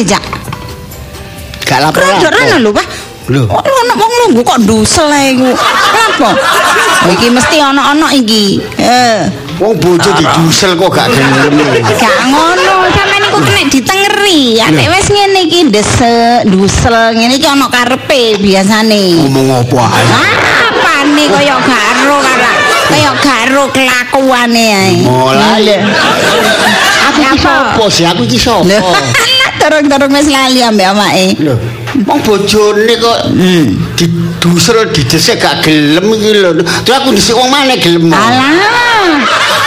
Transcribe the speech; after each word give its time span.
sih, 0.00 0.08
Cak? 0.08 0.24
Gak 1.68 1.78
lapor. 1.84 2.00
Rodok 2.00 2.32
rono 2.32 2.56
lho, 2.64 2.70
Pak. 2.72 2.88
Lho. 3.30 3.44
Kok 3.46 3.62
ono 3.62 3.92
wong 3.94 4.12
lungguh 4.26 4.42
kok 4.42 4.58
ndusel 4.64 5.12
ae 5.12 5.36
iku. 5.36 5.52
Apa? 6.08 6.30
Oh, 7.06 7.12
iki 7.14 7.28
mesti 7.30 7.60
ono-ono 7.60 8.08
iki. 8.16 8.58
Eh, 8.80 9.20
Wong 9.60 9.76
bojo 9.76 10.08
didusel 10.16 10.72
kok 10.74 10.88
gak 10.88 11.12
gelem. 11.12 11.52
gak 11.84 12.16
ngono, 12.32 12.88
sampean 12.96 13.28
iku 13.28 13.38
kena 13.44 13.62
ditengeri. 13.68 14.42
Nek 14.72 14.86
wis 14.88 15.06
ngene 15.12 15.40
iki 15.46 15.60
desek, 15.68 16.48
ndusel, 16.48 17.14
ngene 17.14 17.36
iki 17.36 17.46
ono 17.46 17.68
karepe 17.68 18.40
biasane. 18.40 19.20
Ngomong 19.20 19.68
apa 19.68 19.80
ae. 20.00 20.04
Apa 20.72 20.94
nih 21.12 21.28
kaya 21.28 21.56
garo 21.60 22.16
kara 22.24 22.52
kaya 22.88 23.12
garo 23.20 23.64
kelakuane 23.70 24.66
ae. 24.74 24.92
Mulai. 25.06 25.76
Aku 27.10 27.20
iki 27.20 27.30
Apa? 27.30 27.38
sapa 27.38 27.84
sih? 27.92 28.04
Aku 28.08 28.24
iki 28.26 28.38
sapa? 28.40 28.64
Dorong-dorong 29.60 30.12
wis 30.16 30.28
lali 30.32 30.64
ambek 30.64 30.88
amake. 30.88 31.26
Lho, 31.44 31.52
wong 32.08 32.18
bojone 32.24 32.94
kok 32.96 33.18
didusel 33.92 34.88
didesek 34.88 35.36
gak 35.36 35.60
gelem 35.60 36.08
iki 36.16 36.32
lho. 36.40 36.50
Terus 36.80 36.96
aku 36.96 37.12
dhisik 37.12 37.36
wong 37.36 37.52
mana 37.52 37.76
gelem. 37.76 38.08
Alah. 38.08 39.20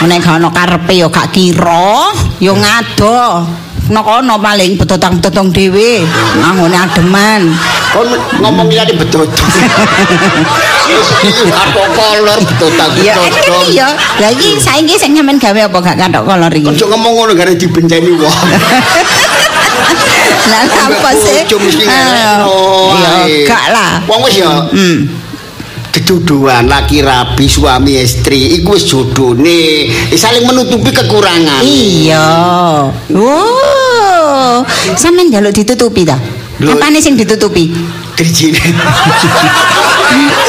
Nek 0.10 0.18
gak 0.18 0.42
ono 0.42 0.50
karepe 0.50 0.98
ya 0.98 1.08
gak 1.14 1.30
kira, 1.30 2.10
ya 2.42 2.58
ngado. 2.58 3.46
Nek 3.94 4.02
ono 4.02 4.42
paling 4.42 4.82
betotang-betotong 4.82 5.54
dhewe, 5.54 6.02
nangone 6.42 6.74
ademan. 6.74 7.54
Kon 7.94 8.10
ngomong 8.42 8.74
liyane 8.74 8.98
betul. 8.98 9.30
Apa 11.54 11.82
kolor 11.94 12.40
betul 12.42 12.70
tak 12.74 12.90
Ya 12.98 13.14
enak 13.14 13.70
ya. 13.70 13.94
Lah 14.18 14.30
iki 14.34 14.58
saiki 14.58 14.98
sing 14.98 15.14
sampean 15.14 15.38
gawe 15.38 15.70
apa 15.70 15.78
gak 15.78 15.98
kathok 16.02 16.24
kolor 16.26 16.50
iki? 16.50 16.66
Ojo 16.66 16.86
ngomong 16.90 17.12
ngono 17.14 17.32
gare 17.38 17.54
dibenceni 17.54 18.10
wong. 18.18 18.34
Lah 20.44 20.62
apa 20.92 21.10
sih? 21.16 21.40
Ya 21.48 23.12
ae. 23.24 23.48
gak 23.48 23.66
lah. 23.72 24.04
Wong 24.08 24.22
wis 24.28 24.36
ya 24.40 24.52
Hmm. 24.70 25.08
keduduan 25.94 26.66
laki 26.66 27.06
rabi 27.06 27.46
suami 27.46 28.02
istri 28.02 28.58
iku 28.58 28.74
wis 28.74 28.90
jodone 28.90 29.86
Eh, 30.10 30.18
saling 30.18 30.42
menutupi 30.44 30.90
kekurangan. 30.90 31.62
Iya. 31.62 32.28
Wow. 33.14 34.66
Sampeyan 34.98 35.30
njaluk 35.30 35.54
ditutupi 35.54 36.02
ta? 36.04 36.18
Apane 36.64 36.98
sing 36.98 37.14
ditutupi? 37.14 37.70
Drijine. 38.14 38.62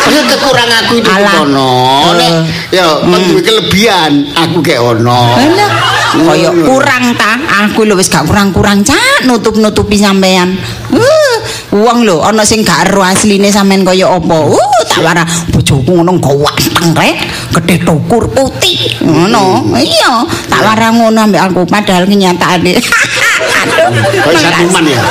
Ini 0.05 0.21
kekurangan 0.29 0.79
aku 0.85 1.01
itu 1.01 1.09
ono. 1.13 1.73
Nek 2.13 2.33
ya 2.69 3.01
duwe 3.05 3.41
kelebihan, 3.41 4.13
aku 4.37 4.61
kayak 4.61 4.85
ono. 4.85 5.33
Alah, 5.33 5.71
kaya 6.13 6.51
kurang 6.53 7.05
ta? 7.17 7.41
Aku 7.55 7.87
lho 7.87 7.95
wis 7.95 8.11
gak 8.11 8.27
kurang-kurang 8.27 8.83
cak 8.83 9.31
nutup-nutupi 9.31 9.95
sampean. 9.95 10.59
Uh, 10.91 11.37
wong 11.71 12.03
lho 12.03 12.19
ana 12.19 12.43
sing 12.43 12.67
gak 12.67 12.91
ero 12.91 13.07
asline 13.07 13.47
sampean 13.47 13.87
kaya 13.87 14.11
apa. 14.11 14.39
Uh, 14.51 14.79
tak 14.91 15.07
wara 15.07 15.23
bojoku 15.55 15.95
ngono 15.95 16.19
gawanteng 16.19 16.91
rek, 16.99 17.15
gedhe 17.55 17.87
tukur 17.87 18.27
putih. 18.35 18.99
Ngono. 19.07 19.71
Iya, 19.79 20.27
tak 20.51 20.67
wara 20.67 20.91
ngono 20.91 21.31
ambek 21.31 21.43
aku 21.47 21.63
padahal 21.71 22.11
kenyataane. 22.11 22.75
Aduh. 23.65 23.91
Kayak 24.27 24.41
satuman 24.51 24.85
ya. 24.91 25.03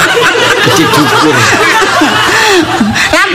Gede 0.66 0.84
dukur. 0.90 1.36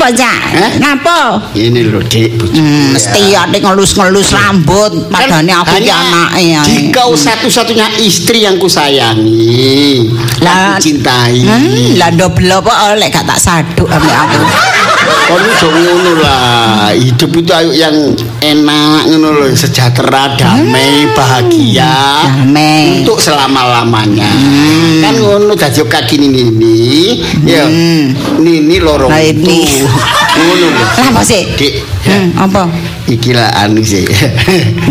Lapo, 0.02 0.18
Cak? 0.18 0.42
Eh? 0.58 0.72
Napa? 0.82 1.20
Ini 1.54 1.94
lho, 1.94 2.02
Dik. 2.02 2.34
bojoku 2.34 2.58
Hmm, 2.58 2.90
ya. 2.90 2.94
mesti 2.98 3.24
ade 3.38 3.58
ngelus-ngelus 3.62 4.34
rambut, 4.34 4.92
padane 5.14 5.54
aku 5.54 5.78
ki 5.78 5.94
anake. 5.94 6.58
Dikau 6.66 7.14
satu-satunya 7.14 7.86
istri 8.02 8.42
yang 8.42 8.58
kusayangi, 8.58 10.10
Lah- 10.42 10.82
cintai. 10.82 11.46
Hmm, 11.46 12.02
lah 12.02 12.10
ndobel 12.18 12.50
apa 12.50 12.98
oleh 12.98 13.14
gak 13.14 13.30
tak 13.30 13.38
saduk 13.38 13.86
ambek 13.86 14.18
aku. 14.18 14.42
Kon 15.30 15.42
iso 15.46 15.68
ngono 15.70 16.12
lah. 16.18 16.90
Hidup 16.98 17.32
itu 17.38 17.52
ayo 17.54 17.70
yang 17.70 17.96
enak 18.42 19.06
ngono 19.06 19.28
lho, 19.38 19.46
sejahtera, 19.54 20.34
damai, 20.34 21.06
bahagia. 21.14 22.26
Damai. 22.26 23.06
Untuk 23.06 23.22
selama-lamanya. 23.22 24.30
Kan 25.06 25.16
ngono 25.22 25.54
dadi 25.54 25.82
kaki 25.86 26.18
ini 26.18 26.42
ini. 26.50 26.78
Ya. 27.46 27.70
Nini 28.42 28.82
loro. 28.82 29.08
Lah 29.08 29.22
ini. 29.22 29.46
metu. 29.46 29.86
Ngono 30.42 30.66
lho. 30.74 30.84
Lah 30.84 31.08
apa 31.14 31.22
sih? 31.22 31.42
Dik, 31.54 31.74
Hmm, 32.02 32.34
apa? 32.34 32.66
iki 33.06 33.30
lah 33.36 33.54
anu 33.62 33.86
sih. 33.86 34.08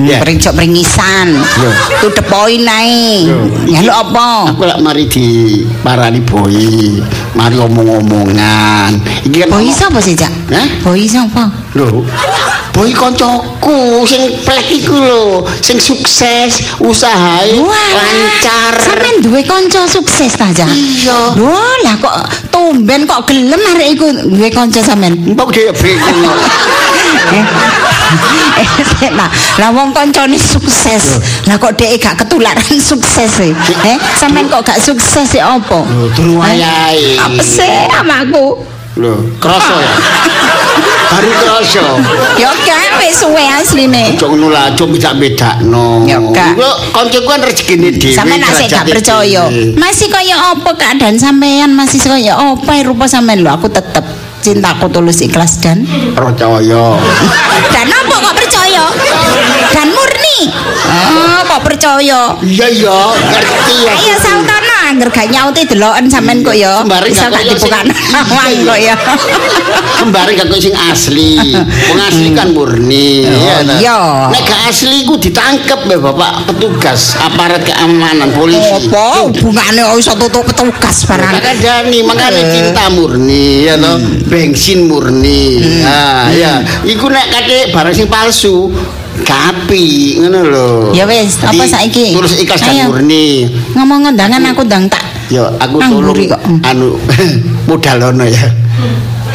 Ya. 0.07 0.23
Pringcok 0.23 0.55
pringisan. 0.55 1.35
Yo. 1.59 1.71
Tu 2.05 2.09
depoin 2.15 2.63
nae. 2.63 3.27
Ya 3.67 3.83
lu 3.83 3.91
apa? 3.91 4.55
Aku 4.55 4.63
lak 4.63 4.79
mari 4.79 5.11
di 5.11 5.61
parani 5.83 6.23
boy, 6.23 7.03
mari 7.35 7.57
omong-omongan. 7.59 8.95
Iki 9.27 9.37
kan 9.45 9.49
Boy 9.51 9.69
sapa 9.75 9.99
sih, 9.99 10.15
Cak? 10.15 10.31
Hah? 10.55 10.69
Boy 10.87 11.05
sapa? 11.11 11.51
Lho, 11.75 12.07
boy 12.81 12.97
koncoku 12.97 14.09
sing 14.09 14.41
plek 14.41 14.73
iku 14.73 14.97
lho, 14.97 15.45
sing 15.61 15.77
sukses, 15.77 16.81
usahae 16.81 17.61
lancar. 17.61 18.73
Sampeyan 18.81 19.21
duwe 19.21 19.45
kanca 19.45 19.85
sukses 19.85 20.33
ta, 20.33 20.49
Cak? 20.49 20.65
Iya. 20.65 21.37
Lho, 21.37 21.61
lah 21.85 21.95
kok 22.01 22.17
tumben 22.49 23.05
kok 23.05 23.29
gelem 23.29 23.61
arek 23.77 24.01
iku 24.01 24.09
duwe 24.33 24.49
kanca 24.49 24.81
sampean. 24.81 25.13
Mbok 25.13 25.53
dhewe 25.53 25.77
bingung. 25.77 26.25
Eh, 28.61 28.67
sik, 28.83 29.15
lah, 29.15 29.31
lah 29.63 29.71
wong 29.71 29.95
kancane 29.95 30.35
sukses. 30.35 31.23
Lah 31.47 31.61
kok 31.61 31.79
dhek 31.79 32.01
gak 32.03 32.19
ketularan 32.19 32.77
sukses 32.91 33.39
e? 33.45 33.55
Eh, 33.87 33.97
sampean 34.19 34.49
kok 34.49 34.67
gak 34.67 34.81
sukses 34.81 35.37
e 35.37 35.41
apa? 35.41 35.85
Lho, 35.85 36.09
durung 36.17 36.41
wayahe. 36.41 37.21
Apa 37.21 37.45
sih 37.45 37.71
amaku? 37.93 38.80
Lho, 38.99 39.15
kroso 39.39 39.75
ya. 39.79 39.95
Baru 41.11 41.31
kroso. 41.33 41.85
Ya 42.39 42.51
gak 42.55 42.99
wis 42.99 43.19
suwe 43.19 43.43
asline. 43.47 44.15
Ojo 44.15 44.27
ngono 44.31 44.51
lah, 44.51 44.71
ojo 44.71 44.91
bisa 44.91 45.15
bedakno. 45.15 46.03
Ya, 46.07 46.19
gak. 46.19 46.55
Iku 46.55 46.69
koncoku 46.91 47.27
kan 47.27 47.41
rezekine 47.41 47.95
dhewe. 47.95 48.15
Sampeyan 48.15 48.43
asik 48.45 48.67
gak 48.67 48.87
percaya. 48.87 49.47
Masih 49.75 50.09
kaya 50.09 50.37
apa 50.51 50.71
keadaan 50.75 51.17
sampean 51.17 51.71
masih 51.71 52.03
kaya 52.03 52.35
apa 52.35 52.83
rupa 52.83 53.07
sampean 53.07 53.43
lho 53.43 53.51
aku 53.51 53.67
tetep 53.67 54.03
cintaku 54.41 54.89
tulus 54.89 55.21
ikhlas 55.21 55.61
dan 55.61 55.85
Percaya. 56.17 56.85
dan 57.75 57.87
apa 57.87 58.15
kok 58.19 58.35
percaya 58.35 58.85
dan 59.71 59.89
murni 59.93 60.49
oh 60.89 61.41
kok 61.45 61.61
percaya 61.61 62.33
Iya 62.41 62.67
iya, 62.73 62.99
ngerti 63.13 63.75
ya. 63.85 63.93
ayo 63.93 64.17
sautana 64.17 64.60
angger 64.91 65.09
gak 65.09 65.31
nyauti 65.31 65.63
deloken 65.65 66.07
sampean 66.07 66.43
kok 66.43 66.53
ya 66.53 66.83
Sembari 66.83 67.09
bisa 67.09 67.27
gak 67.27 67.33
tak 67.33 67.41
kaya 67.41 67.53
dibukan 67.55 67.85
sing- 67.87 68.19
awang 68.19 68.53
kok 68.67 68.79
ya 68.79 68.95
Kembari 70.01 70.33
gak 70.35 70.49
sing 70.57 70.75
asli. 70.75 71.53
Wong 71.93 72.01
asli 72.01 72.29
kan 72.33 72.49
murni. 72.51 73.29
Oh, 73.29 73.61
iya. 73.77 74.29
Nek 74.29 74.43
gak 74.43 74.61
asli 74.69 75.05
ku 75.05 75.17
ditangkep 75.17 75.81
ya 75.87 75.99
Bapak 76.01 76.49
petugas 76.49 77.15
aparat 77.17 77.63
keamanan 77.63 78.33
polisi. 78.33 78.89
apa 78.91 79.29
hubungane 79.29 79.81
kok 79.85 79.97
iso 79.97 80.13
tutup 80.17 80.45
petugas 80.45 81.05
barang 81.05 81.33
Maka 81.37 81.53
Dani, 81.55 81.99
makanya 82.03 82.43
Eh. 82.43 82.51
cinta 82.51 82.85
murni, 82.91 83.65
ya 83.65 83.77
toh, 83.77 83.97
Hmm. 83.97 84.25
bensin 84.27 84.89
murni, 84.89 85.61
nah, 85.81 86.33
ya, 86.33 86.59
iku 86.83 87.07
nek 87.07 87.27
kate 87.29 87.71
barang 87.71 87.95
sing 87.95 88.07
palsu, 88.07 88.73
kapi, 89.23 89.85
ngono 90.19 90.41
lho. 90.43 90.69
Ya 90.93 91.05
wis, 91.05 91.37
apa 91.39 91.65
saiki? 91.65 92.13
Terus 92.13 92.39
ikhlas 92.39 92.61
dan 92.61 92.89
murni. 92.89 93.49
ngomong 93.73 94.05
ngendangan 94.05 94.43
aku 94.51 94.63
ndang 94.65 94.87
tak 94.87 95.05
Yo, 95.31 95.47
aku 95.57 95.79
tolong. 95.79 96.17
Hmm. 96.43 96.59
anu 96.65 96.99
modal 97.71 98.11
ono 98.11 98.25
ya. 98.27 98.49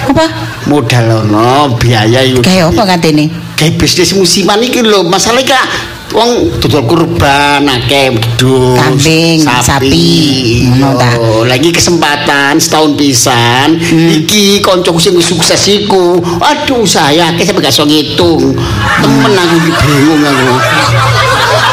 apa 0.06 0.26
Modal 0.68 1.24
ono, 1.24 1.72
biaya 1.78 2.20
iku. 2.22 2.44
kayak 2.44 2.70
apa 2.70 2.84
katene 2.96 3.32
Kayak 3.56 3.80
bisnis 3.80 4.12
musiman 4.12 4.60
iki 4.60 4.84
lho, 4.84 5.08
masalah 5.08 5.40
kak 5.40 5.64
wong 6.14 6.62
dodol 6.62 6.84
kurban 6.86 7.66
akeh 7.66 8.14
gedung 8.14 8.78
Kambing, 8.78 9.42
sapi, 9.42 10.70
ngono 10.70 11.00
ta. 11.00 11.16
Yo, 11.18 11.48
lagi 11.48 11.70
kesempatan 11.74 12.60
setahun 12.62 12.94
pisan 13.00 13.80
iki 14.12 14.60
koncoku 14.62 15.00
sing 15.02 15.16
sukses 15.18 15.62
iku. 15.66 16.22
Aduh 16.42 16.86
saya 16.86 17.34
akeh 17.34 17.48
sampe 17.48 17.64
gak 17.64 17.74
iso 17.74 17.88
ngitung. 17.88 18.54
Temen 19.02 19.34
aku 19.34 19.56
bingung 19.66 20.22
aku 20.22 20.54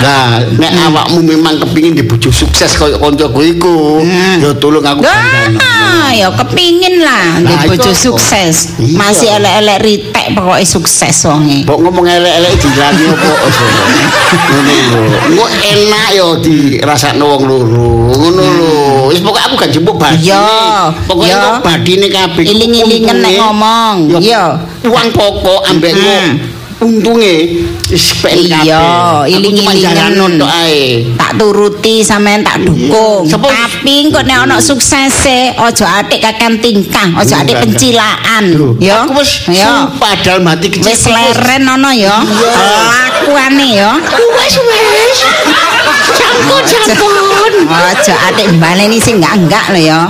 Nah, 0.03 0.43
nek 0.59 0.73
awakmu 0.91 1.23
memang 1.23 1.63
kepingin 1.63 1.95
di 1.95 2.03
bojo 2.03 2.35
sukses 2.35 2.75
kaya 2.75 2.99
koncoku 2.99 3.39
iku, 3.47 4.03
ya 4.43 4.51
tolong 4.59 4.83
aku 4.83 5.07
bandana. 5.07 5.63
Ah, 5.63 6.11
ya 6.11 6.27
kepingin 6.35 7.07
lah 7.07 7.39
di 7.39 7.55
Nah, 7.55 7.95
sukses. 7.95 8.75
Iya. 8.83 8.99
Masih 8.99 9.29
elek-elek 9.39 9.79
ritek 9.79 10.27
pokoknya 10.35 10.67
sukses 10.67 11.15
wonge. 11.23 11.63
Mbok 11.63 11.79
ngomong 11.87 12.03
elek-elek 12.03 12.53
dilani 12.59 13.05
opo 13.15 13.31
ngono 14.51 14.75
lho. 14.91 15.03
Engko 15.31 15.47
enak 15.47 16.07
yo 16.19 16.27
dirasakno 16.43 17.25
wong 17.39 17.43
loro. 17.47 17.91
Ngono 18.11 18.43
lho. 18.43 18.75
Wis 19.15 19.23
pokoke 19.23 19.41
aku 19.47 19.55
gak 19.63 19.71
jempuk 19.71 19.97
badine. 20.03 20.35
Iya, 20.35 20.91
Pokoke 21.07 21.31
badine 21.63 22.07
kabeh. 22.11 22.43
Iling-ilingen 22.43 23.17
nek 23.23 23.33
ngomong. 23.39 23.97
Yo, 24.11 24.19
Iya. 24.19 24.45
Uang 24.83 25.09
pokok 25.15 25.63
ambek 25.71 25.95
Hmm. 25.95 26.62
Untunge 26.83 27.35
wis 27.89 28.13
kabeh. 28.19 28.67
Iya, 28.67 28.83
iling-ilingan. 29.31 29.95
jalano 29.95 30.27
tok 30.39 30.51
ae. 30.51 31.07
tak 31.15 31.33
turuti 31.39 32.03
sampean 32.03 32.43
tak 32.43 32.67
dukung. 32.67 33.27
Tapi 33.31 34.11
kok 34.11 34.25
nek 34.27 34.39
ana 34.47 34.57
suksese 34.59 35.55
aja 35.55 36.03
atik 36.03 36.21
kakean 36.21 36.59
tingkah, 36.59 37.09
aja 37.17 37.47
atik 37.47 37.63
pencilaan. 37.63 38.45
Ya. 38.83 39.07
Aku 39.07 39.17
wis 39.19 39.47
sumpah 39.47 40.15
mati 40.43 40.69
kecil. 40.69 40.91
Wis 40.91 41.07
leren 41.07 41.65
ana 41.71 41.91
ya. 41.95 42.21
Lakuane 42.91 43.69
ya. 43.79 43.91
Wis 44.03 44.55
wis. 44.59 45.19
Campur 46.13 46.61
campur. 46.67 47.53
Aja 47.73 48.15
atik 48.31 48.49
baleni 48.59 48.99
sing 48.99 49.23
enggak-enggak 49.23 49.65
lho 49.73 49.81
ya. 49.81 50.01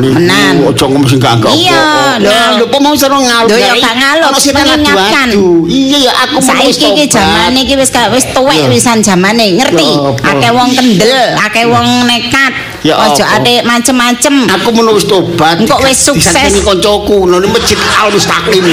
Menan. 0.00 0.64
Ojo 0.64 0.84
ngomong 0.88 1.08
sing 1.08 1.20
gak 1.20 1.38
enggak. 1.38 1.52
Iya, 1.52 2.16
lho. 2.18 2.30
Lho, 2.58 2.64
apa 2.68 2.76
mau 2.80 2.94
seru 2.96 3.18
ngalur. 3.20 3.52
Lho, 3.52 3.58
ya 3.60 3.74
gak 3.76 4.40
sing 4.40 4.54
mengingatkan. 4.56 5.28
Iya 5.68 5.98
ya 6.10 6.12
aku 6.26 6.38
mau 6.40 6.64
wis 6.64 6.76
Saiki 6.76 6.86
iki 6.96 7.04
jamane 7.12 7.58
iki 7.62 7.74
wis 7.76 7.90
gak 7.92 8.08
wis 8.10 8.24
tuwek 8.32 8.66
wisan 8.72 9.04
jamane, 9.04 9.58
ngerti? 9.60 9.88
Akeh 10.24 10.50
wong 10.50 10.68
kendel, 10.72 11.36
akeh 11.38 11.64
wong 11.68 11.86
nekat. 12.08 12.52
Ya 12.82 12.98
Aja 12.98 13.38
atik 13.38 13.62
macem-macem. 13.62 14.50
Aku 14.58 14.74
mau 14.74 14.90
wis 14.94 15.06
tobat. 15.06 15.60
Engkok 15.62 15.80
wis 15.86 16.02
sukses. 16.02 16.34
Disangkeni 16.34 16.60
koncoku 16.66 17.30
nang 17.30 17.46
masjid 17.52 17.78
Al 18.00 18.10
Mustaqim. 18.10 18.66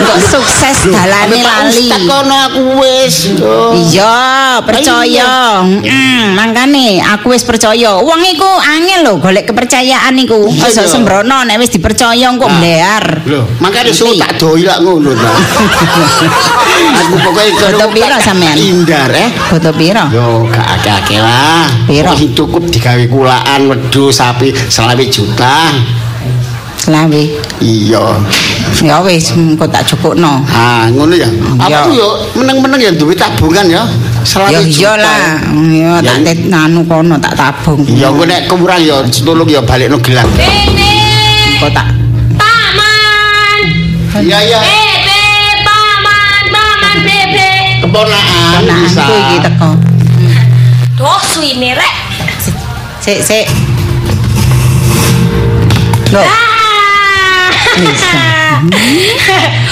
Kok 0.00 0.18
sukses 0.18 0.78
dalane 0.88 1.38
lali. 1.40 1.86
Tak 1.92 2.00
kono 2.08 2.36
aku 2.48 2.62
wis. 2.80 3.16
Iya, 3.90 4.58
percaya. 4.64 5.60
Heeh, 5.64 6.32
mangkane 6.32 7.04
aku 7.04 7.36
wis 7.36 7.44
percaya. 7.44 8.00
Wong 8.00 8.20
iku 8.24 8.48
angel 8.58 9.00
lho 9.04 9.12
golek 9.20 9.44
kepercayaan 9.46 10.16
iku. 10.16 10.48
Iya, 10.48 10.72
Aja 10.72 10.82
iya. 10.84 10.90
sembrono 10.90 11.44
nek 11.44 11.60
wis 11.60 11.70
dipercaya 11.70 12.26
engko 12.26 12.48
Ah. 12.48 12.56
mlear. 12.56 13.04
Lho, 13.28 13.44
Ngerti? 13.60 13.92
suruh 13.92 14.16
tak 14.16 14.40
doi 14.40 14.64
lak 14.64 14.80
ngono 14.80 15.12
ta. 15.12 15.30
aku 17.00 17.14
pokoknya 17.20 17.52
Foto 17.56 17.86
tak 17.92 18.22
sampean? 18.24 18.56
Indar 18.56 19.10
eh. 19.12 19.28
Foto 19.52 19.70
piro? 19.76 20.04
Yo 20.10 20.48
gak 20.48 20.66
akeh-akeh 20.80 21.20
lah. 21.20 21.66
Wis 21.86 22.32
cukup 22.32 22.64
digawe 22.72 23.04
kulaan 23.10 23.68
wedhus 23.68 24.16
sapi 24.16 24.52
selawe 24.52 25.04
juta. 25.08 25.70
Selawe. 26.90 27.22
Iya. 27.62 28.02
Ya 28.82 28.98
wis 29.06 29.30
engko 29.30 29.62
tak 29.70 29.86
cukupno. 29.86 30.42
Ah, 30.50 30.90
ngono 30.90 31.14
ya. 31.14 31.30
Aku 31.62 31.94
yo 31.94 32.18
meneng-meneng 32.34 32.82
ya 32.82 32.90
duwe 32.90 33.14
tabungan 33.14 33.62
ya. 33.70 33.86
Selawe 34.26 34.50
Ya 34.50 34.58
iyalah. 34.58 35.38
Ya 35.70 36.02
tak 36.02 36.18
Ya, 36.18 36.34
tet 36.34 36.50
anu 36.50 36.82
kono 36.90 37.14
tak 37.22 37.38
tabung. 37.38 37.86
Ya 37.86 38.10
engko 38.10 38.26
nek 38.26 38.50
kurang 38.50 38.82
ya 38.82 39.06
tulung 39.06 39.46
ya 39.46 39.62
balikno 39.62 40.02
gelang. 40.02 40.26
Ini 40.34 40.90
Engko 41.54 41.70
tak 41.70 41.94
Paman. 42.34 43.60
Iya 44.26 44.38
iya. 44.50 44.60
Bebe, 44.66 45.22
paman, 45.62 46.42
paman, 46.50 46.96
bebe. 47.06 47.50
Keponakan 47.86 48.62
bisa. 48.66 49.06
ponakku 49.06 49.14
iki 49.14 49.36
teko. 49.46 49.70
Duh, 50.98 51.22
suine 51.22 51.70
rek. 51.78 51.94
Sik 52.98 53.22
sik. 53.22 53.46
Loh. 56.10 56.26
Bisa. 56.26 56.49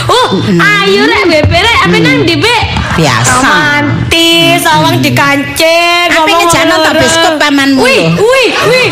Uh, 0.08 0.30
ayo 0.58 1.02
rek 1.08 1.24
bebe 1.26 1.58
rek, 1.58 1.78
apa 1.84 1.96
nang 1.98 2.22
di 2.22 2.36
be? 2.38 2.78
biasa. 2.98 3.30
Romantis, 3.38 4.62
awang 4.66 4.98
dikancing. 4.98 6.10
Apa 6.10 6.26
ngomong 6.26 6.38
ngejano 6.42 6.74
ngono, 6.74 6.84
tok 6.84 6.92
Rek. 6.92 7.02
biskop 7.06 7.34
pamanmu 7.38 7.78
Wih, 7.78 8.04
wih, 8.18 8.48
wih. 8.66 8.88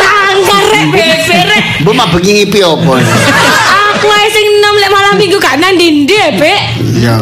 Sanggar 0.00 0.64
rek 0.72 0.86
bebe 0.90 1.38
rek. 1.44 1.62
Mbok 1.84 1.92
mah 1.92 2.06
bengi 2.08 2.32
ngipi 2.40 2.58
apa? 2.64 2.94
Aku 3.96 4.06
ae 4.08 4.26
sing 4.32 4.46
nom 4.64 4.76
lek 4.80 4.90
malam 4.92 5.14
minggu 5.20 5.36
gak 5.36 5.60
nang 5.60 5.76
ndi 5.76 6.08
be. 6.40 6.54
Ya 7.04 7.20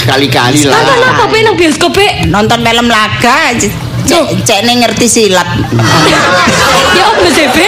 sekali-kali 0.00 0.64
lah. 0.64 0.80
Nonton 0.80 0.98
apa 1.04 1.24
be 1.28 1.38
nang 1.44 1.54
bioskop 1.60 1.92
be? 1.92 2.06
Nonton 2.32 2.58
film 2.64 2.88
laga 2.88 3.52
cek 4.08 4.60
ngerti 4.64 5.06
silat. 5.06 5.46
ya 6.96 7.04
apa 7.04 7.26
sih 7.28 7.46
be? 7.52 7.66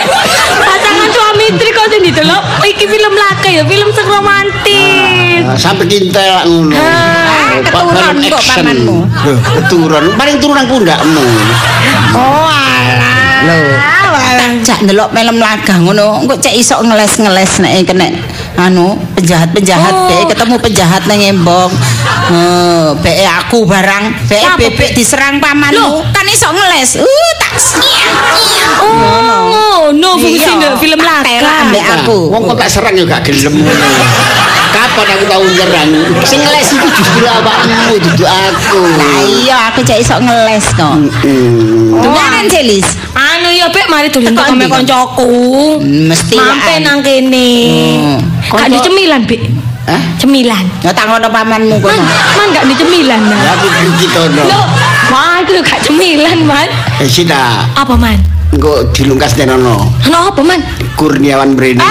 Istri 1.44 1.70
kok 1.70 1.86
sing 1.92 2.00
didelok 2.02 2.42
iki 2.64 2.84
film 2.88 3.12
laka 3.12 3.48
ya, 3.48 3.62
film 3.62 3.88
sing 3.92 4.06
romantis. 4.08 5.42
Ah, 5.44 5.56
Sampai 5.60 5.84
kintel 5.84 6.24
lak 6.24 6.44
ngono. 6.48 6.72
Ah, 6.72 7.60
keturun 7.60 8.16
Film 8.16 8.32
kok 8.32 8.42
pamanmu. 8.48 8.96
Loh, 9.04 9.38
Keturun. 9.60 10.04
Paling 10.16 10.36
turunan 10.40 10.64
pundakmu. 10.64 11.24
Oh 12.16 12.48
alah. 12.48 13.44
Lho. 13.44 13.58
Cak 14.64 14.80
ndelok 14.80 15.12
film 15.12 15.36
laga 15.36 15.76
ngono, 15.76 16.24
engko 16.24 16.40
cek 16.40 16.56
iso 16.56 16.80
ngeles-ngeles 16.80 17.60
nek 17.60 17.84
kena 17.84 18.08
anu 18.56 18.96
penjahat-penjahat 19.12 19.92
Oh. 19.92 20.08
be 20.08 20.24
ketemu 20.24 20.56
penjahat 20.56 21.02
nang 21.04 21.20
embong. 21.20 21.68
Eh, 22.32 22.88
be 23.04 23.12
aku 23.28 23.68
barang, 23.68 24.24
be 24.24 24.40
bebek 24.56 24.94
Be? 24.94 24.96
diserang 24.96 25.36
pamanmu, 25.36 25.76
Loh. 25.76 26.00
kan 26.08 26.24
iso 26.24 26.48
ngeles. 26.48 26.96
Uh, 26.96 27.32
Oh, 28.84 29.92
no 29.92 30.16
fungsinya 30.16 30.68
Iya. 30.70 30.78
film 30.78 30.98
Tak 30.98 31.22
telak 31.22 31.42
laka. 31.42 31.62
ambek 31.62 31.84
aku. 31.94 32.18
Wong 32.30 32.42
kok 32.46 32.56
tak 32.56 32.68
serang 32.68 32.94
ya 32.94 33.04
gak 33.04 33.22
gelem 33.22 33.54
ngono. 33.58 33.88
Kapan 34.70 35.06
aku 35.08 35.24
tahu 35.24 35.44
nyerang? 35.46 35.90
Sing 36.24 36.40
ngeles 36.40 36.68
itu 36.68 36.86
justru 36.90 37.24
awakmu 37.24 37.72
dudu 37.96 38.24
aku. 38.24 38.80
Lah 38.82 39.22
iya, 39.24 39.56
aku 39.70 39.80
cek 39.80 39.98
iso 40.00 40.16
ngeles 40.18 40.66
kok. 40.72 40.94
Hmm. 41.22 41.94
Dunganan 41.94 42.46
Celis. 42.48 42.86
Anu 43.14 43.48
ya 43.48 43.70
Bek, 43.70 43.86
mari 43.86 44.10
Teko 44.10 44.26
kok 44.26 44.46
ndi, 44.50 44.58
mek 44.58 44.68
koncoku. 44.68 45.30
Mesti 45.80 46.36
waan. 46.36 46.80
nang 46.82 46.98
kene. 47.00 47.50
Hmm. 48.18 48.18
Gak 48.50 48.68
di 48.68 48.78
cemilan, 48.80 49.20
Bek. 49.24 49.42
Hah? 49.84 50.02
Cemilan. 50.16 50.64
Ya 50.80 50.90
tak 50.90 51.06
ngono 51.06 51.28
pamanmu 51.28 51.76
Man, 51.76 51.84
kono. 51.84 52.02
man 52.34 52.46
gak 52.50 52.64
di 52.64 52.74
cemilan, 52.74 53.20
Ya 53.20 53.30
nah. 53.30 53.52
aku 53.52 53.66
benci 53.68 54.06
kono. 54.08 54.42
Wah 55.08 55.40
itu 55.40 55.60
gak 55.60 55.80
cemilan, 55.82 56.44
man. 56.44 56.68
Eh 56.98 57.06
sita, 57.06 57.68
Apa, 57.74 57.94
man? 57.94 58.16
engko 58.54 58.86
dilungkas 58.94 59.34
denono. 59.34 59.90
Ano 60.06 60.30
apa, 60.30 60.40
man? 60.40 60.62
Kurniawan 60.94 61.58
Breni. 61.58 61.82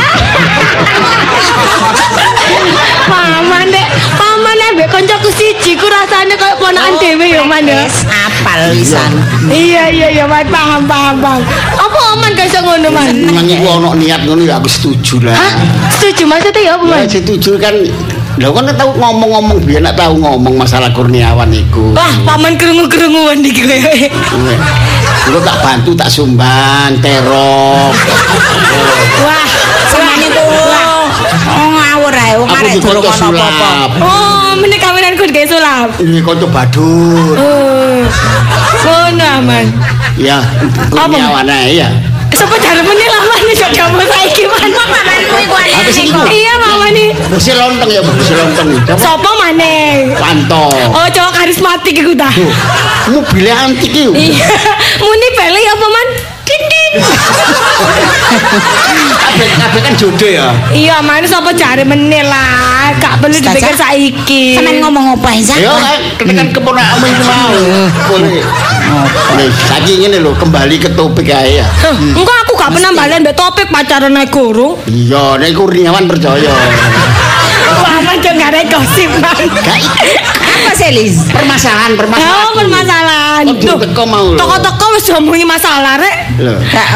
Paman, 3.03 3.67
Dek. 3.67 3.87
Paman, 4.15 4.55
Dek. 4.79 4.87
Koncoku 4.87 5.29
siji, 5.33 5.75
ku 5.75 5.87
rasanya 5.87 6.35
kayak 6.35 6.57
ponakan 6.59 6.93
dewe 6.99 7.27
ya, 7.29 7.43
man, 7.43 7.63
ya. 7.63 7.83
Wis 7.83 8.07
apal 8.07 8.71
wisan. 8.71 9.11
Iya, 9.47 9.91
iya, 9.91 10.07
iya, 10.11 10.25
man. 10.25 10.47
Paham, 10.47 10.87
paham, 10.87 11.19
paham. 11.19 11.41
Apa, 11.75 11.99
man, 12.19 12.31
gak 12.31 12.47
iso 12.47 12.59
ngono, 12.63 12.87
man? 12.89 13.11
Memang 13.11 13.45
iku 13.45 13.65
ono 13.69 13.89
niat 13.93 14.23
ngono 14.23 14.41
ya 14.43 14.55
aku 14.57 14.69
setuju 14.71 15.19
lah. 15.27 15.35
Hah? 15.35 15.51
Setuju 15.91 16.23
maksudnya 16.25 16.61
ya 16.63 16.71
apa, 16.79 16.83
Ya 16.83 16.91
man? 16.95 17.07
setuju 17.07 17.51
kan 17.59 17.75
Lho 18.41 18.49
kan 18.49 18.65
tahu 18.73 18.97
ngomong-ngomong 18.97 19.61
biar 19.61 19.85
nak 19.85 19.93
tahu 19.93 20.17
ngomong 20.17 20.57
masalah 20.57 20.89
Kurniawan 20.89 21.53
iku. 21.53 21.93
Wah, 21.93 22.13
paman 22.25 22.57
kerungu-kerunguan 22.57 23.45
di 23.45 23.53
gue. 23.53 24.09
Engko 25.29 25.39
tak 25.45 25.57
bantu 25.61 25.93
tak 25.93 26.09
sumbang 26.09 26.97
terok. 26.97 27.93
Wah, 29.21 29.45
Semane 29.93 30.27
ku. 30.33 30.43
Oh 31.43 31.67
ngawur 31.77 32.13
ae 32.13 32.33
wong 32.41 32.49
Aku 32.49 32.57
arek 32.57 32.73
durung 32.81 33.03
kok 33.05 33.15
ono 33.21 33.37
apa-apa. 33.37 33.97
Oh, 34.01 34.49
mene 34.57 34.77
kawiranku 34.81 35.23
kayak 35.29 35.49
sulap. 35.53 35.89
Ini 36.01 36.19
kanca 36.25 36.47
badut. 36.49 37.37
Oh. 37.37 38.01
Ngono 38.81 39.25
aman. 39.39 39.65
Ya, 40.17 40.41
Kurniawan 40.89 41.49
ae 41.53 41.77
ya. 41.85 41.89
Sapa 42.33 42.57
cara 42.57 42.81
meneh 42.81 43.07
lama 43.13 43.35
nih 43.45 43.55
kok 43.55 43.71
kamu 43.77 44.03
saiki 44.09 44.43
man. 44.49 44.69
Iku? 45.93 46.19
Iya 46.27 46.53
mama 46.59 46.87
nih. 46.91 47.09
Bersih 47.31 47.55
lontong 47.55 47.89
ya, 47.89 48.01
bersih 48.03 48.35
lontong. 48.35 48.67
Coba 48.83 48.99
Sopo 48.99 49.29
maneh? 49.39 50.11
Panto. 50.19 50.67
Oh, 50.69 51.07
cowok 51.07 51.31
karismatik 51.31 51.95
iku 51.95 52.11
ta. 52.17 52.29
Mobilnya 53.07 53.55
antik 53.67 53.93
yuk. 53.93 54.11
Iya. 54.11 54.47
Muni 54.99 55.27
beli 55.37 55.63
apa 55.63 55.85
man? 55.87 56.07
Dindin. 56.43 56.91
Kabeh 59.15 59.47
kabeh 59.57 59.79
kan 59.79 59.93
jodoh 59.95 60.29
ya. 60.29 60.51
Iya, 60.75 60.99
man 60.99 61.23
sapa 61.23 61.55
cari 61.55 61.87
meneh 61.87 62.23
lah. 62.27 62.91
Gak 62.99 63.23
perlu 63.23 63.39
dipikir 63.39 63.73
saiki. 63.73 64.59
Sampeyan 64.59 64.83
ngomong 64.83 65.15
apa 65.17 65.29
Zak? 65.39 65.57
Ayo 65.57 65.73
kan 65.79 65.97
tekan 66.19 66.47
keponakmu 66.51 67.05
itu 67.07 67.23
mau. 67.23 67.51
Boleh. 68.11 68.43
Saiki 69.51 69.99
ngene 69.99 70.19
lho, 70.23 70.31
kembali 70.39 70.79
ke 70.79 70.89
topik 70.95 71.27
ae 71.27 71.59
ya. 71.59 71.67
Huh, 71.83 71.95
Engko 72.15 72.33
aku 72.47 72.53
gak 72.55 72.71
pernah 72.71 72.91
balen 72.95 73.19
mbek 73.23 73.35
topik 73.35 73.67
pacaran 73.67 74.13
naik 74.15 74.31
guru. 74.31 74.79
Iya, 74.87 75.35
nek 75.35 75.51
Kurniawan 75.51 76.07
percaya. 76.07 76.53
Mama 77.83 78.13
jo 78.23 78.31
gak 78.39 78.49
ada 78.55 78.61
gosip 78.71 79.09
man. 79.19 79.47
Selis? 80.73 81.15
permasalahan, 81.29 81.93
permasalahan. 81.93 82.43
Oh, 82.43 82.51
permasalahan. 82.57 83.43
Oh, 83.45 83.55
Duh, 83.55 83.77
teko 83.77 84.03
mau. 84.03 84.33
Toko-toko 84.33 84.85
wis 84.97 85.05
ngomongi 85.07 85.45
masalah 85.45 85.97
rek. 85.97 86.15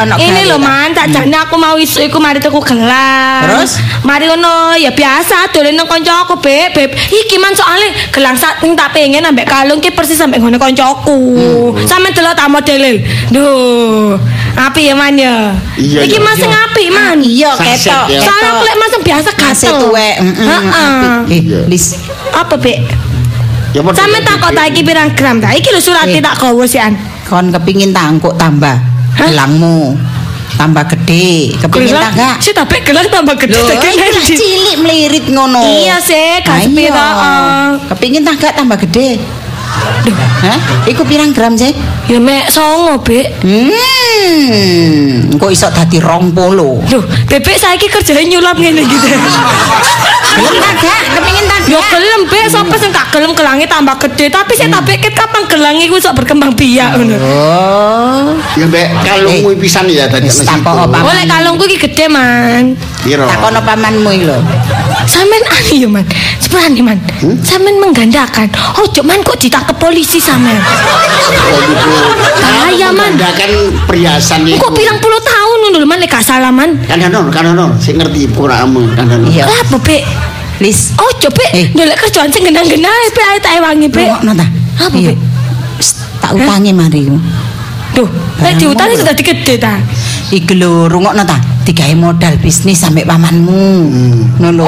Ono 0.02 0.14
Ini 0.18 0.50
lho 0.50 0.58
man, 0.58 0.90
tak 0.92 1.08
jane 1.08 1.34
aku 1.34 1.54
mau 1.54 1.74
isu 1.74 2.02
iku 2.02 2.18
mari 2.18 2.38
tuku 2.38 2.58
gelang. 2.60 3.46
Terus? 3.46 3.78
Mari 4.02 4.26
ngono, 4.26 4.74
ya 4.74 4.90
biasa 4.90 5.50
dolen 5.50 5.74
nang 5.74 5.86
kancaku, 5.86 6.38
Beb. 6.38 6.74
Beb, 6.74 6.90
iki 6.92 7.38
man 7.38 7.54
soalnya 7.54 7.88
gelang 8.10 8.34
sak 8.34 8.58
sing 8.58 8.74
tak 8.74 8.90
pengen 8.90 9.22
ambek 9.22 9.46
kalung 9.46 9.78
ki 9.78 9.90
persis 9.90 10.18
ambek 10.18 10.38
ngene 10.38 10.58
kancaku. 10.58 11.18
Sampe 11.86 12.10
delok 12.10 12.34
tak 12.34 12.50
modele. 12.50 13.02
Duh, 13.30 14.18
api 14.58 14.90
ya 14.90 14.94
man 14.94 15.14
ya. 15.14 15.54
Iya, 15.78 16.02
iki 16.02 16.18
iya. 16.18 16.26
mas 16.26 16.36
sing 16.36 16.50
apik 16.50 16.88
man. 16.90 17.18
Iya 17.20 17.50
Sunset, 17.54 17.78
ketok. 17.86 18.04
Soalnya 18.20 18.50
aku 18.52 18.62
lek 18.64 18.76
mas 18.76 18.92
biasa 18.98 19.30
Kasih 19.32 19.70
gatel. 19.70 19.80
tuwek. 19.86 20.14
Heeh. 20.18 20.66
Eh, 21.30 21.38
Iya. 21.38 21.60
Lis. 21.70 21.94
Apa, 22.34 22.58
Bek? 22.58 22.82
Ya 23.70 23.80
padha 23.84 24.00
Sampe 24.00 24.18
tak 24.24 24.36
kok 24.40 24.52
tak 24.52 24.64
iki 24.72 24.80
pirang 24.80 25.10
gram 25.12 25.36
ta? 25.38 25.52
Iki 25.52 25.68
lho 25.70 25.80
surate 25.80 26.16
Eh. 26.16 26.24
tak 26.24 26.40
gawa 26.40 26.64
sian. 26.64 26.96
Kon 27.28 27.52
kepingin 27.52 27.92
tangkuk 27.92 28.32
tambah 28.36 28.76
gelangmu 29.14 29.92
tambah 30.56 30.84
gede. 30.88 31.54
Kepingin 31.60 31.94
tak 31.94 32.12
gak? 32.16 32.36
Si 32.40 32.50
tapi 32.50 32.80
gelang 32.82 33.06
tambah 33.06 33.36
gede 33.36 33.60
lak 33.60 33.78
cilik 34.24 34.76
melirit 34.80 35.26
ngono. 35.28 35.60
Iya 35.60 36.00
sih, 36.00 36.40
Ayo. 36.40 36.66
sepira. 36.66 37.06
ah. 37.14 37.68
Kepingin 37.92 38.24
tak 38.24 38.40
gak 38.40 38.54
tambah 38.56 38.80
gede? 38.80 39.20
Hah? 40.38 40.58
Iku 40.86 41.02
pirang 41.04 41.34
gram 41.34 41.58
sih? 41.58 41.74
Ya 42.08 42.18
mek 42.22 42.48
songo, 42.48 43.02
Bek. 43.04 43.42
Hmm, 43.44 45.28
kok 45.36 45.50
iso 45.52 45.68
dadi 45.68 46.00
rong 46.00 46.32
polo? 46.32 46.80
Loh, 46.80 47.02
Bebek 47.28 47.56
saiki 47.58 47.86
kerjane 47.90 48.24
nyulap 48.24 48.56
ngene 48.56 48.82
gitu. 48.86 49.06
Gelem 50.38 50.54
tak 50.62 50.74
gak? 50.80 51.00
Kepingin 51.18 51.44
tak 51.50 51.60
Yo 51.68 51.80
gelem 51.92 52.22
Bek, 52.30 52.48
sapa 52.48 52.74
sing 52.80 52.88
gak 52.94 53.12
gelem 53.12 53.36
gelange 53.36 53.66
tambah 53.68 53.96
gede, 54.00 54.32
tapi 54.32 54.56
saya 54.56 54.72
tak 54.80 54.88
pikir 54.88 55.12
kapan 55.12 55.44
gelange 55.50 55.84
iku 55.84 56.00
iso 56.00 56.14
berkembang 56.16 56.56
biak 56.56 56.96
ngono. 56.96 57.16
Oh, 57.20 58.32
Ya 58.56 58.64
mbek 58.64 58.86
kalungmu 59.04 59.52
pisan 59.60 59.90
ya 59.90 60.08
tadi 60.08 60.30
tak 60.32 60.64
kok, 60.64 60.88
Pak. 60.88 61.02
Oleh 61.04 61.24
kalungku 61.28 61.68
iki 61.68 61.76
gede, 61.90 62.08
Man. 62.08 62.72
Piro? 63.04 63.28
takono 63.28 63.60
pamanmu 63.60 64.10
iki 64.16 64.24
lho. 64.24 64.38
Sampean 65.08 65.40
anu 65.48 65.74
ya, 65.74 65.88
Man. 65.88 66.04
Sebenarnya, 66.38 66.82
Man. 66.84 66.98
Sampean 67.40 67.80
menggandakan. 67.80 68.46
Ojo, 68.76 69.00
Man, 69.00 69.24
kok 69.24 69.40
ditangkap 69.40 69.74
polisi 69.80 70.20
sampean. 70.20 70.60
Bahaya, 72.38 72.92
Man. 72.92 73.16
Kan 73.16 73.52
perhiasan 73.88 74.44
itu. 74.44 74.60
Kok 74.60 74.72
pirang 74.76 75.00
puluh 75.00 75.16
tahun 75.24 75.56
ngono 75.64 75.76
lho, 75.80 75.88
Man, 75.88 75.98
lek 76.04 76.12
gak 76.12 76.24
salah, 76.24 76.52
Man. 76.52 76.76
Kan 76.84 77.00
ono, 77.00 77.32
kan 77.32 77.44
ono 77.48 77.72
sing 77.80 77.96
ngerti 77.96 78.28
puramu, 78.30 78.84
kan 78.92 79.08
ono. 79.08 79.26
Iya. 79.32 79.48
Lah, 79.48 79.64
apa, 79.64 79.76
Bek? 79.80 80.02
Lis, 80.60 80.92
Ojo, 80.98 81.28
Bek. 81.32 81.50
Eh. 81.56 81.66
Ndelok 81.72 81.96
kerjaan 82.04 82.28
sing 82.28 82.44
genang-genang, 82.44 83.02
Bek, 83.16 83.24
ae 83.24 83.38
tak 83.40 83.52
ewangi, 83.58 83.88
Bek. 83.88 84.04
rungokno 84.04 84.32
ta? 84.36 84.46
Apa, 84.84 84.96
Iya. 84.96 85.12
Bek? 85.14 85.18
Tak 86.18 86.30
utangi 86.34 86.72
mari. 86.74 87.02
Duh, 87.96 88.08
lek 88.44 88.54
diutangi 88.60 88.94
sudah 89.00 89.14
digede 89.16 89.54
ta. 89.56 89.80
Iki 90.28 90.54
lho, 90.60 90.86
rungokno 90.92 91.24
ta? 91.24 91.38
Digawe 91.68 91.92
modal 92.00 92.40
bisnis 92.40 92.80
sampe 92.80 93.04
pamanmu. 93.04 93.92
Ngono 94.40 94.48
lho. 94.56 94.64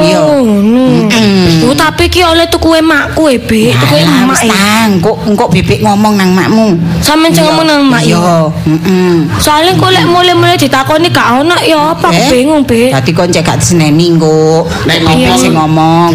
Iya. 0.00 0.16
Oh. 0.16 0.40
Mm-mm. 0.40 1.68
Oh, 1.68 1.76
tapi 1.76 2.08
ki 2.08 2.24
oleh 2.24 2.48
tuku 2.48 2.72
emakku 2.72 3.28
e, 3.28 3.36
Bek. 3.36 3.76
Tuku 3.76 3.94
Alah, 4.00 4.24
emak 4.24 4.32
wis 4.32 4.42
e. 4.42 4.48
tang, 4.48 4.90
kok 4.98 5.16
engko 5.28 5.44
bebek 5.52 5.84
ngomong 5.84 6.16
nang 6.16 6.32
makmu. 6.32 6.72
Sampeyan 7.04 7.36
sing 7.36 7.44
ngomong 7.44 7.66
nang 7.68 7.80
Iya, 8.00 8.16
ya. 8.16 8.48
heeh. 8.64 9.14
Soalnya 9.36 9.76
kok 9.76 9.92
lek 9.92 10.08
mulai-mulai 10.08 10.56
ditakoni 10.56 11.12
gak 11.12 11.44
ono 11.44 11.52
ya 11.60 11.92
apa 11.92 12.08
Eh? 12.10 12.32
bingung, 12.32 12.64
Bek. 12.64 12.96
Dadi 12.96 13.10
kon 13.12 13.28
cek 13.28 13.44
gak 13.44 13.60
diseneni 13.60 14.16
engko. 14.16 14.64
Nek 14.88 14.98
ngomong 15.04 15.36
sing 15.36 15.52
ngomong. 15.52 16.08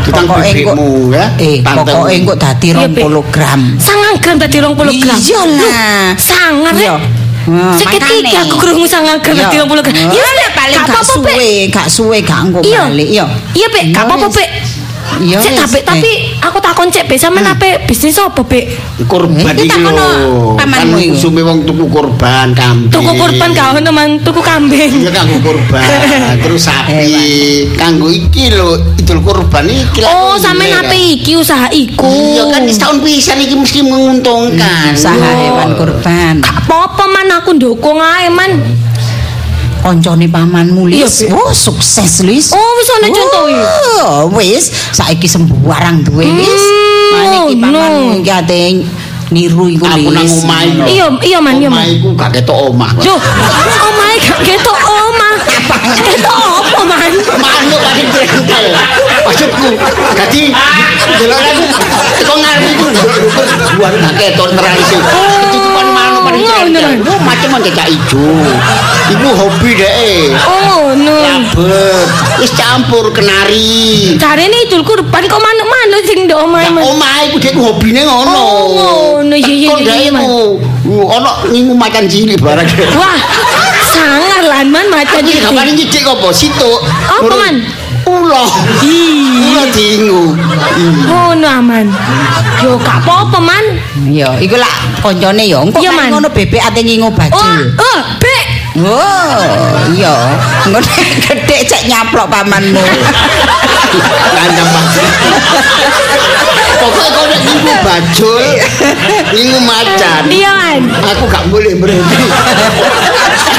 Engko 0.00 0.22
bebekmu 0.32 1.10
ya. 1.12 1.26
Eh, 1.36 1.58
pokoke 1.60 2.14
engko 2.14 2.34
dadi 2.38 2.70
Iya, 2.70 2.86
Bek. 2.86 3.02
20 3.02 3.34
gram. 3.34 3.60
Sangang 3.76 4.16
gram 4.22 4.36
dadi 4.38 4.56
20 4.62 4.78
gram. 5.02 5.18
Iya 5.18 5.42
lah. 5.44 6.14
Sangar 6.16 6.72
Iya. 6.78 6.94
Hmm, 7.40 7.72
iki 7.72 8.36
aku 8.36 8.56
krungu 8.60 8.84
sangang 8.84 9.18
gram 9.24 9.32
dadi 9.32 9.56
20 9.56 9.80
gram. 9.80 9.96
Ya 10.12 10.26
lah 10.26 10.48
paling 10.52 10.78
gak 10.84 11.02
suwe, 11.02 11.50
gak 11.72 11.86
suwe 11.88 12.18
gak 12.20 12.40
engko 12.46 12.60
Iya. 12.60 12.82
balik. 12.86 13.08
Iya. 13.08 13.24
Iya, 13.56 13.66
Bek, 13.72 13.84
gak 13.96 14.04
apa-apa, 14.04 14.26
wis. 14.28 14.69
Iya. 15.20 15.36
Cek 15.38 15.52
tapi 15.54 15.76
Eh. 15.76 15.84
tapi 15.84 16.10
aku 16.40 16.58
takon 16.58 16.88
cek 16.88 17.04
Bek 17.04 17.16
sampean 17.16 17.44
ape 17.46 17.84
bisnis 17.84 18.16
apa, 18.16 18.40
Bek? 18.40 18.64
kurban 19.04 19.52
Eh, 19.52 19.64
iki 19.64 19.76
lho. 19.76 20.56
Kan 20.56 20.64
pamanmu 20.66 20.96
iku. 20.98 21.12
usume 21.14 21.40
wong 21.40 21.58
tuku 21.62 21.84
kurban 21.86 22.52
kambing. 22.52 22.88
Tuku 22.88 23.12
kurban 23.14 23.48
gak 23.50 23.68
ono 23.74 23.90
man, 23.90 24.16
tuku 24.18 24.40
kambing. 24.40 24.90
Iya 24.98 25.10
kanggo 25.10 25.36
kurban, 25.42 25.84
terus 26.42 26.64
sapi. 26.64 27.68
Kanggo 27.74 28.08
iki 28.08 28.48
lho, 28.50 28.80
idul 28.96 29.20
kurban 29.20 29.64
iki 29.66 30.00
lah. 30.00 30.08
Oh, 30.10 30.34
sampean 30.34 30.80
ape 30.80 30.96
iki 30.96 31.34
usaha 31.34 31.68
iku? 31.70 32.08
Iya 32.08 32.48
kan 32.48 32.64
setahun 32.64 32.98
pisan 33.00 33.38
iki 33.38 33.54
mesti 33.54 33.80
menguntungkan. 33.82 34.92
usaha 34.92 35.12
Iya. 35.12 35.36
hewan 35.42 35.70
kurban. 35.74 36.34
Gak 36.40 36.56
apa-apa 36.62 37.04
man 37.06 37.28
aku 37.34 37.52
ndukung 37.52 37.98
ae 37.98 38.28
man. 38.28 38.52
Koncone 39.80 40.28
pamanmu 40.28 40.84
Lis. 40.86 41.24
Oh, 41.32 41.50
sukses 41.50 42.20
Lis. 42.20 42.52
Oh, 42.52 42.70
wis 42.76 42.88
ana 43.00 43.08
contohe. 43.08 43.56
Oh, 44.04 44.28
wis 44.36 44.68
saiki 44.92 45.24
sembarang 45.24 46.04
duwe 46.04 46.28
Lis. 46.28 46.64
Hmm, 46.64 47.10
Mane 47.16 47.36
iki 47.48 47.54
no. 47.56 47.64
pamanmu 47.64 48.12
iki 48.20 48.30
ate 48.30 48.60
niru 49.30 49.70
iku 49.72 49.88
Aku 49.88 50.12
nang 50.12 50.20
Lis. 50.20 50.44
omah 50.44 50.60
iki. 50.62 51.00
Iya, 51.00 51.06
iya 51.24 51.38
man, 51.40 51.54
iya 51.56 51.70
man. 51.72 51.80
Omah 51.80 51.86
iku 51.96 52.08
gak 52.12 52.30
ketok 52.36 52.58
omah. 52.68 52.90
Yo, 53.00 53.16
omahe 53.88 54.16
gak 54.20 54.40
ketok 54.44 54.78
omah. 54.78 55.34
Ketok 56.04 56.36
apa 56.36 56.80
man? 56.84 57.12
Manuk 57.40 57.80
paling 57.80 58.08
jengkel. 58.12 58.66
Maksudku, 59.24 59.68
dadi 60.12 60.42
delok 61.16 61.40
kan 61.40 61.56
kok 62.20 62.36
ngarep 62.36 62.64
iku 62.68 62.86
buat 63.80 63.92
gak 63.96 64.14
ketok 64.20 64.48
terang 64.52 64.78
sih. 64.92 65.00
Manuk 66.30 66.46
Oh, 66.50 66.62
ngono. 66.70 67.12
Macam 67.26 67.58
cecak 67.60 67.86
ijo. 67.90 68.26
Iku 69.10 69.28
hobi 69.34 69.70
deh. 69.74 70.30
Oh, 70.46 70.94
no. 70.94 71.14
Labet, 71.18 72.08
wis 72.38 72.52
campur 72.54 73.10
kenari. 73.10 74.14
Carane 74.16 74.54
idul 74.66 74.86
kurban 74.86 75.22
kok 75.26 75.40
manuk-manuk 75.42 76.02
sing 76.06 76.30
ndok 76.30 76.46
omahe 76.46 76.70
Nah, 76.70 76.74
man. 76.78 76.82
omah 76.94 77.14
iku 77.26 77.36
dhek 77.42 77.54
hobine 77.58 78.00
ngono. 78.06 78.30
Oh, 78.30 78.64
ngono. 79.18 79.34
Iya, 79.34 79.74
iya, 79.74 79.74
iya, 80.06 80.10
uh, 80.14 80.54
ono 80.86 81.30
ngingu 81.50 81.74
macan 81.74 82.06
cilik 82.06 82.38
barang. 82.38 82.66
Wah, 82.94 83.18
sangar 83.90 84.42
lan 84.46 84.70
man 84.70 84.86
macan 84.88 85.22
gak 85.22 85.34
iki. 85.34 85.50
paling 85.50 85.74
nyicik 85.74 86.04
apa? 86.06 86.28
Situ. 86.30 86.70
Apa, 87.10 87.34
Man? 87.34 87.56
Ulo. 88.20 88.44
Ulo 88.84 89.62
diingu. 89.72 90.22
Ngono 91.08 91.48
aman. 91.48 91.86
Yo 92.60 92.76
gak 92.76 93.00
apa-apa 93.00 93.38
man. 93.40 93.64
Iya, 94.04 94.36
iku 94.36 94.60
lak 94.60 95.00
koncone 95.00 95.48
ya. 95.48 95.64
Engko 95.64 95.80
Iya, 95.80 95.90
nek 95.96 96.06
ngono 96.12 96.28
bebek 96.28 96.60
ate 96.60 96.80
ngingu 96.84 97.08
Oh, 97.08 97.14
bajul. 97.16 97.60
oh, 97.80 98.00
Bek. 98.20 98.44
Oh, 98.84 99.40
iya. 99.96 100.14
Ngono 100.68 100.84
gede 101.24 101.56
cek 101.64 101.88
nyaplok 101.88 102.28
pamanmu. 102.28 102.84
Kancam 104.36 104.66
banget. 104.68 105.04
Pokoknya 106.80 107.10
kau 107.12 107.24
nak 107.28 107.40
ngingu 107.44 107.74
bajul, 107.84 108.44
ngingu 109.32 109.58
macan. 109.64 110.22
Iya 110.28 110.50
man. 110.52 110.80
Aku 111.12 111.24
gak 111.28 111.44
boleh 111.48 111.72
berhenti. 111.76 112.16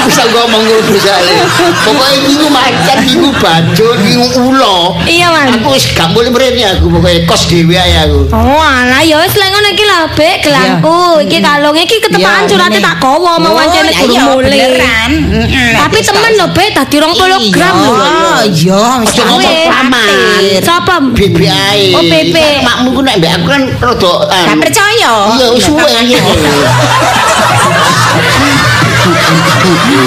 Bisa 0.02 0.22
ngomong 0.34 0.62
ngono 0.66 0.82
bisa. 0.90 1.14
Pokoknya 1.86 2.18
ngingu 2.26 2.48
macan, 2.50 2.96
ngingu 3.06 3.30
bajul, 3.38 3.94
ngingu 4.02 4.26
ulo. 4.50 4.98
Iya 5.06 5.30
man. 5.30 5.54
Aku 5.58 5.74
wis 5.74 5.86
gak 5.94 6.10
boleh 6.10 6.30
berhenti 6.34 6.66
aku 6.66 6.90
pokoknya 6.90 7.22
kos 7.30 7.46
dhewe 7.46 7.76
ae 7.78 7.94
aku. 8.02 8.26
Oh 8.34 8.58
alah 8.58 9.02
ya 9.06 9.22
wis 9.22 9.34
lek 9.38 9.48
ngono 9.54 9.68
iki 9.70 9.84
lho 9.86 9.98
Bek 10.18 10.36
gelangku. 10.42 11.22
Iki 11.22 11.38
kalung 11.38 11.76
iki 11.78 11.96
ketepaan 12.02 12.50
curate 12.50 12.78
tak 12.82 12.96
gawa 12.98 13.38
mau 13.38 13.52
Oh, 13.52 13.58
wancane 13.60 13.92
lah 13.92 14.02
guru. 14.32 14.48
Mm-mm, 14.48 15.70
Tapi 15.78 15.98
temen 16.02 16.32
lho 16.34 16.46
Bek 16.50 16.68
dadi 16.74 16.96
20 16.98 17.54
gram 17.54 17.74
lho. 17.78 17.92
Iya, 17.94 18.50
iya, 18.50 18.82
wis 19.02 19.12
ngomong 19.22 19.38
Weh. 19.38 19.66
paman. 19.70 20.08
Siapa? 20.58 20.94
Bebe 21.14 21.46
ae. 21.46 21.94
Oh, 21.94 22.02
Bebe. 22.02 22.46
Makmu 22.66 22.88
ku 22.90 23.00
nek 23.06 23.16
mbek 23.22 23.30
aku 23.38 23.46
kan 23.46 23.62
rada 23.78 24.14
Gak 24.26 24.58
percaya. 24.58 25.12
Iya, 25.38 25.46
wis 25.54 25.62
suwe 25.62 25.86
gitu. 29.02 30.00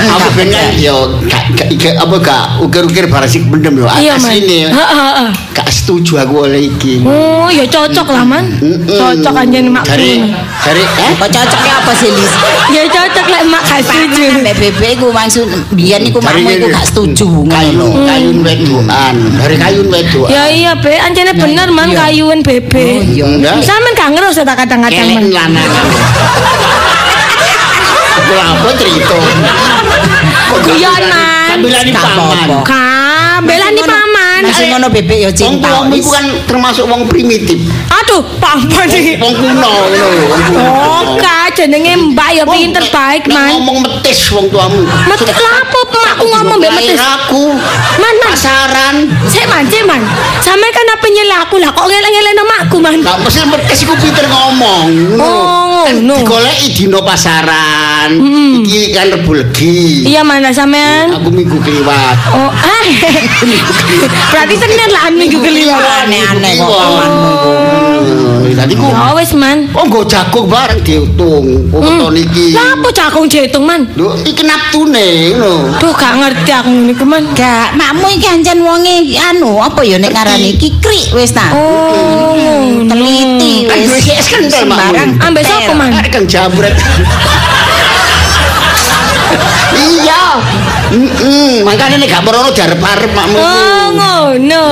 Aku 0.00 0.28
ben 0.32 0.48
kan 0.48 0.72
yo 0.80 1.20
gak 1.28 1.44
gak 1.76 1.94
apa 2.00 2.16
gak 2.24 2.44
ukir-ukir 2.64 3.04
barasik 3.06 3.44
mendem 3.46 3.76
yo. 3.76 3.86
Iya 3.96 4.16
man. 4.16 4.32
Asline 4.32 4.72
Heeh 4.72 4.96
heeh. 4.96 5.30
gak 5.52 5.68
setuju 5.68 6.24
aku 6.24 6.48
oleh 6.48 6.72
iki. 6.72 7.04
Oh 7.04 7.52
ya 7.52 7.68
cocok 7.68 8.08
lah 8.08 8.24
man. 8.24 8.48
Cocok 8.88 9.34
anjen 9.36 9.68
mak 9.68 9.84
Dari 9.84 10.24
dari 10.64 10.82
eh 10.84 11.12
Kok 11.20 11.28
cocoknya 11.28 11.72
apa 11.84 11.92
sih, 11.96 12.08
Lis? 12.12 12.32
Ya 12.72 12.82
cocok 12.88 13.26
lek 13.28 13.42
mak 13.48 13.62
gak 13.68 13.80
setuju. 13.84 14.22
Paman 14.24 14.38
ambek 14.40 14.54
bebek 14.56 14.90
iku 14.96 15.08
maksud 15.12 15.46
biyen 15.76 16.02
iku 16.08 16.18
makmu 16.24 16.48
iku 16.48 16.66
ini. 16.68 16.74
gak 16.74 16.86
setuju 16.88 17.28
Kayun, 17.44 17.76
lho. 17.76 17.88
kayun 18.08 18.38
wedoan. 18.40 19.16
Dari 19.36 19.56
kayun 19.60 19.86
wedoan. 19.92 20.28
Ya 20.32 20.44
iya 20.48 20.72
Be, 20.80 20.96
anjene 20.96 21.36
bener 21.36 21.68
man 21.68 21.92
iya. 21.92 22.08
kayuan 22.08 22.40
bebe. 22.40 22.86
Oh, 22.96 23.04
iya. 23.04 23.24
Enggak. 23.28 23.60
Sampeyan 23.60 23.94
gak 23.96 24.10
ngerus 24.16 24.36
ya 24.40 24.44
tak 24.48 24.56
kadang-kadang 24.64 25.06
man. 25.12 25.22
Kelek 25.28 25.34
lanang. 25.36 25.68
Aku 28.30 28.38
apa 28.38 28.70
cerita? 28.78 29.16
Guyonan. 30.60 31.46
Sambilani 31.50 31.90
Gak 31.90 32.02
paman. 32.04 32.46
apa-apa. 32.46 32.56
Ka, 32.62 32.86
belani 33.42 33.80
paman. 33.82 34.40
Masih 34.40 34.66
ngono 34.70 34.86
bebek 34.88 35.18
ya 35.18 35.30
Wong 35.30 35.36
cinta. 35.36 35.66
tuamu 35.68 35.90
wis. 35.90 36.00
iku 36.00 36.10
kan 36.14 36.26
termasuk 36.46 36.84
wong 36.86 37.02
primitif. 37.04 37.58
Aduh, 37.90 38.22
paman 38.38 38.86
iki. 38.88 39.18
Wong 39.18 39.34
kuno 39.34 39.66
ngono 39.66 40.06
wong. 40.30 40.42
Oh, 40.56 41.02
ka 41.18 41.50
jenenge 41.52 41.92
Mbak 42.14 42.30
ya 42.32 42.44
pengin 42.46 42.70
terbaik 42.70 43.26
Nek 43.26 43.34
man. 43.34 43.50
ngomong 43.58 43.76
metis 43.82 44.30
wong 44.30 44.46
tuamu. 44.48 44.80
Metik 45.10 45.34
lapo 45.34 45.80
makku 45.90 46.24
ngomong 46.24 46.56
mbek 46.56 46.72
metis. 46.72 46.98
aku. 47.02 47.44
Man, 47.98 48.14
man. 48.16 48.30
Pasaran. 48.30 48.96
Cek 49.26 49.44
man, 49.50 49.62
cek 49.66 49.82
man. 49.84 50.00
Sampe 50.40 50.66
kan 50.70 50.86
apa 50.86 51.06
nyela 51.10 51.36
aku 51.44 51.58
lah 51.58 51.70
kok 51.70 51.82
ngeleng-ngeleng 51.84 52.46
makku 52.46 52.76
man. 52.78 52.96
Gak 53.02 53.18
mesti 53.20 53.42
metis 53.44 53.78
iku 53.82 53.94
pinter 53.98 54.24
ngomong. 54.24 54.86
Oh, 55.18 55.69
ngono. 55.80 56.14
Digoleki 56.20 56.66
dino 56.76 57.00
pasaran. 57.00 58.10
Iki 58.60 58.92
kan 58.92 59.06
Rebo 59.12 59.32
Legi. 59.32 60.04
Iya 60.08 60.20
mana 60.20 60.52
sampean? 60.52 61.16
Aku 61.16 61.28
minggu 61.32 61.56
kliwat. 61.60 62.16
Oh, 62.36 62.50
ah. 62.50 62.84
Berarti 64.32 64.54
tenan 64.58 64.90
lah 64.92 65.04
minggu 65.12 65.38
kelima. 65.40 65.78
Aneh-aneh 66.04 66.52
kok 66.60 66.68
Kliwat. 66.68 66.86
amanmu. 66.86 67.32
Oh, 67.32 68.40
Tadi 68.50 68.74
ku 68.76 68.82
Ya 68.90 69.14
wis 69.16 69.32
man. 69.38 69.70
Oh, 69.72 69.86
nggo 69.86 70.04
jagung 70.04 70.50
bareng 70.50 70.82
diutung. 70.82 71.70
Weton 71.70 72.12
iki. 72.18 72.52
Lah 72.52 72.76
apa 72.76 72.88
cakung 72.92 73.24
jetung 73.30 73.64
man? 73.64 73.86
Lho, 73.94 74.12
iki 74.26 74.42
naptune 74.44 75.38
ngono. 75.38 75.78
Duh 75.78 75.94
gak 75.94 76.18
ngerti 76.18 76.50
aku 76.50 76.68
ngene 76.68 76.92
ku 76.98 77.04
man. 77.06 77.24
Gak, 77.32 77.78
makmu 77.78 78.10
iki 78.10 78.26
ancen 78.28 78.60
wonge 78.60 79.16
anu 79.16 79.62
apa 79.62 79.80
ya 79.86 79.96
nek 80.02 80.12
ngarani 80.12 80.58
kikrik 80.58 81.14
wis 81.14 81.32
ta. 81.32 81.54
Oh, 81.54 82.36
teliti 82.90 83.64
Kan 83.70 83.80
wis. 83.86 84.04
Sembarang 84.50 85.16
Ambek 85.22 85.46
kental. 85.46 85.69
Man? 85.74 85.90
Arek 85.94 86.10
kang 86.10 86.26
jambret. 86.26 86.74
iya. 89.74 90.22
Heeh, 90.90 91.62
makane 91.62 92.02
nek 92.02 92.10
gak 92.10 92.22
merono 92.26 92.50
diarep-arep 92.50 93.10
makmu. 93.14 93.38
Oh, 93.38 93.84
ngono. 93.94 94.64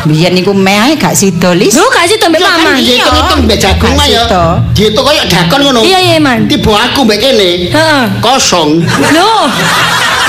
Biyen 0.00 0.32
niku 0.32 0.54
meh 0.56 0.78
ae 0.80 0.94
gak 0.96 1.12
sida 1.12 1.50
lis. 1.52 1.74
Lu 1.76 1.84
gak 1.90 2.06
Iya 2.08 2.40
kan 2.40 2.40
paman? 2.40 2.78
dihitung-hitung 2.80 3.40
mbek 3.44 3.58
jagung 3.60 3.98
ayo. 3.98 4.22
sida. 4.24 4.44
Dihitung 4.72 5.04
koyo 5.04 5.22
dakon 5.28 5.60
ngono. 5.66 5.80
Iya, 5.84 5.98
iya, 6.00 6.16
Man. 6.22 6.46
Tiba 6.48 6.72
aku 6.72 7.04
mbek 7.04 7.18
kene. 7.20 7.68
Heeh. 7.68 8.02
Kosong. 8.22 8.80
Loh, 9.12 9.44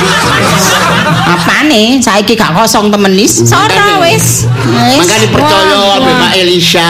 Apane? 1.71 2.03
Saiki 2.03 2.35
gak 2.35 2.51
kosong 2.51 2.91
temen. 2.91 3.15
Sora 3.47 3.63
Makane. 3.71 4.03
wis. 4.03 4.43
Makane 4.99 5.27
percaya 5.31 5.71
ambek 5.95 6.03
wah. 6.03 6.19
Mbak 6.19 6.33
Elisha. 6.35 6.89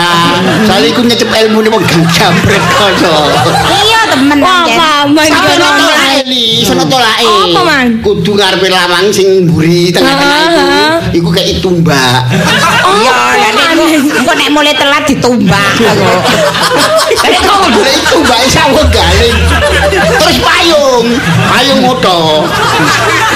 Soale 0.65 0.89
iku 0.89 1.05
nyecep 1.05 1.29
ilmune 1.29 1.69
wong 1.69 1.85
gang 1.85 2.01
jambret 2.09 2.63
kono. 2.73 3.29
Iya 3.69 4.01
temen 4.09 4.41
wah 4.41 4.65
ancen. 4.65 4.77
paman 4.81 5.27
Sampe 5.29 5.53
kono. 5.53 5.69
noto 5.69 5.85
lae 5.85 6.19
li, 6.25 6.45
sono 6.65 6.83
to 6.89 6.97
lae. 6.97 7.29
Apa, 7.45 7.61
Man? 7.61 7.87
Kudu 8.01 8.31
ngarepe 8.33 8.67
lawang 8.73 9.05
sing 9.13 9.45
mburi 9.45 9.93
tengah-tengah 9.93 10.39
iku. 10.41 10.57
Ah, 10.65 10.97
Iku 11.13 11.29
kayak 11.29 11.61
tumbak. 11.61 12.21
Iya, 12.91 13.11
Oh, 13.13 13.33
lan 13.37 13.53
iku 13.53 13.70
engko 13.89 14.33
nek 14.33 14.49
mulai 14.53 14.73
telat 14.75 15.03
ditumbak 15.07 15.73
aku. 15.81 16.05
Kayak 17.21 17.41
kok 17.43 17.57
golek 17.73 17.97
tumbak 18.07 18.39
sawung 18.47 18.87
galing. 18.89 19.37
Terus 19.91 20.37
payung, 20.39 21.05
payung 21.49 21.79
moto. 21.83 22.45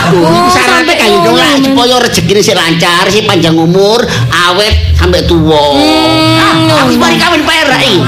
Iku 0.05 0.21
syaratnya 0.53 0.93
kayu 0.95 1.17
dong 1.25 1.35
lah 1.35 1.57
supaya 1.57 1.95
rezekine 1.97 2.39
sih 2.39 2.53
lancar, 2.53 3.09
sih 3.09 3.25
panjang 3.25 3.57
umur, 3.57 4.05
awet 4.47 4.95
sampai 4.95 5.25
tua. 5.25 5.65
Ah, 6.39 6.85
aku 6.85 6.93
mari 6.95 7.17
kawin 7.17 7.41
perak 7.41 7.81
iki. 7.81 7.99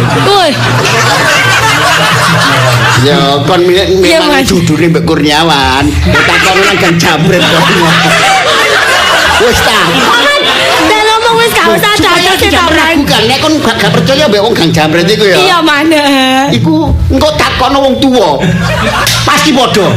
Ya, 3.06 3.40
kon 3.46 3.62
Iya, 3.62 3.86
memang 3.94 4.42
Mas. 4.42 4.50
judulnya 4.50 4.90
Mbak 4.90 5.04
Kurniawan. 5.06 5.86
Takon 6.12 6.58
nang 6.66 6.98
jambret 6.98 7.42
kok. 7.42 7.66
Wis 9.46 9.60
ta. 9.62 9.80
Gak 11.76 11.80
usah 11.84 12.16
sih 12.40 12.48
tidak 12.48 12.64
paman. 12.64 12.72
meragukan, 12.72 13.22
nek 13.28 13.38
kon 13.44 13.54
gak, 13.60 13.76
gak 13.82 13.92
percaya 13.92 14.24
mbek 14.30 14.42
wong 14.44 14.54
gang 14.56 14.70
jambret 14.72 15.08
iku 15.10 15.26
ya. 15.28 15.36
Iya 15.36 15.58
mana? 15.60 16.04
Iku 16.54 16.92
engko 17.12 17.30
takono 17.36 17.78
wong 17.84 17.96
tuwa. 18.00 18.40
Pasti 19.28 19.52
padha. 19.52 19.88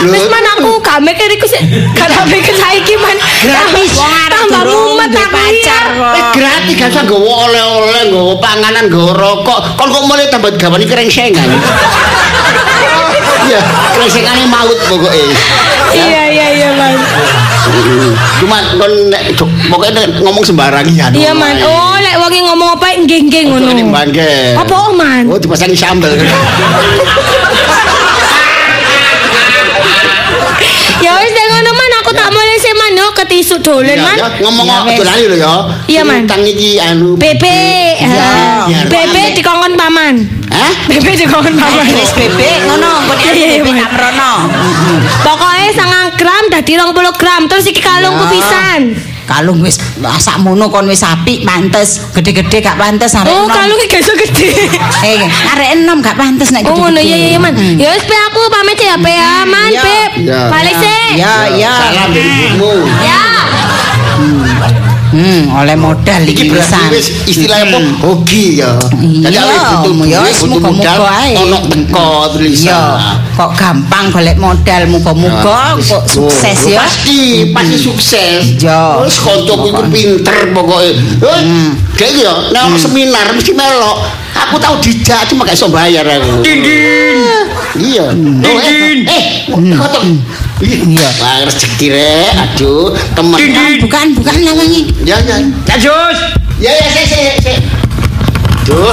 Lho, 0.00 0.16
Wis 0.16 0.26
man 0.32 0.44
aku 0.56 0.80
gak 0.80 0.98
mikir 1.04 1.28
iku 1.30 1.46
sih. 1.46 1.62
Gak 1.94 2.08
tak 2.08 2.24
mikir 2.26 2.54
saiki 2.56 2.94
man. 2.98 3.16
Gratis. 3.20 3.92
Tambah 4.30 4.62
mumet 4.66 5.12
aku 5.14 5.30
pacar. 5.30 5.84
Eh, 6.16 6.24
gratis 6.34 6.74
gak 6.74 6.88
usah 6.90 7.02
nggawa 7.06 7.32
oleh-oleh, 7.46 8.02
nggawa 8.10 8.34
panganan, 8.40 8.84
nggawa 8.88 9.12
rokok. 9.14 9.58
Kon 9.76 9.88
kok 9.92 10.04
mulai 10.08 10.26
tambah 10.32 10.50
gawani 10.58 10.86
krengsengan. 10.88 11.48
Iya, 13.40 13.66
krengsengane 13.96 14.46
maut 14.46 14.78
pokoke. 14.86 15.34
Iya 15.90 16.22
iya 16.30 16.46
iya 16.54 16.68
man. 16.70 16.94
Cuma 18.40 18.56
kon 18.78 18.92
nek 19.12 19.36
nek 19.94 20.06
ngomong 20.22 20.44
sembarang 20.44 20.86
ya. 20.90 21.10
Iya 21.12 21.32
man. 21.36 21.56
Oh 21.62 21.96
lek 22.00 22.14
wong 22.18 22.32
ngomong 22.50 22.68
apa 22.78 22.86
nggih 22.98 23.20
nggih 23.30 23.42
ngono. 23.50 23.70
Apa 24.58 24.74
oh, 24.74 24.92
man? 24.96 25.24
Oh, 25.30 25.38
dipasangi 25.38 25.76
sambel. 25.76 26.12
yo 33.30 33.38
ketisu 33.38 33.62
dolen 33.62 34.02
man. 34.02 34.18
ya, 34.18 34.28
ngomong 34.42 34.66
aja 34.66 35.02
lali 35.06 35.24
lho 35.30 35.36
ya. 35.38 35.54
Iya, 35.86 36.02
Man. 36.02 36.26
Utang 36.26 36.42
iki 36.42 36.82
anu. 36.82 37.14
Bebek 37.14 38.02
rame. 38.02 39.22
dikongkon 39.38 39.74
paman. 39.78 40.14
Hah? 40.50 40.72
Bebek 40.90 41.14
dikongkon 41.14 41.54
paman. 41.54 41.86
Wis 41.94 42.10
bebek 42.10 42.66
ngono, 42.66 43.06
bebek 43.06 43.62
Man. 43.62 43.86
tak 43.86 43.90
merono. 43.94 44.32
Pokoknya 45.22 45.70
sangang 45.78 46.10
gram 46.18 46.44
dadi 46.50 46.74
20 46.74 47.20
gram 47.22 47.42
terus 47.46 47.64
iki 47.70 47.78
kalungku 47.78 48.26
pisan. 48.34 48.98
Kalung 49.24 49.60
wis 49.60 49.78
sakmono 50.18 50.68
kon 50.68 50.86
wis 50.86 51.00
apik 51.00 51.42
pantes, 51.42 52.00
gede-gede 52.12 52.60
gak 52.60 52.76
pantes 52.76 53.14
arek 53.14 53.30
Oh, 53.30 53.44
enom. 53.44 53.52
kalungnya 53.52 53.86
gak 53.86 54.00
iso 54.00 54.14
gede. 54.14 54.50
Eh, 55.06 55.22
arek 55.24 55.68
enom 55.74 55.98
gak 56.00 56.14
pantes 56.14 56.50
nek 56.50 56.62
Oh 56.62 56.72
gede-gede. 56.72 56.80
ngono 56.82 57.00
iya 57.00 57.16
iya, 57.16 57.38
man. 57.38 57.54
Mm. 57.54 57.76
Ya 57.78 57.88
wis 57.90 58.04
Pe, 58.04 58.16
aku 58.16 58.40
pamit 58.48 58.76
ya 58.76 58.94
Pe 58.96 59.10
ya, 59.10 59.32
man, 59.44 59.70
Iya. 59.70 59.82
Beb. 59.82 60.12
Iya. 60.20 60.40
Balik 60.48 60.74
sih. 60.76 61.04
Ya, 61.14 61.34
ya. 61.52 61.72
Salam 61.78 62.10
ibumu. 62.10 62.72
Ya. 63.00 63.20
Hmm, 65.10 65.50
oleh 65.50 65.74
modal 65.74 66.22
Iki 66.22 66.54
berarti 66.54 66.70
pisan. 66.70 66.86
wis 66.94 67.06
istilahnya 67.26 67.66
apa? 67.66 67.78
Hoki 68.06 68.62
ya. 68.62 68.78
Jadi 68.94 69.36
awake 69.36 69.66
butuh 69.82 70.06
ya 70.06 70.18
wis, 70.22 70.38
muga-muga 70.46 70.92
ae. 71.02 71.34
ono 71.34 71.58
teko 71.66 72.30
tulisan. 72.30 72.94
kok 73.34 73.50
gampang 73.58 74.12
golek 74.14 74.38
modal 74.38 74.82
muga-muga 74.86 75.74
kok 75.74 76.06
sukses 76.06 76.58
Oh, 76.62 76.70
ya. 76.70 76.78
Pasti, 76.86 77.50
pasti 77.50 77.76
sukses. 77.76 78.42
Iya. 78.54 79.02
Terus 79.02 79.18
koncoku 79.18 79.66
iku 79.68 79.82
pinter 79.90 80.38
pokoknya. 80.54 80.92
Eh, 81.26 81.42
kayak 81.98 82.10
gitu 82.14 82.22
ya, 82.22 82.34
nek 82.52 82.62
ono 82.70 82.76
seminar 82.78 83.26
mesti 83.34 83.50
melok. 83.50 83.98
Aku 84.30 84.56
tahu 84.56 84.78
dijak 84.78 85.26
cuma 85.26 85.42
gak 85.42 85.58
iso 85.58 85.66
bayar 85.68 86.06
aku. 86.06 86.38
Dindin. 86.40 87.18
Iya. 87.76 88.06
Oh, 88.14 88.58
eh, 88.62 89.02
eh, 89.10 89.24
kotok. 89.74 90.02
Iya. 90.60 91.08
Wah, 91.24 91.48
rezeki 91.48 91.86
rek. 91.88 92.32
Aduh, 92.36 92.92
temen. 93.16 93.38
Bukan, 93.80 94.06
bukan 94.20 94.36
lawangi. 94.44 94.92
Ya, 95.08 95.16
ya. 95.24 95.40
Jajus. 95.64 96.18
Ya, 96.60 96.72
ya, 96.76 96.86
sik, 96.92 97.04
sik, 97.08 97.34
sik. 97.40 97.58
Duh. 98.68 98.92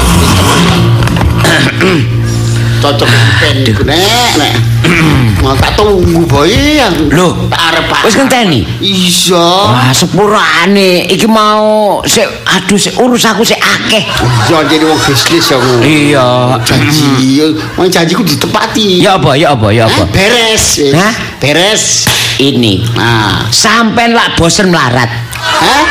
Cocok 2.77 3.09
pen 3.41 3.65
iku 3.65 3.81
nek, 3.81 4.37
nek. 4.37 4.53
Mau 5.43 5.57
tak 5.57 5.73
tunggu 5.73 6.21
boy 6.29 6.49
ya. 6.49 6.89
Loh, 7.09 7.49
tak 7.49 7.73
arep 7.73 7.89
wis 8.05 8.13
ngenteni? 8.13 8.61
Iya. 8.77 9.47
Wah, 9.73 9.89
sepurane 9.93 11.09
iki 11.09 11.25
mau 11.25 11.99
sik 12.05 12.25
aduh 12.45 12.77
sik 12.77 12.93
urus 13.01 13.25
aku 13.25 13.41
sik 13.41 13.57
akeh. 13.57 14.05
Ya 14.49 14.61
jadi 14.65 14.85
wong 14.85 14.99
bisnis 15.09 15.49
ya. 15.49 15.57
ngono. 15.57 15.81
Iya. 15.81 16.27
Janji, 16.61 17.41
wong 17.77 17.89
janjiku 17.89 18.21
ditepati. 18.21 19.01
Ya 19.01 19.17
apa, 19.17 19.33
ya 19.33 19.57
apa, 19.57 19.67
ya 19.73 19.89
apa? 19.89 20.03
Beres. 20.13 20.77
wis. 20.77 20.93
Hah? 20.93 21.13
Beres. 21.41 22.05
Ini. 22.37 22.85
Nah, 22.93 23.49
Sampai 23.49 24.13
lak 24.13 24.37
bosen 24.37 24.69
melarat. 24.69 25.09
hah? 25.41 25.83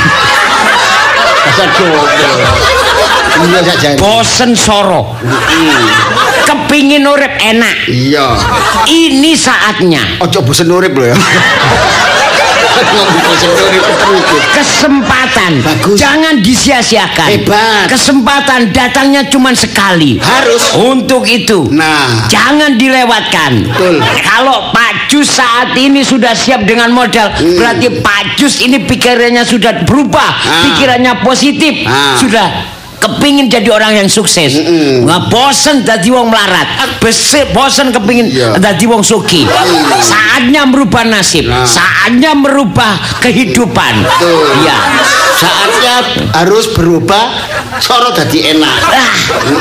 Pasar 1.46 1.72
Iya. 3.36 3.96
Bosen 4.00 4.56
soro. 4.56 5.14
Kepingin 6.46 7.04
urip 7.04 7.34
enak. 7.36 7.90
Iya. 7.90 8.38
Ini 8.86 9.32
saatnya. 9.36 10.22
Ojo 10.22 10.40
bosen 10.42 10.70
urip 10.70 10.94
lho 10.94 11.12
ya. 11.12 11.16
Terus. 12.76 14.44
Kesempatan. 14.52 15.64
Bagus. 15.64 15.96
Jangan 15.96 16.44
disia-siakan. 16.44 17.28
Hebat. 17.28 17.88
Kesempatan 17.88 18.70
datangnya 18.70 19.24
cuma 19.26 19.56
sekali. 19.56 20.20
Harus. 20.20 20.76
Untuk 20.76 21.24
itu. 21.24 21.72
Nah, 21.72 22.28
Jangan 22.28 22.76
dilewatkan. 22.76 23.64
Betul. 23.72 24.04
Kalau 24.20 24.70
Pak 24.70 25.08
Jus 25.08 25.24
saat 25.28 25.72
ini 25.74 26.04
sudah 26.04 26.36
siap 26.36 26.68
dengan 26.68 26.92
modal, 26.92 27.32
Hmm. 27.32 27.56
berarti 27.56 27.88
Pak 28.04 28.36
Jus 28.36 28.60
ini 28.60 28.84
pikirannya 28.84 29.42
sudah 29.42 29.86
berubah, 29.88 30.30
Ah. 30.36 30.62
pikirannya 30.68 31.24
positif, 31.24 31.86
Ah. 31.86 32.18
sudah 32.20 32.75
kepingin 33.06 33.46
jadi 33.46 33.68
orang 33.70 33.92
yang 33.94 34.08
sukses. 34.10 34.58
Mm-mm. 34.58 35.06
Nggak 35.06 35.22
bosen 35.30 35.82
jadi 35.82 36.08
wong 36.10 36.28
melarat, 36.28 36.66
Besi, 36.98 37.46
bosen 37.54 37.94
kepingin 37.94 38.26
Iya. 38.26 38.58
jadi 38.58 38.84
wong 38.84 39.00
suki. 39.00 39.46
Saatnya 40.02 40.66
merubah 40.66 41.06
nasib, 41.06 41.46
Nah. 41.46 41.62
saatnya 41.62 42.34
merubah 42.34 42.98
kehidupan. 43.20 43.94
Betul. 44.02 44.66
Ya, 44.66 44.76
Saatnya 45.36 45.94
harus 46.32 46.72
berubah 46.72 47.28
soro 47.76 48.08
dadi 48.10 48.40
enak. 48.48 48.78
Ah, 48.88 49.08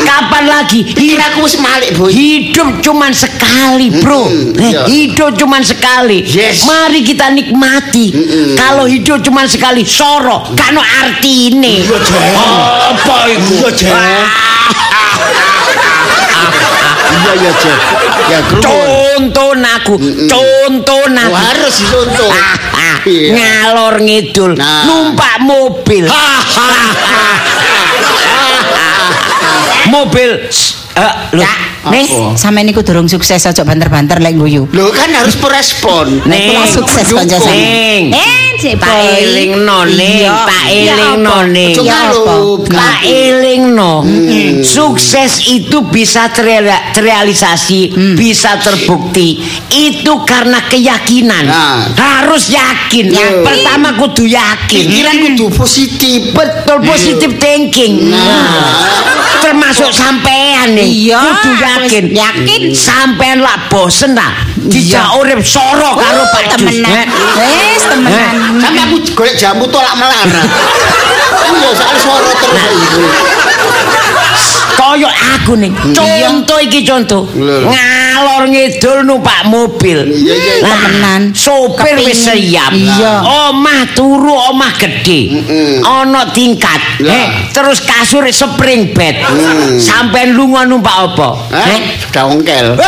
kapan 0.01 0.47
lagi? 0.47 0.87
Pikir 0.87 1.19
aku 1.19 1.43
wis 1.43 1.59
malik, 1.59 1.91
Boy. 1.99 2.15
Hidup 2.15 2.79
cuman 2.79 3.11
sekali, 3.11 3.91
Bro. 3.99 4.31
Eh, 4.55 4.71
iya. 4.71 4.81
hidup 4.87 5.35
cuman 5.35 5.59
sekali. 5.61 6.23
Yes. 6.23 6.63
Mari 6.63 7.03
kita 7.03 7.27
nikmati. 7.29 8.15
Kalau 8.55 8.87
hidup 8.87 9.19
cuman 9.19 9.45
sekali, 9.45 9.83
soro, 9.83 10.47
kano 10.55 10.79
artine. 10.79 11.83
Apa 11.83 13.34
iku? 13.35 13.53
Iya, 13.55 13.69
Jen. 13.75 13.93
Iya 17.15 17.33
ya, 17.39 17.51
Jen. 17.61 17.77
Ya 18.25 18.39
kru. 18.49 18.59
Contoh 18.63 19.51
aku, 19.53 19.93
contoh 20.25 21.03
Oh, 21.05 21.13
aku. 21.13 21.33
harus 21.35 21.73
dicontoh. 21.77 22.29
Ah, 22.31 22.55
ah, 22.73 22.97
Iya. 23.05 23.29
ngalor 23.35 23.95
ngidul, 24.01 24.51
Nah. 24.57 24.83
numpak 24.87 25.35
mobil. 25.45 26.05
mobil. 29.91 30.31
Eh, 30.95 31.13
lho, 31.35 31.45
Ning, 31.85 32.05
Apa? 32.07 32.33
sampean 32.33 32.65
niku 32.65 32.81
durung 32.81 33.05
sukses 33.05 33.37
aja 33.39 33.61
banter-banter 33.61 34.17
lek 34.17 34.33
guyu. 34.33 34.65
Loh 34.71 34.89
kan 34.89 35.09
harus 35.11 35.37
merespon. 35.37 36.25
Nek 36.25 36.39
kula 36.47 36.63
sukses 36.65 37.05
kanca 37.05 37.37
Ning. 37.37 37.45
sampean. 37.45 38.03
Eh, 38.11 38.33
Cik 38.55 38.79
Tak 38.79 38.87
Boy. 38.87 39.19
elingno 39.19 39.79
ning, 39.85 40.23
Iya. 40.23 40.33
Iya, 40.65 40.93
elingno 40.95 41.29
apa? 41.35 41.43
ning. 41.45 41.75
Ya? 41.77 42.01
Tak 42.65 42.97
elingno. 43.03 43.93
Sukses 44.63 45.31
itu 45.45 45.83
bisa 45.85 46.31
terrea- 46.31 46.89
terrealisasi, 46.89 47.91
bisa 48.15 48.55
terbukti. 48.57 49.43
Itu 49.67 50.23
karena 50.23 50.63
keyakinan. 50.65 51.45
Nah. 51.45 51.83
Harus 51.93 52.47
yakin. 52.47 53.11
Yakin. 53.11 53.43
Pertama 53.43 53.93
kudu 53.93 54.23
yakin. 54.23 54.81
Pikiran 54.81 55.15
kudu 55.21 55.45
positif. 55.51 56.31
Betul 56.31 56.79
positive 56.81 57.35
thinking. 57.35 58.07
Nah. 58.07 59.03
Termasuk 59.43 59.91
sampean 59.91 60.73
nih. 60.73 61.11
Iya, 61.11 61.21
Kudu 61.21 61.51
yakin. 61.53 61.74
Wis 61.81 61.93
yakin. 62.05 62.61
Sampean 62.71 63.43
lah 63.43 63.67
bosen 63.67 64.13
lah. 64.13 64.31
Dijak 64.55 65.19
urip 65.19 65.41
soro 65.41 65.93
karo 65.93 66.23
Oh, 66.23 66.27
Pak 66.31 66.43
Jus. 66.47 66.51
temenan. 66.57 66.91
Eh. 66.91 67.05
Wes 67.37 67.83
temenan. 67.85 68.33
Sampai 68.59 68.81
aku 68.83 68.95
golek 69.13 69.35
jamu 69.35 69.65
tolak 69.67 69.95
melarang. 69.95 70.49
Iya, 71.45 71.69
soal 71.77 71.95
suara 71.99 72.31
terus 72.31 72.57
Koyok 74.85 75.15
aku 75.33 75.57
nih. 75.57 75.73
Contoh 75.97 76.61
iki 76.61 76.85
contoh. 76.85 77.25
Lho. 77.33 77.73
Ngalor 77.73 78.45
ngidul 78.53 79.01
numpak 79.01 79.49
mobil. 79.49 80.05
Temenan. 80.61 81.33
Sopir 81.33 81.97
wis 82.05 82.29
siap. 82.29 82.69
Omah 83.25 83.89
turu 83.97 84.29
omah 84.53 84.77
gede. 84.77 85.41
Ono 85.81 86.29
tingkat. 86.29 87.01
Terus 87.49 87.81
kasur 87.81 88.29
spring 88.29 88.93
bed. 88.93 89.25
Sampai 89.81 90.29
lunga 90.29 90.69
numpak 90.69 90.93
apa? 91.13 91.29
Sudah 92.05 92.23
ongkel. 92.29 92.77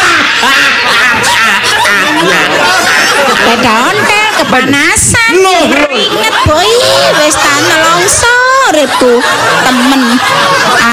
Beda 3.48 3.74
ontel 3.90 4.28
kepanasan. 4.44 5.32
Ingat 5.88 6.36
boy, 6.46 6.70
wis 7.26 7.36
tak 7.36 7.58
nelongso 8.68 8.74
uripku. 8.74 9.14
Temen. 9.64 10.02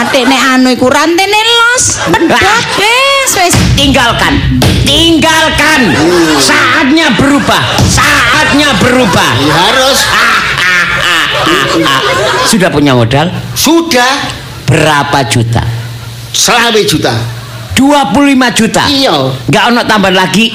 Adik 0.01 0.25
nek 0.29 0.43
anu 0.55 0.69
iku 0.71 0.87
rantene 0.91 1.41
los. 1.43 1.85
Pedot 2.11 2.65
wis 2.79 3.33
wis. 3.35 3.55
tinggalkan 3.75 4.61
tinggalkan 4.87 5.91
saatnya 6.39 7.11
berubah 7.19 7.63
saatnya 7.83 8.71
berubah 8.79 9.31
Ya, 9.43 9.55
harus. 9.59 9.99
sudah 12.47 12.71
punya 12.71 12.95
modal 12.95 13.27
Sudah 13.57 14.07
berapa 14.65 15.27
juta 15.27 15.65
selawe 16.31 16.81
juta. 16.87 17.15
25 17.75 18.15
juta 18.55 18.83
Iya. 18.87 19.17
nggak 19.51 19.65
ono 19.75 19.81
tambah 19.83 20.13
lagi 20.15 20.55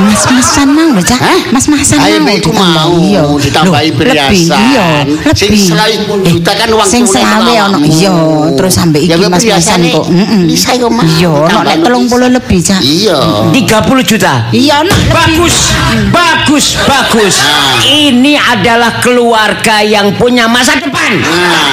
Mas-masan 0.00 0.68
mau 0.70 0.88
lho, 0.88 1.02
Cak. 1.02 1.18
Mas-masan 1.50 1.98
Ayo 2.00 2.18
mau 2.18 2.30
iku 2.30 2.48
ditambah. 2.48 2.72
mau 2.72 2.92
Iya. 2.96 3.22
ditambahi 3.36 3.90
perhiasan. 3.92 4.30
Lebih, 4.30 4.46
iya. 4.70 4.88
Sing 5.34 5.50
Lebih. 5.50 5.60
selawe 5.66 5.94
juta 6.24 6.52
kan 6.54 6.68
uang 6.70 6.88
Sing 6.88 7.04
selawe 7.04 7.54
ono. 7.66 7.78
Iya, 7.80 8.12
terus 8.54 8.72
sampe 8.72 8.98
iki 8.98 9.10
Ya, 9.10 9.16
mas-masan 9.18 9.34
perhiasane 9.34 9.88
kok. 9.90 10.04
Heeh. 10.06 10.40
bisa 10.46 10.70
kok, 10.74 10.90
Mas. 10.90 11.04
Iya, 11.10 11.28
ono 11.28 11.58
nek 11.60 11.76
lebih 11.76 11.90
30 11.90 12.06
bisa. 12.06 12.28
lebih, 12.30 12.58
Cak. 12.62 12.80
Iya. 12.80 13.18
30 13.50 14.02
juta 14.06 14.32
Iya, 14.50 14.74
ono. 14.80 14.94
bagus 15.10 15.56
bagus 16.10 16.66
bagus 16.80 17.34
ini 17.84 18.34
adalah 18.36 19.00
keluarga 19.00 19.82
yang 19.82 20.14
punya 20.14 20.46
masa 20.46 20.74
depan 20.74 21.12
Nah, 21.20 21.66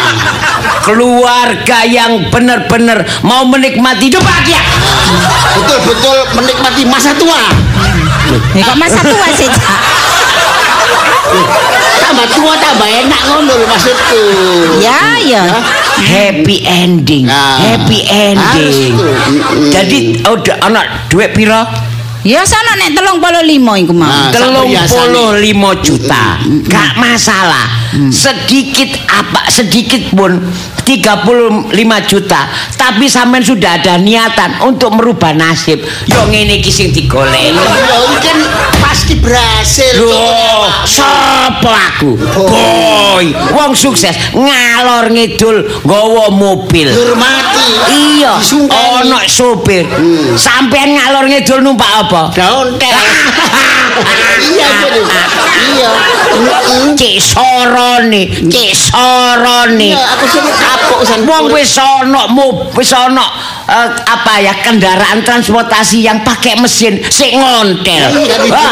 keluarga 0.83 1.83
yang 1.83 2.27
benar-benar 2.27 3.05
mau 3.21 3.43
menikmati 3.45 4.07
hidup 4.07 4.21
bahagia 4.21 4.59
betul-betul 5.55 6.17
menikmati 6.33 6.81
masa 6.83 7.11
tua. 7.13 7.39
Ya 8.55 8.63
kok 8.67 8.77
masa 8.79 9.01
tua 9.03 9.27
sih, 9.35 9.49
Cak? 9.49 9.79
Tambah 12.07 12.27
tua 12.33 12.53
tambah 12.55 12.87
enak 12.87 13.21
ngono 13.27 13.51
lho 13.51 13.65
maksudku. 13.67 14.21
Ya, 14.79 15.19
ya. 15.21 15.43
happy 15.97 16.61
ending 16.63 17.25
Nah, 17.25 17.57
happy 17.57 18.05
ending 18.05 18.93
tuh. 18.93 19.13
Mm-mm. 19.33 19.73
jadi 19.73 19.97
udah 20.29 20.55
anak 20.61 21.09
duit 21.09 21.33
piro 21.33 21.65
Ya 22.27 22.43
sono 22.43 22.75
nek 22.75 22.91
35 22.91 23.87
iku 23.87 23.93
mau. 23.95 24.03
Nah, 24.03 24.27
telung 24.35 24.67
puluh 24.67 25.39
lima 25.39 25.79
juta 25.79 26.43
gak 26.67 26.99
masalah 26.99 27.86
sedikit 28.11 28.93
apa 29.07 29.47
sedikit 29.49 30.11
pun 30.13 30.39
35 30.85 31.71
juta 32.07 32.41
tapi 32.75 33.05
sampean 33.07 33.43
sudah 33.43 33.79
ada 33.79 33.99
niatan 33.99 34.63
untuk 34.63 34.95
merubah 34.95 35.35
nasib 35.35 35.81
yo 36.07 36.19
ngene 36.27 36.59
iki 36.59 36.71
sing 36.71 36.89
digoleki 36.91 37.55
ini 37.55 38.17
kan 38.23 38.37
pasti 38.97 39.13
berhasil. 39.19 39.93
Loh, 40.03 40.67
sapa 40.87 41.95
aku? 41.95 42.15
Boy, 42.17 43.35
wong 43.55 43.71
sukses 43.75 44.15
ngalor 44.33 45.11
ngidul 45.11 45.63
nggawa 45.83 46.31
mobil. 46.31 46.91
Hormati. 46.91 47.67
Iya, 47.93 48.39
ono 48.71 49.19
sopir. 49.27 49.87
Sampean 50.35 50.95
ngalor 50.95 51.27
ngidul 51.27 51.59
numpak 51.63 52.07
apa? 52.07 52.21
Daun 52.35 52.75
teh. 52.79 52.91
Iya 54.37 54.67
jadi. 54.85 55.01
Iya. 55.77 55.91
Mm-mm. 56.37 56.93
Cek 56.93 57.15
sorone, 57.17 58.21
cek 58.49 58.71
sorone. 58.77 59.89
Iya, 59.93 60.03
aku 60.13 60.25
sih 60.29 60.41
kapok 60.43 61.01
san. 61.01 61.25
Wong 61.25 61.49
wis 61.49 61.73
ana 61.81 62.29
wis 62.77 62.93
ana 62.93 63.25
eh, 63.67 63.89
apa 64.05 64.33
ya 64.39 64.53
kendaraan 64.61 65.25
transportasi 65.25 66.05
yang 66.05 66.21
pakai 66.21 66.55
mesin 66.61 67.01
sik 67.09 67.33
ngontel. 67.33 68.05
Iya, 68.13 68.63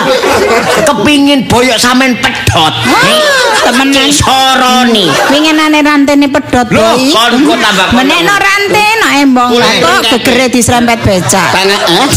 kepingin 0.85 1.49
boyok 1.49 1.77
sampean 1.81 2.15
pedot. 2.21 2.73
Eh, 2.85 3.21
temenan. 3.65 4.09
Sorone. 4.13 5.05
Winginane 5.33 5.79
rantene 5.81 6.29
pedot, 6.29 6.69
Loh, 6.69 6.93
Boy. 6.95 7.11
kon 7.11 7.33
kok 7.49 7.57
tambah. 7.59 7.87
Menekno 7.97 8.35
rante 8.37 8.85
no 9.01 9.07
embong 9.19 9.49
kok 9.57 9.99
gegere 10.15 10.47
diserempet 10.53 11.01
becak. 11.01 11.49
Eh? 11.65 12.09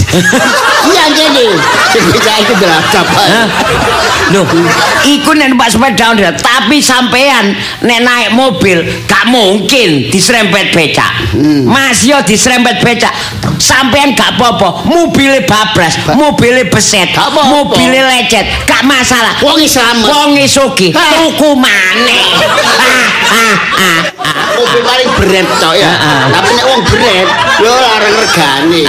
Iya 0.89 1.05
jadi. 1.13 1.47
Bisa 2.13 2.33
itu 2.41 2.55
beladap. 2.61 2.98
Hah? 3.07 3.47
Loh, 4.29 4.45
iku 5.09 5.33
nek 5.33 5.49
numpak 5.49 5.73
sepeda 5.73 6.13
ontel, 6.13 6.37
tapi 6.37 6.85
sampean 6.85 7.57
nek 7.81 8.01
naik 8.05 8.29
mobil 8.37 8.85
gak 9.09 9.25
mungkin 9.33 10.13
diserempet 10.13 10.77
becak. 10.77 11.33
Mas 11.65 12.05
yo 12.05 12.21
diserempet 12.21 12.85
becak. 12.85 13.13
Sampean 13.57 14.13
gak 14.13 14.37
apa-apa, 14.37 14.85
mobile 14.85 15.43
bablas, 15.49 15.97
mobile 16.13 16.69
beset, 16.69 17.09
mobile 17.49 18.05
lecet, 18.05 18.45
gak 18.69 18.85
masalah. 18.85 19.33
Wong 19.41 19.59
Islam. 19.65 19.97
Wong 20.05 20.37
isoki 20.37 20.93
tuku 20.93 21.51
maneh. 21.57 22.23
Ah, 23.29 23.37
ah, 23.37 23.57
ah. 23.77 24.01
Mobil 24.57 24.81
paling 24.81 25.09
berat 25.21 25.47
tok 25.61 25.77
ya. 25.77 25.93
Tapi 26.33 26.49
nek 26.57 26.65
wong 26.65 26.81
berat, 26.81 27.29
lo 27.61 27.71
larang 27.77 28.15
regane. 28.25 28.83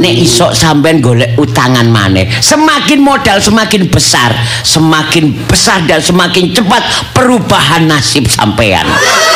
Nek 0.00 0.14
iso 0.14 0.56
sampean 0.56 1.04
golek 1.04 1.36
utangan 1.36 1.84
maneh. 1.84 2.24
Semakin 2.48 2.98
modal 2.98 3.36
semakin 3.38 3.92
besar, 3.92 4.32
semakin 4.64 5.36
besar 5.44 5.84
dan 5.84 6.00
semakin 6.00 6.48
cepat 6.48 6.80
perubahan 7.12 7.84
nasib 7.84 8.24
sampean. 8.24 8.88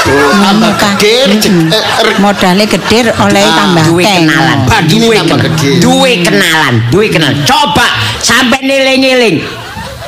Tambah 0.02 0.72
gede 0.96 1.28
eh, 1.68 1.84
re- 2.02 2.16
Modalnya 2.18 2.64
gede 2.64 3.12
oleh 3.12 3.44
Ah, 3.44 3.52
tambah 3.54 3.84
Duwe 3.84 4.02
teng. 4.02 4.24
kenalan, 4.24 4.58
duwe 4.88 5.14
tambah 5.20 5.38
kenalan, 5.44 5.76
duwe 5.78 6.12
kenalan, 6.24 6.74
duwe 6.88 7.06
kenalan. 7.06 7.36
Coba 7.44 7.84
sampai 8.18 8.64
eling-eling. 8.64 9.36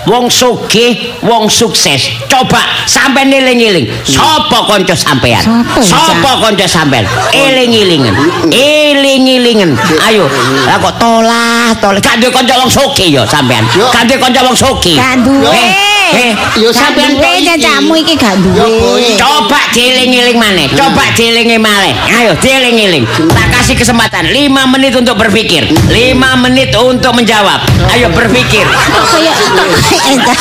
Wong 0.04 0.28
sugih, 0.28 1.16
wong 1.24 1.48
sukses. 1.48 2.12
Coba 2.28 2.60
sampai 2.84 3.24
eling-eling. 3.24 3.88
Sopo 4.04 4.68
kanca 4.68 4.92
sampean? 4.92 5.40
Sopo, 5.40 5.80
Sopo 5.80 6.30
kanca 6.44 6.68
sampean? 6.68 7.08
Eling-elingen. 7.32 8.12
Eling-elingen. 8.52 9.72
Ayo, 10.04 10.28
lah 10.68 10.76
kok 10.76 10.94
tolah, 11.00 11.72
tolah. 11.80 12.00
Gak 12.04 12.20
duwe 12.20 12.28
kanca 12.28 12.60
wong 12.60 12.68
sugih 12.68 13.16
ya 13.16 13.22
sampean. 13.24 13.64
Yo. 13.72 13.88
Gak 13.88 14.04
duwe 14.04 14.20
kanca 14.20 14.44
wong 14.44 14.56
sugih. 14.56 15.00
Gak 15.00 15.24
duwe. 15.24 15.93
Eh, 16.12 16.32
Yo 16.60 16.68
sampean 16.68 17.16
kok 17.16 17.32
iki. 17.32 18.14
gak 18.20 18.36
duwe. 18.44 19.16
Coba 19.16 19.60
dieling-eling 19.72 20.36
maneh. 20.36 20.68
Coba 20.68 21.08
dielingi 21.16 21.56
malih. 21.56 21.94
Ayo 22.12 22.36
dieling-eling. 22.36 23.04
Tak 23.32 23.46
kasih 23.50 23.74
kesempatan 23.74 24.28
5 24.28 24.36
menit 24.68 24.92
untuk 24.92 25.16
berpikir. 25.16 25.64
5 25.88 26.44
menit 26.44 26.70
untuk 26.76 27.16
menjawab. 27.16 27.64
Ayo 27.90 28.12
berpikir. 28.12 28.66
Kaya 28.68 29.32
entar. 30.12 30.36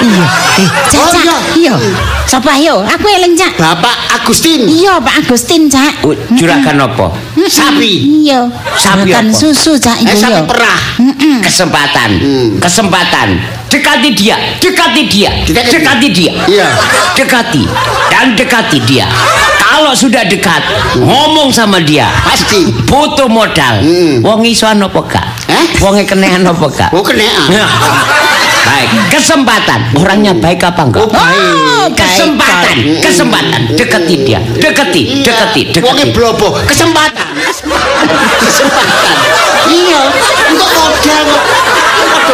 Iya. 0.00 0.24
Eh, 0.60 0.68
Cak, 0.88 1.00
Oh, 1.00 1.12
Cak. 1.12 1.24
iya. 1.24 1.36
Iya. 1.56 1.74
Sapa 2.24 2.56
yo? 2.56 2.80
Aku 2.80 3.06
eling, 3.06 3.36
Cak. 3.36 3.56
Bapak 3.56 3.96
Agustin. 4.16 4.64
Iya, 4.64 4.96
Pak 5.00 5.24
Agustin, 5.24 5.68
Cak. 5.68 6.00
Uh, 6.02 6.16
Juragan 6.34 6.80
apa? 6.80 7.12
Sapi. 7.44 8.24
Iya. 8.24 8.48
Sapi 8.74 9.08
Juragan 9.10 9.28
susu, 9.28 9.76
Cak. 9.76 10.00
Eh, 10.00 10.08
Iya, 10.08 10.14
sapi 10.16 10.40
iya. 10.40 10.48
perah. 10.48 10.80
Mm-mm. 11.00 11.36
Kesempatan. 11.44 12.10
Hmm. 12.16 12.48
Kesempatan. 12.58 13.28
Dekati 13.70 14.10
dia, 14.18 14.34
dekati 14.58 15.06
dia, 15.06 15.30
Dekati. 15.46 15.70
dekati 15.78 16.08
dia. 16.10 16.32
Iya. 16.50 16.66
Dekati 17.14 17.62
dan 18.10 18.34
dekati 18.34 18.82
dia. 18.82 19.06
Kalau 19.62 19.94
sudah 19.94 20.26
dekat, 20.26 20.58
ngomong 20.98 21.54
sama 21.54 21.78
dia. 21.78 22.10
Pasti. 22.26 22.66
Butuh 22.90 23.30
modal. 23.30 23.78
Hmm. 23.78 24.26
Wong 24.26 24.42
iso 24.42 24.66
apa 24.66 25.00
gak? 25.06 25.26
Eh? 25.46 25.78
Wong 25.78 26.02
kenean 26.02 26.42
apa 26.42 26.66
gak? 26.66 26.90
Oh 26.90 26.98
kenean. 27.06 27.46
Baik, 28.66 28.88
kesempatan. 29.10 29.80
Orangnya 29.96 30.32
baik 30.36 30.60
apa 30.62 30.82
enggak? 30.86 31.02
Oh 31.04 31.08
baik. 31.08 31.48
Oh, 31.80 31.88
Kesempatan, 31.96 32.76
baik, 32.76 33.00
kesempatan. 33.00 33.60
Dekati 33.72 34.14
dia, 34.20 34.36
dekati, 34.38 35.24
dekati, 35.24 35.60
Wonge 35.80 36.04
dekati. 36.06 36.12
blobo. 36.12 36.48
Kesempatan. 36.68 37.28
Kesempatan. 37.40 39.14
Iya. 39.64 40.00
Untuk 40.52 40.68
modal 40.76 41.24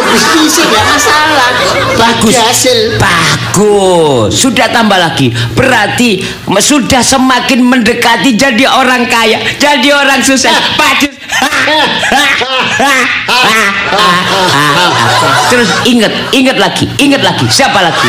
Ada 0.07 0.15
bisnis 0.15 0.55
enggak 0.63 0.87
masalah. 0.87 1.51
Bagus. 1.99 2.31
Hasil. 2.31 2.79
Bagus. 2.95 4.39
Sudah 4.39 4.71
tambah 4.71 4.95
lagi. 4.95 5.35
Berarti 5.51 6.23
sudah 6.63 7.03
semakin 7.03 7.59
mendekati 7.59 8.39
jadi 8.39 8.71
orang 8.71 9.03
kaya, 9.11 9.43
jadi 9.59 9.91
orang 9.91 10.23
sukses. 10.23 10.55
Bagus. 10.79 11.11
Terus 15.51 15.67
ingat, 15.83 16.31
ingat 16.31 16.55
lagi, 16.55 16.87
ingat 17.03 17.19
lagi. 17.19 17.43
Siapa 17.51 17.83
lagi? 17.83 18.07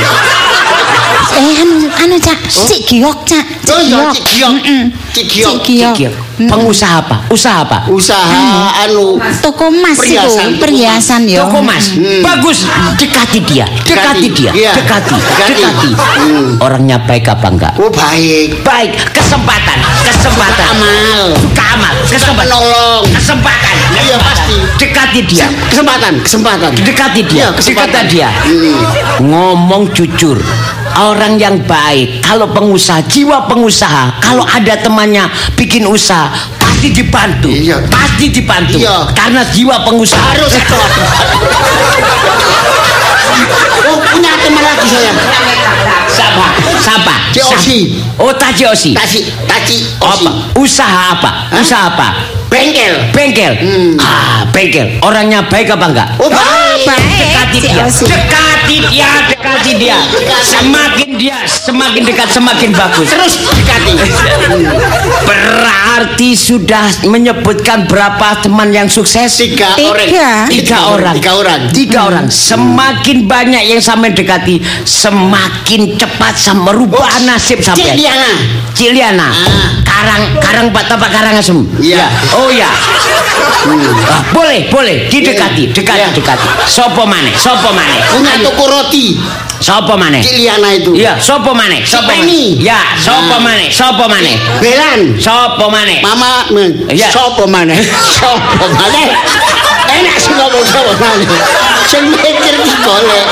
Eh, 1.38 1.62
anu, 1.62 1.86
anu, 1.86 2.16
Cak. 2.18 2.38
Cik 2.50 2.80
Giok, 2.88 3.18
Cak. 3.22 3.44
Cik 3.62 3.78
Giok. 3.88 4.10
Cik 4.14 4.24
Giok. 4.26 4.54
Cik 5.14 5.26
Giok. 5.26 5.54
Cik 5.62 5.90
Giok. 5.96 6.14
Pengusaha 6.38 7.02
apa? 7.02 7.26
Usaha 7.34 7.66
apa? 7.66 7.78
Usaha 7.90 8.70
anu 8.86 9.18
Toko 9.42 9.74
emas 9.74 9.98
itu, 9.98 10.14
Perhiasan, 10.14 10.48
perhiasan 10.62 11.22
yo. 11.26 11.42
Toko 11.42 11.58
mas, 11.66 11.98
Hmm. 11.98 12.22
bagus. 12.22 12.62
Dekati 12.94 13.42
dia, 13.42 13.66
dekati 13.82 14.30
dia, 14.30 14.54
Iya. 14.54 14.70
dekati, 14.78 15.18
Dekati. 15.18 15.90
Hmm. 15.98 16.62
Orangnya 16.62 17.02
baik 17.02 17.26
apa 17.26 17.46
enggak? 17.50 17.74
Oh 17.82 17.90
baik. 17.90 18.62
Baik, 18.62 18.94
kesempatan, 19.10 19.82
kesempatan. 20.06 20.66
Amal. 20.78 21.34
Suka 21.42 21.64
amal, 21.74 21.94
kesempatan. 22.06 22.36
Menolong. 22.38 23.02
Kesempatan. 23.18 23.74
Iya, 23.98 24.16
pasti. 24.22 24.54
Dekati 24.78 25.20
dia. 25.26 25.46
Kesempatan, 25.74 26.12
kesempatan. 26.22 26.70
Dekati 26.78 27.20
dia. 27.26 27.38
Iya, 27.38 27.48
kesempatan. 27.50 28.06
Dekati 28.06 28.14
dia. 28.14 28.28
Hmm. 28.30 29.26
Ngomong 29.26 29.90
jujur. 29.90 30.38
Orang 30.98 31.38
yang 31.38 31.62
baik, 31.62 32.26
kalau 32.26 32.50
pengusaha, 32.50 33.06
jiwa 33.06 33.46
pengusaha, 33.46 34.18
kalau 34.18 34.42
ada 34.42 34.74
temannya 34.82 35.30
bikin 35.54 35.86
usaha, 35.86 36.26
pasti 36.58 36.90
dibantu. 36.90 37.46
Iya. 37.46 37.78
Pasti 37.86 38.34
dibantu. 38.34 38.82
Iya. 38.82 39.06
Karena 39.14 39.46
jiwa 39.46 39.86
pengusaha 39.86 40.34
Harus 40.34 40.58
stop. 40.58 40.90
Oh 43.88 43.98
punya 44.10 44.32
teman 44.42 44.62
lagi 44.62 44.86
saya. 44.90 45.12
Siapa? 46.10 46.46
Siapa? 46.82 47.14
Cik 47.30 47.44
Osi. 47.46 47.78
Oh, 48.18 48.34
Taji 48.34 48.64
Osi. 48.66 48.90
Taci, 48.90 49.30
taci, 49.46 49.76
Apa? 50.02 50.30
Usaha 50.58 51.14
apa? 51.14 51.30
Hah? 51.54 51.62
Usaha 51.62 51.94
apa? 51.94 52.08
Bengkel. 52.50 53.12
Bengkel. 53.14 53.54
Hmm. 53.60 53.92
Ah, 54.00 54.42
bengkel. 54.50 54.98
Orangnya 55.04 55.46
baik 55.46 55.70
apa 55.70 55.86
enggak? 55.94 56.08
Oh 56.18 56.26
baik. 56.26 56.88
Baik, 56.88 57.06
Dekati 57.22 57.58
dia, 57.62 57.84
Osi. 57.86 58.04
Dekati 58.68 58.92
dia, 58.92 59.10
dekati 59.32 59.72
dia. 59.80 59.96
Semakin 60.44 61.08
dia 61.16 61.36
semakin 61.48 62.02
dekat 62.04 62.28
semakin 62.28 62.70
bagus. 62.76 63.08
Terus 63.08 63.32
dekati. 63.56 63.92
Berarti 65.24 66.36
sudah 66.36 66.84
menyebutkan 67.08 67.88
berapa 67.88 68.44
teman 68.44 68.68
yang 68.70 68.86
sukses? 68.86 69.40
Tiga, 69.40 69.72
Tiga. 69.72 69.88
orang. 69.88 70.48
Tiga 70.52 70.78
orang. 70.92 71.14
Tiga 71.16 71.32
orang. 71.32 71.60
Tiga 71.72 71.98
orang. 72.12 72.26
Semakin 72.28 73.24
banyak 73.24 73.62
yang 73.72 73.80
sampai 73.80 74.12
dekati, 74.12 74.60
semakin 74.84 75.96
cepat 75.96 76.36
sama 76.36 76.70
merubah 76.72 77.08
nasib 77.24 77.64
sampai. 77.64 77.96
Liana. 77.96 78.32
Ciliana. 78.76 79.28
Ah. 79.32 79.70
Karang 79.82 80.22
Karang 80.38 80.66
Pak 80.70 80.84
Tapak 80.86 81.10
Karangasem. 81.10 81.58
Iya. 81.82 82.06
Oh 82.38 82.52
ya. 82.52 82.70
Ah, 84.08 84.22
boleh, 84.30 84.70
boleh 84.70 85.10
didekati, 85.10 85.74
dekati, 85.74 85.98
Iya. 85.98 86.14
dekati. 86.14 86.46
Sopo 86.70 87.02
maneh? 87.02 87.34
Sopo 87.34 87.74
maneh? 87.74 87.98
Toko 88.58 88.74
roti. 88.74 89.14
Sopo 89.62 89.94
maneh? 89.94 90.18
Cik 90.18 90.34
Liana 90.34 90.74
itu. 90.74 90.90
Iya, 90.98 91.14
sopo 91.14 91.54
maneh? 91.54 91.78
Sopo 91.86 92.10
maneh? 92.10 92.58
Ya, 92.58 92.98
sopo 92.98 93.38
Ah. 93.38 93.38
maneh? 93.38 93.70
Sopo 93.70 94.10
maneh? 94.10 94.34
Belan. 94.58 95.14
Sopo 95.14 95.70
maneh? 95.70 96.02
Mama. 96.02 96.50
Iya. 96.90 97.06
Sopo 97.06 97.46
mana? 97.46 97.78
Sopo 98.18 98.66
mana? 98.74 99.02
Enak 99.94 100.16
sih 100.18 100.34
ngomong 100.34 100.66
sopo 100.66 100.90
mana. 100.98 101.22
Sing 101.86 102.10
mikir 102.10 102.34
ki 102.58 102.74
golek. 102.82 103.26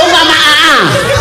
Oh 0.00 0.06
Mama 0.08 0.32
Aa. 0.32 0.76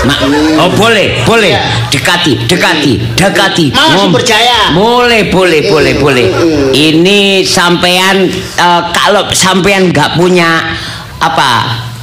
Ma- 0.07 0.19
oh 0.63 0.71
boleh, 0.71 1.19
boleh. 1.27 1.51
Iya. 1.51 1.63
Dekati, 1.91 2.47
dekati, 2.47 2.91
dekati. 3.13 3.65
Ngom- 3.71 4.07
Sumberjaya. 4.11 4.71
Boleh, 4.71 5.27
boleh, 5.29 5.67
boleh, 5.67 5.93
boleh. 5.99 6.27
Ini 6.71 7.43
sampean 7.43 8.27
eh, 8.55 8.81
kalau 8.91 9.27
sampean 9.31 9.91
nggak 9.93 10.15
punya 10.17 10.73
apa? 11.23 11.51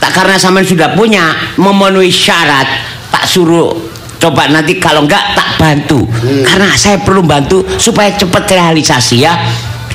Tak 0.01 0.11
karena 0.13 0.37
sampean 0.37 0.65
sudah 0.65 0.97
punya 0.97 1.29
memenuhi 1.61 2.09
syarat, 2.09 2.65
tak 3.13 3.29
suruh 3.29 3.69
coba 4.17 4.49
nanti 4.49 4.77
kalau 4.77 5.05
nggak 5.05 5.37
tak 5.37 5.49
bantu. 5.57 6.09
Karena 6.45 6.73
saya 6.73 7.01
perlu 7.01 7.21
bantu 7.21 7.61
supaya 7.77 8.13
cepat 8.13 8.49
realisasi 8.49 9.17
ya. 9.21 9.35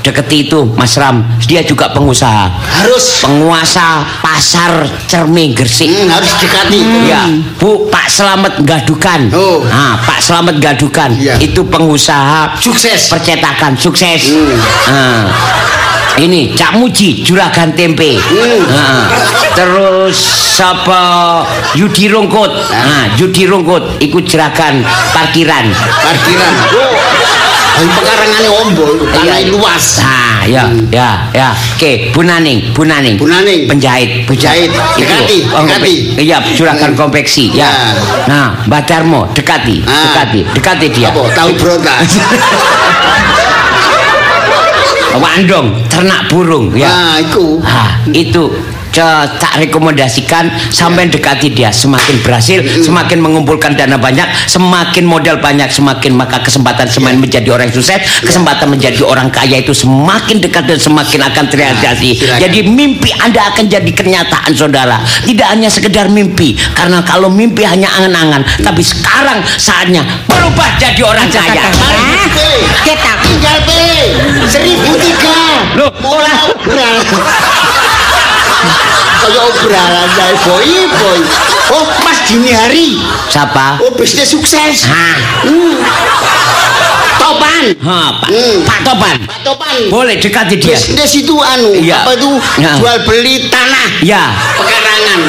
Deketi 0.05 0.45
itu 0.45 0.61
Mas 0.77 0.93
Ram, 1.01 1.25
dia 1.49 1.65
juga 1.65 1.89
pengusaha. 1.89 2.45
Harus. 2.53 3.25
Penguasa 3.25 4.05
pasar 4.21 4.85
cermin 5.09 5.57
Gresik. 5.57 5.89
Hmm, 5.89 6.13
harus 6.13 6.29
dekati. 6.37 6.77
Ya, 7.09 7.25
Bu 7.57 7.89
Pak 7.89 8.05
Slamet 8.05 8.53
Gadukan. 8.61 9.33
Oh. 9.33 9.65
Nah, 9.65 9.97
Pak 10.05 10.21
Slamet 10.21 10.61
Gadukan 10.61 11.09
Iya. 11.09 11.41
itu 11.41 11.65
pengusaha 11.65 12.53
Sukses. 12.61 13.09
percetakan 13.09 13.73
sukses. 13.73 14.29
Hmm. 14.29 14.53
Nah, 14.93 15.25
ini 16.15 16.55
Cak 16.55 16.79
Muji 16.79 17.23
juragan 17.23 17.75
tempe. 17.75 18.15
Hmm. 18.15 18.61
Nah, 18.71 19.03
terus 19.51 20.15
siapa 20.55 21.43
Yudi 21.75 22.07
Rungkut. 22.07 22.51
Nah, 22.71 23.11
Yudi 23.19 23.43
Rungkut 23.47 23.99
ikut 23.99 24.23
juragan 24.23 24.79
parkiran. 25.11 25.65
Parkiran. 25.75 26.53
Oh. 26.71 26.95
Yang 27.75 27.91
pekarangane 27.91 28.49
ombol, 28.63 28.91
tanah 29.11 29.35
Iya. 29.43 29.51
luas. 29.51 29.99
Nah, 29.99 30.47
ya, 30.47 30.63
ya, 30.95 31.27
ya. 31.35 31.51
Oke, 31.75 32.07
Naning, 32.15 32.71
Bu 32.71 32.87
Naning. 32.87 33.19
Penjahit, 33.67 34.23
Penjahit. 34.23 34.71
Dekati, 34.95 35.43
Oh, 35.51 35.59
dekati. 35.67 36.15
Iya, 36.15 36.39
juragan 36.55 36.95
konveksi, 36.95 37.51
ya. 37.51 37.67
Ya. 37.67 37.71
Nah, 38.31 38.47
Mbak 38.71 38.81
Darmo, 38.87 39.27
dekati, 39.35 39.83
Ah. 39.83 39.91
dekati, 40.07 40.39
dekati 40.55 40.87
dia. 40.87 41.11
Apa? 41.11 41.27
Tahu 41.35 41.51
brota. 41.59 41.99
Wandong, 45.15 45.79
ternak 45.87 46.27
burung, 46.27 46.75
ya. 46.75 46.91
Nah, 46.91 47.15
iku. 47.23 47.63
Ah, 47.63 48.03
itu 48.11 48.51
tak 49.39 49.53
rekomendasikan 49.59 50.47
sampai 50.71 51.11
dekati 51.11 51.51
dia 51.51 51.69
semakin 51.69 52.23
berhasil 52.23 52.59
semakin 52.81 53.19
mengumpulkan 53.19 53.75
dana 53.75 53.99
banyak 53.99 54.25
semakin 54.47 55.03
modal 55.03 55.37
banyak 55.43 55.67
semakin 55.67 56.15
maka 56.15 56.39
kesempatan 56.39 56.87
semakin 56.87 57.19
menjadi 57.19 57.49
orang 57.51 57.69
sukses 57.71 57.99
kesempatan 58.23 58.71
menjadi 58.71 59.03
orang 59.03 59.27
kaya 59.27 59.59
itu 59.59 59.75
semakin 59.75 60.39
dekat 60.39 60.63
dan 60.65 60.79
semakin 60.79 61.19
akan 61.27 61.43
terrealisasi 61.51 62.09
silakan. 62.15 62.39
jadi 62.39 62.59
mimpi 62.63 63.11
anda 63.19 63.51
akan 63.51 63.67
jadi 63.67 63.91
kenyataan 63.91 64.51
saudara 64.55 65.01
tidak 65.27 65.47
hanya 65.51 65.67
sekedar 65.67 66.07
mimpi 66.07 66.55
karena 66.73 67.03
kalau 67.03 67.27
mimpi 67.27 67.67
hanya 67.67 67.91
angan-angan 67.99 68.43
tapi 68.63 68.81
sekarang 68.81 69.43
saatnya 69.59 70.03
berubah 70.29 70.79
jadi 70.79 71.01
orang 71.03 71.27
kaya 71.27 71.67
pilih. 72.35 72.61
kita. 72.83 73.11
Tinggal 73.23 73.57
pilih. 73.65 74.09
Seribu 74.47 74.91
tiga. 74.99 75.37
Loh. 75.79 75.91
Kayak 79.25 79.41
obral 79.49 79.91
aja, 80.05 80.25
boy, 80.45 80.69
boy. 81.01 81.19
Oh, 81.73 81.85
Mas 82.05 82.21
dini 82.29 82.53
hari. 82.53 83.01
Siapa? 83.25 83.81
Oh, 83.81 83.89
bisnis 83.97 84.29
sukses. 84.29 84.85
Hah. 84.85 85.17
Hmm. 85.41 85.81
Topan. 87.17 87.65
Ha, 87.81 87.97
Pak. 88.21 88.29
Hmm. 88.29 88.57
Pak 88.61 88.79
Topan. 88.85 89.17
Pak 89.25 89.39
Topan. 89.41 89.77
Boleh 89.89 90.21
dekati 90.21 90.61
dia. 90.61 90.77
Bisnis 90.77 91.25
itu 91.25 91.33
anu, 91.41 91.73
Iya. 91.73 92.05
apa 92.05 92.13
itu 92.13 92.29
Ya. 92.61 92.77
jual 92.77 92.97
beli 93.01 93.49
tanah 93.49 93.87
Ya. 94.05 94.23
pekarangan. 94.53 95.19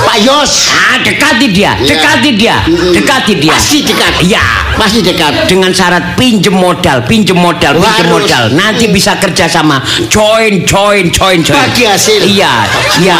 Pak 0.00 0.16
Yos. 0.20 0.72
Ah, 0.72 0.96
dekati 0.98 1.46
dia, 1.50 1.76
Iya. 1.76 1.86
dekati 1.86 2.30
dia, 2.34 2.56
dekati 2.90 3.32
dia. 3.36 3.52
Pasti 3.52 3.78
dekat. 3.82 4.12
Ya. 4.24 4.42
Pasti 4.74 5.00
dekat. 5.00 5.44
Dengan 5.46 5.70
syarat 5.70 6.16
pinjem 6.16 6.56
modal, 6.56 7.04
pinjem 7.04 7.36
modal, 7.36 7.76
pinjem 7.76 8.06
Harus. 8.08 8.24
modal. 8.24 8.44
Nanti 8.52 8.88
bisa 8.88 9.16
kerja 9.16 9.44
sama. 9.44 9.78
Join, 10.08 10.64
join, 10.64 11.12
join, 11.12 11.38
join. 11.40 11.58
Bagi 11.58 11.84
hasil. 11.84 12.24
Iya, 12.24 12.64
iya. 12.98 13.18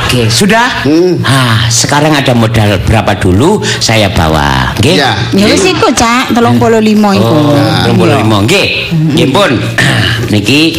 Oke, 0.00 0.26
sudah. 0.28 0.82
Hmm. 0.82 1.20
Ah, 1.22 1.68
sekarang 1.68 2.12
ada 2.12 2.32
modal 2.32 2.80
berapa 2.82 3.12
dulu? 3.14 3.60
Saya 3.78 4.08
bawa. 4.08 4.72
Nggih. 4.80 4.96
Ya. 4.96 5.12
Ya 5.36 5.44
wis 5.46 5.64
iku, 5.64 5.92
Cak, 5.92 6.32
35 6.32 7.12
iku. 7.14 7.36
Oh, 7.36 7.52
Iya. 7.52 7.92
35 7.92 8.36
nggih. 8.48 8.68
Nggih 9.14 9.28
pun. 9.28 9.50
Niki 10.32 10.76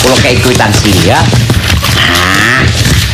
kula 0.00 0.16
kayak 0.18 0.40
kwitansi 0.42 0.92
ya. 1.06 1.20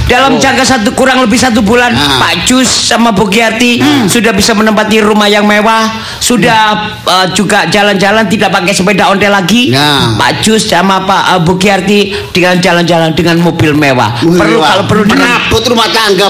Dalam 0.07 0.39
jangka 0.39 0.63
satu 0.63 0.95
kurang 0.95 1.19
lebih 1.19 1.35
satu 1.35 1.61
bulan, 1.61 1.91
Ah. 1.91 2.23
Pak 2.23 2.47
Jus 2.47 2.65
sama 2.65 3.11
Bu 3.11 3.27
Giarti 3.27 3.79
sudah 4.07 4.31
bisa 4.31 4.53
menempati 4.53 4.99
rumah 4.99 5.27
yang 5.27 5.43
mewah, 5.43 5.91
sudah 6.17 6.63
eh, 7.03 7.27
juga 7.33 7.67
jalan-jalan 7.67 8.25
tidak 8.25 8.51
pakai 8.51 8.71
sepeda 8.71 9.07
ontel 9.07 9.29
lagi. 9.29 9.71
Ya. 9.71 10.15
Pak 10.15 10.41
Jus 10.41 10.63
sama 10.63 11.03
Pak 11.03 11.23
eh, 11.29 11.41
Bu 11.43 11.55
Giarti 11.57 12.01
dengan 12.31 12.55
jalan-jalan 12.57 13.13
dengan 13.13 13.37
mobil 13.41 13.75
mewah. 13.75 14.15
perlu 14.17 14.57
Wah, 14.57 14.69
kalau 14.73 14.85
perlu 14.87 15.05
dengan 15.05 15.27
menabut 15.37 15.63
rumah 15.67 15.89
tangga 15.91 16.29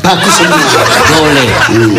bagus 0.00 0.32
semua. 0.32 0.56
boleh 1.12 1.48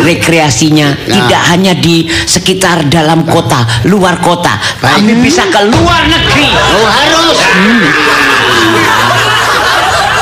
rekreasinya 0.02 0.90
Ya. 1.06 1.22
tidak 1.22 1.42
hanya 1.48 1.72
di 1.72 1.96
sekitar 2.20 2.82
dalam 2.86 3.22
kota 3.22 3.62
luar 3.84 4.18
kota 4.18 4.58
Baik. 4.76 4.98
tapi 4.98 5.12
bisa 5.22 5.46
ke 5.46 5.70
luar 5.70 6.02
negeri 6.04 6.50
Oh, 6.50 6.82
harus. 6.84 7.38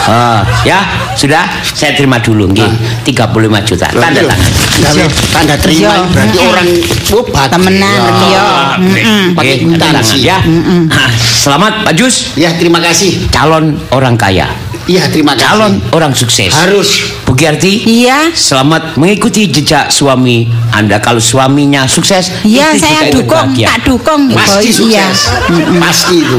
Ah, 0.02 0.40
ya 0.62 0.80
sudah 1.12 1.44
saya 1.62 1.92
terima 1.92 2.16
dulu 2.16 2.48
nggih 2.48 2.70
35 3.04 3.36
juta 3.64 3.86
tanda 3.90 4.22
tangan 4.22 4.50
Tanda, 4.80 5.04
tanda 5.30 5.54
terima 5.56 5.92
Iya. 5.92 6.08
berarti 6.08 6.36
Mm-mm. 6.36 6.50
orang 6.50 6.68
oh, 7.12 7.24
bagus. 7.26 7.52
Temenan, 7.52 8.00
Ya. 8.00 8.12
iya. 8.22 8.44
Mm-mm. 8.78 9.24
Pakai 9.34 9.54
tangan 9.76 10.04
ya 10.16 10.38
Ah, 10.88 11.10
selamat 11.12 11.72
Pak 11.84 11.94
Jus 11.94 12.32
Ya, 12.34 12.50
terima 12.54 12.80
kasih. 12.80 13.28
calon 13.28 13.76
orang 13.90 14.14
kaya 14.14 14.48
Iya, 14.86 15.06
terima 15.06 15.36
kasih. 15.36 15.46
calon 15.46 15.72
orang 15.90 16.12
sukses 16.12 16.50
harus 16.50 17.14
Bu 17.30 17.38
Iya. 17.38 18.34
Selamat 18.34 18.98
mengikuti 18.98 19.46
jejak 19.46 19.86
suami 19.94 20.50
Anda. 20.74 20.98
Kalau 20.98 21.22
suaminya 21.22 21.86
sukses, 21.86 22.26
Iya, 22.42 22.74
saya 22.74 23.06
dukung, 23.06 23.54
bahagia. 23.54 23.70
tak 23.70 23.86
dukung. 23.86 24.34
pasti 24.34 24.74
Oh, 24.74 24.90
iya. 24.90 25.06
sukses. 25.14 25.18
Pasti 25.78 26.16
itu. 26.26 26.38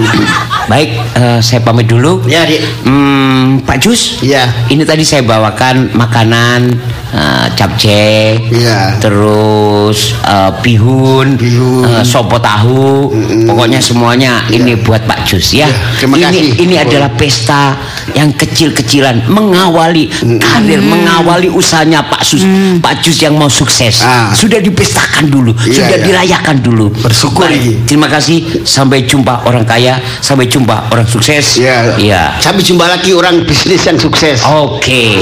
Baik, 0.68 0.90
eh, 1.16 1.40
saya 1.40 1.64
pamit 1.64 1.88
dulu. 1.88 2.28
Ya, 2.28 2.44
Dik. 2.44 2.60
Hmm, 2.84 3.64
Pak 3.64 3.80
Jus. 3.80 4.20
Iya. 4.20 4.52
Ini 4.68 4.84
tadi 4.84 5.08
saya 5.08 5.24
bawakan 5.24 5.96
makanan 5.96 6.76
eh, 7.12 7.48
capcay, 7.56 8.40
Iya. 8.52 9.00
terus 9.00 10.16
eh, 10.24 10.52
bihun, 10.60 11.36
Bihun. 11.40 11.84
eh, 11.88 12.04
sopo 12.04 12.36
tahu, 12.40 13.12
pokoknya 13.48 13.80
semuanya 13.80 14.44
ini 14.48 14.76
buat 14.76 15.08
Pak 15.08 15.24
Jus 15.24 15.56
ya. 15.56 15.68
Iya, 15.68 15.76
terima 16.00 16.16
ini 16.20 16.24
kasih. 16.28 16.48
ini 16.64 16.76
adalah 16.80 17.12
pesta 17.16 17.76
yang 18.12 18.32
kecil-kecilan 18.32 19.28
mengawali 19.28 20.08
karir, 20.40 20.81
mengawali 20.82 21.48
usahanya 21.48 22.02
Pak 22.02 22.22
Sus, 22.26 22.42
Pak 22.82 23.02
Jus 23.06 23.22
yang 23.22 23.38
mau 23.38 23.48
sukses. 23.48 24.02
Ah. 24.02 24.34
Sudah 24.34 24.58
dipestakan 24.58 25.30
dulu, 25.30 25.54
Iya, 25.64 25.74
sudah 25.78 25.98
iya. 25.98 26.06
dirayakan 26.06 26.58
dulu. 26.62 26.90
Bersyukur 26.90 27.46
Baik. 27.46 27.86
Terima 27.86 28.08
kasih. 28.10 28.66
Sampai 28.66 29.06
jumpa 29.06 29.46
orang 29.46 29.64
kaya, 29.64 30.02
sampai 30.20 30.50
jumpa 30.50 30.90
orang 30.90 31.06
sukses. 31.06 31.62
Ya. 31.62 31.94
Iya. 31.96 32.36
Sampai 32.42 32.66
jumpa 32.66 32.90
lagi 32.90 33.14
orang 33.14 33.46
bisnis 33.46 33.86
yang 33.86 33.98
sukses. 34.02 34.42
Oke, 34.46 35.22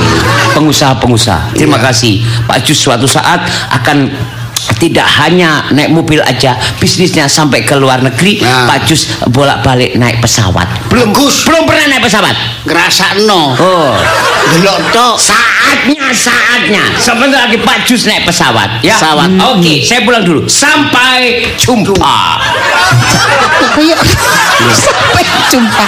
pengusaha-pengusaha. 0.56 1.54
Terima 1.56 1.78
Iya. 1.80 1.86
kasih. 1.92 2.14
Pak 2.48 2.58
Jus 2.64 2.80
suatu 2.80 3.06
saat 3.06 3.44
akan 3.74 3.98
tidak 4.80 5.08
hanya 5.20 5.68
naik 5.72 5.92
mobil 5.94 6.20
aja, 6.24 6.56
bisnisnya 6.80 7.32
sampai 7.32 7.64
ke 7.64 7.76
luar 7.80 8.04
negeri. 8.04 8.44
Nah. 8.44 8.68
Pak 8.68 8.88
Jus 8.88 9.08
bolak-balik 9.32 9.96
naik 9.96 10.20
pesawat. 10.20 10.68
Belum 10.92 11.16
Bagus. 11.16 11.48
belum 11.48 11.64
pernah 11.64 11.86
naik 11.88 12.04
pesawat. 12.04 12.36
Ngerasakno. 12.68 13.42
Oh, 13.56 13.94
Delok 14.56 14.80
tok. 14.92 15.18
Saatnya 15.70 16.10
saatnya. 16.14 16.84
Sebentar 16.98 17.46
lagi 17.48 17.58
Pak 17.62 17.86
Jus 17.86 18.10
naik 18.10 18.26
pesawat. 18.26 18.82
Ya. 18.82 18.98
Pesawat. 18.98 19.30
Oke, 19.54 19.86
saya 19.86 20.02
pulang 20.02 20.26
dulu. 20.26 20.42
Sampai 20.50 21.46
jumpa. 21.56 22.18
Kayak 23.78 24.00
sampai 24.74 25.24
jumpa. 25.54 25.86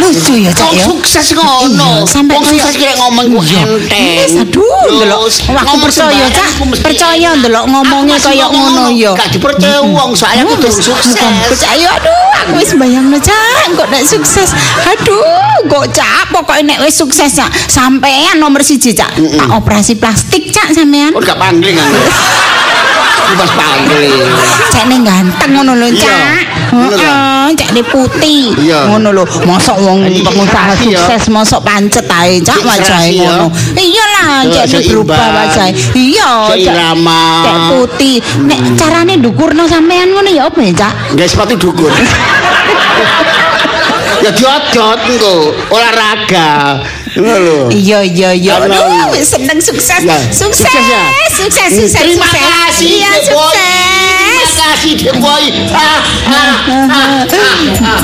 Lucu 0.00 0.34
ya, 0.40 0.50
Cak 0.50 0.70
ya. 0.72 0.84
sukses 0.88 1.26
ngono. 1.36 2.00
Iya, 2.02 2.08
sampai 2.08 2.34
Wong 2.36 2.44
sukses 2.48 2.74
kira 2.76 2.92
ngomong 2.96 3.24
ku 3.36 3.40
Iya. 3.44 3.62
enteng. 3.64 4.16
Yes, 4.24 4.32
aduh, 4.40 4.88
ndelok. 4.88 5.20
Wah, 5.52 5.62
aku 5.62 5.76
percaya, 5.84 6.24
Cak. 6.32 6.48
Percaya 6.80 7.28
ndelok 7.36 7.64
ngomongnya 7.68 8.16
ngomong 8.18 8.50
ngono, 8.50 8.84
yo. 8.96 9.12
Gak 9.14 9.36
dipercaya 9.36 9.80
wong, 9.84 10.16
soalnya 10.16 10.48
aku 10.48 10.54
tuh 10.64 10.72
sukses. 10.72 11.16
Percaya, 11.46 11.86
aduh, 12.00 12.30
aku 12.44 12.50
wis 12.58 12.72
bayangno, 12.74 13.18
Cak, 13.20 13.76
kok 13.76 13.88
nek 13.92 14.02
sukses. 14.04 14.50
Aduh, 14.88 15.68
kok 15.68 15.84
Cak, 15.92 16.32
pokoknya 16.34 16.76
nek 16.76 16.78
wis 16.88 16.96
sukses, 16.96 17.30
Cak. 17.36 17.50
Sampean 17.68 18.40
nomor 18.40 18.64
siji, 18.64 18.96
Cak. 18.96 19.09
Tak 19.14 19.48
operasi 19.52 19.98
plastik, 19.98 20.48
Cak, 20.48 20.72
sampean. 20.72 21.10
Oh, 21.12 21.20
gak 21.20 21.36
panggil 21.36 21.74
kan. 21.74 21.90
Aku 23.20 23.34
pas 23.36 23.52
panggil. 23.52 24.10
Cak 24.70 24.84
ning 24.86 25.02
ganteng 25.02 25.50
ngono 25.54 25.72
lho, 25.76 25.88
Iya, 25.90 26.02
Cak. 26.02 26.22
Heeh, 26.70 27.46
Cak 27.54 27.70
ne 27.74 27.82
putih. 27.84 28.54
Iya. 28.58 28.86
Ngono 28.90 29.10
lho. 29.12 29.24
Mosok 29.44 29.76
wong 29.82 30.06
Ini 30.06 30.22
pengusaha 30.22 30.72
sukses 30.78 31.22
mosok 31.28 31.60
pancet 31.62 32.06
ae, 32.06 32.38
Cak 32.40 32.58
wajahe 32.62 33.10
ya. 33.14 33.30
ngono. 33.30 33.46
Iyalah, 33.74 34.46
Tuh, 34.46 34.54
Cak 34.54 34.66
ne 34.66 34.78
berubah 34.88 35.18
wajahe. 35.36 35.70
Iya, 35.94 36.30
Cak. 36.48 36.54
Seirama. 36.58 37.22
Cak 37.46 37.58
putih. 37.74 38.16
Nek 38.46 38.60
carane 38.74 39.12
ndukurno 39.18 39.66
sampean 39.66 40.10
ngono 40.10 40.30
ya 40.30 40.46
apa 40.50 40.58
ya, 40.62 40.72
Cak? 40.74 40.92
Gak 41.14 41.28
sepatu 41.28 41.54
dukur. 41.58 41.90
ya 44.24 44.30
diodot 44.34 44.98
engko 45.06 45.34
olahraga. 45.70 46.82
Lho. 47.16 47.66
Iya 47.68 47.98
iya 48.06 48.30
iya. 48.30 48.54
Aduh, 48.60 49.10
seneng 49.18 49.58
sukses. 49.58 49.98
Ya, 50.00 50.14
Sukses. 50.30 50.62
sukses 50.62 50.84
ya? 50.86 51.02
Sukses, 51.34 51.70
sukses, 51.72 51.92
Terima 51.96 52.22
sukses. 52.22 52.38
kasih, 52.38 52.90
Iya, 52.96 53.10
Boy. 53.26 53.54
Terima 53.58 54.38
sukses. 54.38 54.50
kasih, 54.54 54.92
Dek 54.94 55.14
Boy. 55.18 55.44
Ah, 55.72 56.00
ah, 56.30 56.54
ah. 56.78 58.00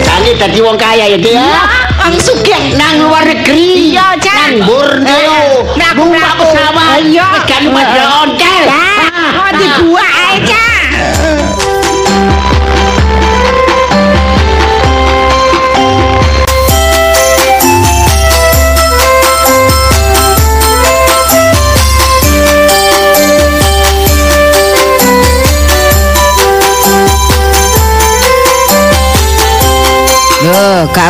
Kali 0.00 0.30
dadi 0.36 0.58
wong 0.60 0.76
kaya 0.76 1.04
ya, 1.08 1.18
Dek. 1.18 1.34
ya? 1.34 1.62
Wong 2.00 2.14
sugih 2.16 2.76
Nang 2.76 3.02
luar 3.02 3.24
negeri. 3.24 3.90
Iya, 3.90 4.14
Cak. 4.16 4.34
Nang 4.36 4.54
Borneo. 4.64 5.38
Numpak 5.74 5.92
mlaku. 5.98 6.44
pesawat. 6.46 7.00
Iya. 7.02 7.26
Wis 7.32 7.42
gak 7.44 7.60
numpak 7.64 7.86
ontel. 8.22 8.62
Ya, 8.64 8.86
kok 9.34 9.50
dibuak 9.56 10.10
ae, 10.10 10.34
Cak. 10.46 10.79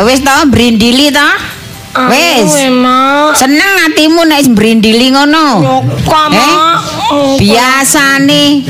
Wis 0.00 0.20
to 0.24 0.32
brindili 0.48 1.12
to? 1.12 1.28
Wis. 2.08 2.48
Mak. 2.70 3.36
Seneng 3.36 3.74
atimu 3.90 4.24
nek 4.24 4.48
brindili 4.56 5.12
ngono. 5.12 5.60
Eh? 6.32 6.56
Biasane 7.36 8.64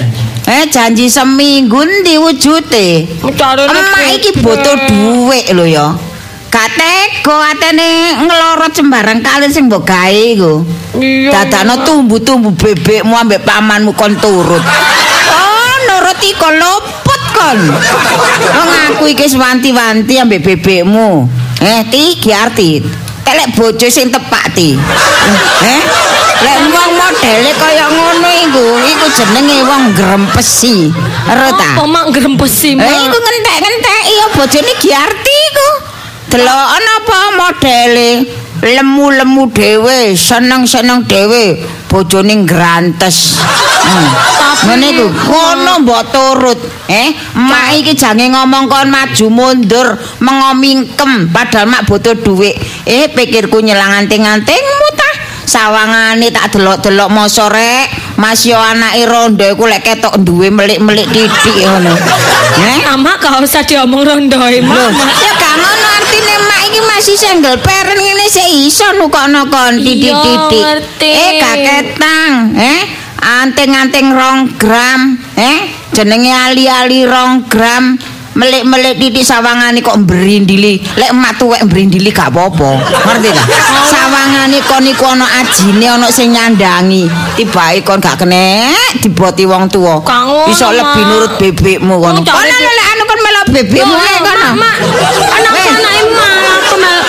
eh 0.50 0.64
janji 0.72 1.06
seminggu 1.06 1.84
ndi 1.84 2.18
wujude? 2.18 3.06
Carane 3.38 3.70
Emak 3.70 4.06
iki 4.18 4.30
butuh 4.42 4.76
dhuwit 4.88 5.52
lho 5.54 5.66
ya. 5.66 5.86
Tega 6.50 7.36
atene 7.54 8.18
ngelorot 8.26 8.74
sembarang 8.74 9.22
kali 9.22 9.46
sing 9.52 9.70
mbok 9.70 9.86
gawe 9.86 10.10
iku. 10.34 10.66
Dadakno 11.30 11.86
tumbu-tumbu 11.86 12.50
bebekmu 12.58 13.14
ambek 13.14 13.46
pamanmu 13.46 13.94
kon 13.94 14.18
turut. 14.18 14.58
Oh, 15.30 15.72
nurut 15.86 16.18
iko 16.26 16.48
luput 16.50 16.99
kon. 17.34 17.58
Wong 18.56 18.70
aku 18.90 19.04
iki 19.10 19.26
wanti-wanti 19.36 20.20
ambek 20.20 20.40
bebekmu. 20.44 21.28
Eh, 21.60 21.80
ti 21.92 22.16
ki 22.18 22.30
arti. 22.32 22.80
Telek 23.24 23.52
bojo 23.54 23.86
sing 23.92 24.08
tepak 24.08 24.56
ti. 24.56 24.74
Eh? 25.64 25.82
Lek 26.40 26.58
wong 26.72 26.90
modele 26.96 27.52
kaya 27.60 27.84
ngono 27.92 28.28
iku, 28.48 28.66
iku 28.80 29.06
jenenge 29.12 29.58
wong 29.68 29.82
grempesi. 29.92 30.88
Ero 31.28 31.52
ta? 31.52 31.76
Apa 31.76 31.84
mak 31.84 32.08
grempesi, 32.16 32.80
Eh, 32.80 32.96
iku 33.04 33.16
ngentek-ngentek 33.20 34.02
iya 34.08 34.26
bojone 34.32 34.72
Giarti 34.80 35.36
iku. 35.52 35.68
Deloken 36.30 36.84
apa 36.96 37.18
modele? 37.36 38.10
Lemu-lemu 38.60 39.48
dhewe, 39.50 40.12
seneng-seneng 40.12 41.08
dhewe, 41.08 41.60
bojone 41.88 42.44
grantes. 42.44 43.40
Hmm. 43.40 44.08
Ngene 44.60 44.86
iku, 44.92 45.06
ngono 45.08 45.80
mbok 45.80 46.02
turut. 46.12 46.60
Eh, 46.84 47.16
mak 47.32 47.80
iki 47.80 47.96
jange 47.96 48.28
ngomong 48.28 48.68
kon 48.68 48.92
maju 48.92 49.26
mundur, 49.32 49.88
mengomingkem 50.20 51.32
padahal 51.32 51.64
mak 51.64 51.88
butuh 51.88 52.12
dhuwit. 52.20 52.60
Eh, 52.84 53.08
pikirku 53.08 53.64
nyelang 53.64 54.04
anting-antingmu 54.04 54.88
ta. 54.92 55.10
Sawangane 55.50 56.30
tak 56.30 56.54
delok-delok 56.54 57.10
mosok 57.10 57.50
rek. 57.50 57.88
Mas 58.20 58.44
yo 58.44 58.60
anake 58.60 59.08
rondo 59.08 59.42
iku 59.48 59.64
lek 59.64 59.82
ketok 59.82 60.20
duwe 60.20 60.52
melik-melik 60.52 61.08
titik 61.08 61.64
ngono. 61.64 61.96
Eh? 62.60 62.78
Mama 62.84 63.16
gak 63.16 63.40
usah 63.40 63.64
diomong 63.64 64.04
rondoe, 64.04 64.60
Lho, 64.60 64.66
Mama. 64.66 65.04
ya 65.16 65.32
gak 65.32 65.54
ngono 65.56 65.86
artine 65.96 66.34
mak 66.44 66.60
iki 66.68 66.80
masih 66.84 67.16
single 67.16 67.58
parent 67.64 67.96
sik 68.30 68.70
iso 68.70 68.86
nukokno 68.94 69.50
kon 69.50 69.74
titik-titik. 69.82 70.62
Eh 71.02 71.30
gak 71.42 71.56
ketang, 71.66 72.54
eh 72.54 72.80
anting-anting 73.18 74.14
rong 74.14 74.54
gram, 74.54 75.18
eh 75.34 75.66
jenenge 75.90 76.30
ali-ali 76.30 77.02
rong 77.10 77.50
gram. 77.50 77.98
Melik-melik 78.30 78.94
titik 79.02 79.26
sawangane 79.26 79.82
kok 79.82 80.06
mbrindili. 80.06 80.78
Lek 80.94 81.10
emak 81.10 81.34
tuwek 81.34 81.66
mbrindili 81.66 82.14
gak 82.14 82.30
apa-apa. 82.30 82.78
Ngerti 82.78 83.28
ta? 83.34 83.42
Sawangane 83.90 84.62
kon 84.70 84.86
iku 84.86 85.02
ana 85.02 85.26
ajine 85.42 85.90
ana 85.90 86.06
sing 86.14 86.30
nyandangi. 86.30 87.10
Tibake 87.34 87.82
kon 87.82 87.98
gak 87.98 88.22
kena 88.22 88.70
diboti 89.02 89.42
wong 89.50 89.66
tuwa. 89.66 89.98
Iso 90.46 90.70
lebih 90.70 91.02
nurut 91.10 91.32
bebekmu 91.42 91.98
kono. 91.98 92.22
Oh, 92.22 92.24
jare 92.24 92.38
Kono 92.38 92.54
di- 92.54 92.76
lek 92.78 92.86
anu 92.94 93.02
kon 93.10 93.18
melok 93.18 93.46
bebekmu 93.50 93.94
kono. 93.98 94.14
Mak, 94.22 94.54
Mak. 94.62 94.76
Anak 95.36 95.50
Weh. 95.50 95.66
anake 95.66 95.82
mak 95.82 95.90
aku 95.90 96.06
melok 96.06 96.09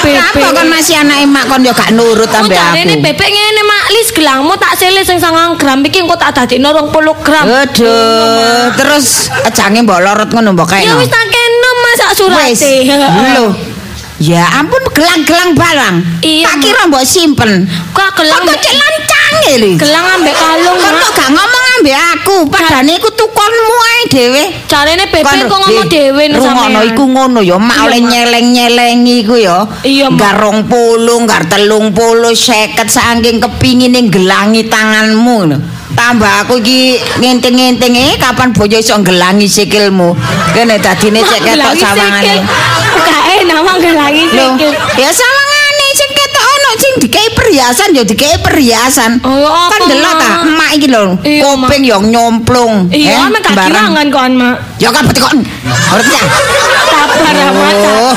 bebek. 0.04 0.42
Apa 0.42 0.48
kon 0.54 0.68
masih 0.68 0.96
anak 0.98 1.18
emak 1.22 1.44
kon 1.46 1.62
yo 1.62 1.74
gak 1.74 1.90
nurut 1.94 2.30
jarene 2.50 2.94
aku. 2.98 3.04
bebek 3.06 3.30
ngene 3.30 3.62
mak 3.64 3.84
lis 3.94 4.10
gelangmu 4.12 4.54
tak 4.58 4.74
silih 4.76 5.04
sing 5.06 5.18
9 5.18 5.56
gram 5.56 5.80
iki 5.82 6.02
engko 6.02 6.16
tak 6.18 6.32
dadekno 6.34 6.70
20 6.74 7.26
gram. 7.26 7.46
Aduh, 7.46 8.66
terus 8.76 9.06
ajange 9.46 9.80
mbok 9.82 10.00
lorot 10.02 10.30
ngono 10.30 10.50
mbok 10.54 10.70
Ya 10.76 10.92
kae. 10.92 11.00
wis 11.00 11.10
tak 11.10 11.26
kena 11.28 11.70
mas 11.80 11.96
sak 11.98 12.12
surate. 12.18 12.74
Lho. 13.38 13.48
Ya 14.22 14.46
ampun 14.54 14.86
gelang-gelang 14.94 15.58
barang. 15.58 15.96
Iya, 16.22 16.46
tak 16.46 16.56
Mak. 16.58 16.62
kira 16.62 16.82
mbok 16.86 17.02
simpen. 17.02 17.66
Kok 17.90 18.10
gelang 18.22 18.46
Kok 18.46 18.54
cek 18.62 18.76
lancange 19.32 19.54
lho. 19.58 19.70
gelang 19.80 20.08
ambek 20.20 20.36
kalung 20.36 20.78
kok 20.78 21.12
gak 21.16 21.30
ngomong 21.32 21.66
ambek 21.80 21.98
aku, 22.16 22.38
padane 22.52 22.92
iku 23.00 23.10
tukonmu 23.16 23.76
ae 23.92 24.02
dhewe. 24.12 24.44
Carane 24.68 25.06
bebek 25.08 25.48
kok 25.48 25.60
ngomong 25.60 25.88
dhewe 25.88 26.24
nih 26.28 26.38
Rungono 26.38 26.80
sampean. 26.80 26.90
iku 26.92 27.04
ngono 27.08 27.40
ya, 27.42 27.58
mak 27.58 27.78
oleh 27.88 28.00
nyeleng-nyelengi 28.04 29.16
iku 29.24 29.36
ya. 29.40 29.58
Gar 30.18 30.38
20, 30.44 31.30
gar 31.30 31.44
30, 31.48 31.92
50 32.36 32.90
saking 32.92 33.38
kepingine 33.40 34.00
gelangi 34.12 34.68
tanganmu 34.68 35.38
lho. 35.48 35.58
Tambah 35.92 36.48
aku 36.48 36.64
iki 36.64 36.96
ngenting-ngenting 37.20 37.94
eh 38.00 38.16
kapan 38.16 38.56
boyo 38.56 38.80
iso 38.80 38.96
gelangi 39.04 39.44
sikilmu. 39.44 40.16
Kene 40.56 40.80
dadine 40.80 41.20
cek 41.20 41.42
ketok 41.44 41.74
sawangane. 41.76 42.48
enak 43.42 43.60
mak 43.60 43.78
gelangi 43.84 44.24
sikil. 44.32 44.72
ya 44.96 45.10
sawangane 45.12 45.88
sing 45.92 46.10
ketok 46.16 46.46
ono 46.48 46.70
sing 46.92 47.00
dikei 47.00 47.28
perhiasan 47.32 47.96
ya 47.96 48.04
dikei 48.04 48.36
perhiasan. 48.44 49.24
Oh, 49.24 49.32
ya 49.32 49.48
apa, 49.48 49.72
kan 49.72 49.82
delok 49.88 50.14
ta, 50.20 50.28
Mak? 50.28 50.44
emak 50.44 50.70
iki 50.76 50.88
lho, 50.92 51.04
Iya, 51.24 51.44
kuping 51.48 51.82
yo 51.88 51.98
nyomplung. 52.04 52.92
Iya, 52.92 53.16
eh, 53.16 53.28
mak 53.32 53.40
gak 53.40 53.56
barang. 53.56 53.72
kilangan 53.72 54.08
kon 54.12 54.32
mak. 54.36 54.56
Ya 54.76 54.90
kan 54.92 55.04
betul 55.08 55.24
kon. 55.24 55.40
Ngerti 55.40 56.12
ya? 56.12 56.24
Sabar 56.92 57.32
ya 57.32 57.48
mak, 57.56 57.74
Oh, 57.80 58.12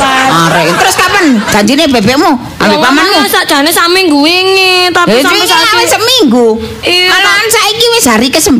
arek. 0.51 0.67
Terus 0.75 0.95
kapan 0.99 1.25
janjine 1.55 1.85
bebekmu 1.87 2.31
ambek 2.59 2.79
pamanmu? 2.83 3.19
Ya 3.23 3.31
sak 3.31 3.45
jane 3.47 3.71
sak 3.71 3.87
minggu 3.95 4.19
wingi, 4.19 4.91
tapi 4.91 5.23
sampai 5.23 5.39
iki 5.39 5.55
saat 5.55 5.75
wis 5.79 5.91
seminggu. 5.95 6.59
Iya. 6.83 7.15
Malahan 7.15 7.47
saiki 7.47 7.87
wis 7.95 8.05
hari 8.11 8.29
ke-9. 8.29 8.59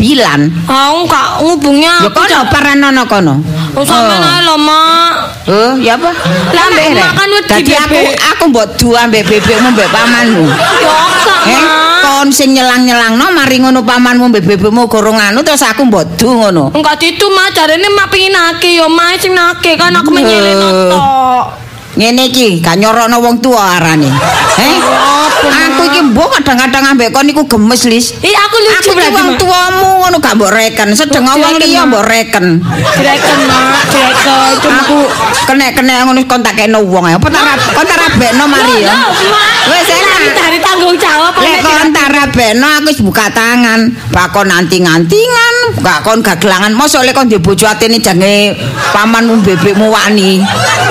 Aku 0.71 0.99
gak 1.11 1.27
ngubungnya 1.43 2.07
Ya 2.07 2.11
aku 2.13 2.23
kono 2.23 2.39
paranono 2.55 3.03
kono. 3.11 3.35
Oh, 3.75 3.83
sampe 3.83 4.15
ae 4.15 4.47
lho, 4.47 4.55
Mak. 4.55 5.13
Oh, 5.45 5.75
ya 5.77 5.99
apa? 5.99 6.09
Lah, 6.55 6.67
Rek. 6.73 6.95
kan 7.13 7.29
wedi 7.29 7.49
Dadi 7.51 7.73
aku 7.77 7.99
aku 8.17 8.45
mbok 8.49 8.67
du 8.81 8.97
ambek 8.97 9.29
bebekmu 9.29 9.77
mbek 9.77 9.89
pamanmu. 10.05 10.45
Ya 10.85 11.01
gak, 11.25 11.41
Eh, 11.45 11.63
kon 12.05 12.29
sing 12.33 12.53
nyelang-nyelangno 12.57 13.33
mari 13.33 13.57
ngono 13.61 13.81
pamanmu 13.85 14.29
mbek 14.33 14.45
bebekmu 14.45 14.89
gorong 14.89 15.17
anu 15.17 15.41
terus 15.41 15.65
aku 15.65 15.89
mbok 15.89 16.05
du 16.21 16.29
ngono. 16.29 16.73
Enggak 16.77 17.01
itu 17.05 17.25
Mak, 17.29 17.57
jarene 17.57 17.89
Mak 17.93 18.09
pengin 18.13 18.33
nake 18.33 18.77
yo 18.77 18.89
Mak 18.89 19.21
sing 19.21 19.33
nake 19.33 19.77
kan 19.77 19.93
aku 19.97 20.13
menyeleno 20.13 20.69
tok. 20.93 21.64
Ngene 21.95 22.27
iki 22.27 22.59
gak 22.59 22.75
nyorokno 22.75 23.23
wong 23.23 23.39
tua 23.39 23.79
arane. 23.79 24.11
Eh? 24.59 24.75
Aku 25.45 25.83
iki 25.87 26.01
mbok 26.03 26.31
kadang-kadang 26.41 26.95
ambek 26.95 27.15
kon 27.15 27.29
iku 27.29 27.47
gemes, 27.47 27.87
Lis. 27.87 28.17
Ih, 28.19 28.35
aku 28.35 28.57
lucu 28.59 28.75
Aku 28.75 28.91
iki 28.91 28.99
berarti, 28.99 29.15
wong 29.15 29.29
Mak. 29.31 29.39
tuamu 29.39 29.89
ngono 30.03 30.17
gak 30.19 30.35
mbok 30.35 30.51
reken, 30.51 30.89
sedeng 30.97 31.23
wong 31.27 31.55
liya 31.63 31.87
mbok 31.87 32.03
reken. 32.03 32.59
Direken 32.99 33.39
Mak, 33.47 33.83
direken. 33.93 34.53
Cuma 34.59 34.79
Aku 34.85 34.97
kena-kena 35.47 36.05
ngono 36.09 36.21
kon 36.27 36.43
tak 36.43 36.59
kena 36.59 36.83
wong 36.83 37.05
ae. 37.07 37.15
Apa 37.15 37.29
tak 37.31 37.45
rab- 37.47 37.71
kon 37.73 37.87
tak 37.87 37.99
rabekno 38.03 38.45
mari 38.51 38.75
ya. 38.83 38.95
Wis 39.65 39.89
enak. 39.89 40.23
dari 40.35 40.59
tanggung 40.61 40.93
jawab 40.99 41.33
Lek 41.41 41.63
kon 41.65 41.89
tak 41.95 42.09
rabekno 42.13 42.67
aku 42.81 42.91
wis 42.91 43.01
buka 43.01 43.27
tangan. 43.31 43.93
Bakon 44.11 44.51
anting-antingan, 44.51 45.55
gak 45.79 46.03
kon 46.03 46.21
gagelangan. 46.21 46.75
Mosok 46.75 47.07
lek 47.07 47.15
kon 47.15 47.29
di 47.31 47.39
bojo 47.39 47.65
atene 47.69 48.01
jange 48.03 48.57
pamanmu 48.93 49.41
bebekmu 49.45 49.89
wani. 49.89 50.43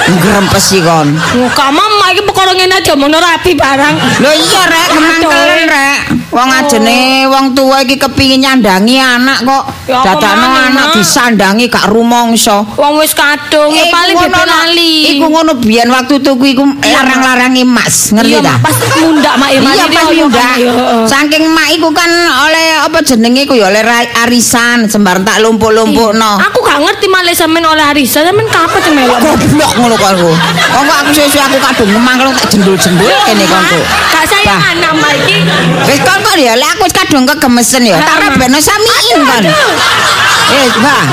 Ngrempesi 0.04 0.84
kon. 0.94 1.08
Muka 1.42 1.66
mama 1.74 2.06
iki 2.14 2.22
perkara 2.22 2.54
ngene 2.54 2.76
aja 2.78 2.94
mono 2.96 3.18
rapi 3.18 3.52
barang. 3.58 3.96
Lho 4.22 4.32
iya 4.38 4.64
rek, 4.70 4.88
kemangkelen 4.94 5.66
rek. 5.66 6.23
Wong 6.34 6.50
ajene 6.50 7.30
wong 7.30 7.54
tua 7.54 7.86
iki 7.86 8.02
kepingin 8.02 8.42
nyandangi 8.42 8.98
anak 8.98 9.46
kok. 9.46 9.64
Dadakno 9.86 10.48
anak 10.50 10.98
disandangi 10.98 11.70
gak 11.70 11.94
rumangsa. 11.94 12.66
Wong 12.74 12.98
wis 12.98 13.14
kadung, 13.14 13.70
ya 13.70 13.94
paling 13.94 14.18
Nak. 14.18 14.46
lali. 14.50 15.14
Iku 15.14 15.30
ngono 15.30 15.54
biyen 15.62 15.94
waktu 15.94 16.18
tuku 16.26 16.58
iku 16.58 16.64
larang-larangi 16.82 17.62
emas, 17.62 18.10
ngerti 18.18 18.42
ta? 18.42 18.58
Pas 18.58 18.74
mundak 18.98 19.36
Mak, 19.38 19.50
ya, 19.54 19.60
Mak. 19.62 19.74
Iya 19.78 19.86
pas 19.94 20.58
heeh. 20.58 21.04
Saking 21.06 21.44
mak 21.54 21.68
iku 21.76 21.94
kan 21.94 22.10
oleh 22.50 22.82
apa 22.82 22.98
jenenge 23.06 23.46
iku 23.46 23.54
ya 23.54 23.70
oleh 23.70 23.84
arisan 24.26 24.90
sembar 24.90 25.22
tak 25.22 25.38
lumpuk-lumpukno. 25.46 26.42
Aku 26.50 26.66
gak 26.66 26.82
ngerti 26.82 27.06
malah 27.12 27.36
sampean 27.38 27.68
oleh 27.70 27.86
arisan, 27.94 28.26
sampean 28.26 28.50
kapan 28.50 28.80
sih 28.82 28.94
melok? 28.96 29.18
Goblok 29.22 29.72
ngono 29.78 29.96
kok 30.00 30.10
aku. 30.18 30.32
Kok 30.74 30.96
aku 31.06 31.10
suwe-suwe 31.14 31.44
aku 31.46 31.58
kadung 31.62 31.90
ngemang 31.94 32.18
tak 32.34 32.48
jendul-jendul 32.50 33.12
kene 33.30 33.46
kok. 33.46 33.62
Gak 34.10 34.26
sayang 34.26 34.62
anak 34.74 34.92
Mak 34.98 35.14
iki. 35.22 35.38
Wis 35.86 36.00
kon 36.02 36.23
kok 36.24 36.36
ya 36.40 36.54
lek 36.56 36.70
aku 36.80 36.86
kadung 36.90 37.28
kegemesen 37.28 37.84
ya. 37.84 38.00
Tak 38.00 38.18
rabekno 38.24 38.58
samiin 38.58 39.20
kon. 39.28 39.44
Eh, 39.44 40.68
Mbak. 40.80 41.04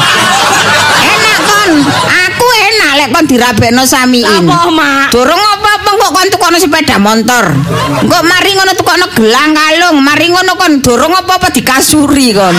Enak 1.00 1.38
kon. 1.44 1.70
Aku 2.06 2.46
enak 2.46 2.90
lek 2.96 3.08
kon 3.10 3.24
dirabekno 3.26 3.82
samiin. 3.84 4.46
Apa, 4.46 4.70
Mak? 4.70 5.06
Durung 5.12 5.42
apa-apa 5.42 5.90
kok 5.98 6.10
kon 6.14 6.28
tukono 6.30 6.56
sepeda 6.56 6.96
motor. 7.02 7.44
Engko 8.00 8.18
mari 8.24 8.50
ngono 8.54 8.72
tukono 8.78 9.06
gelang 9.12 9.52
kalung, 9.52 9.98
mari 10.00 10.26
ngono 10.30 10.54
kon 10.54 10.78
durung 10.80 11.12
apa-apa 11.12 11.50
dikasuri 11.50 12.30
kon. 12.32 12.54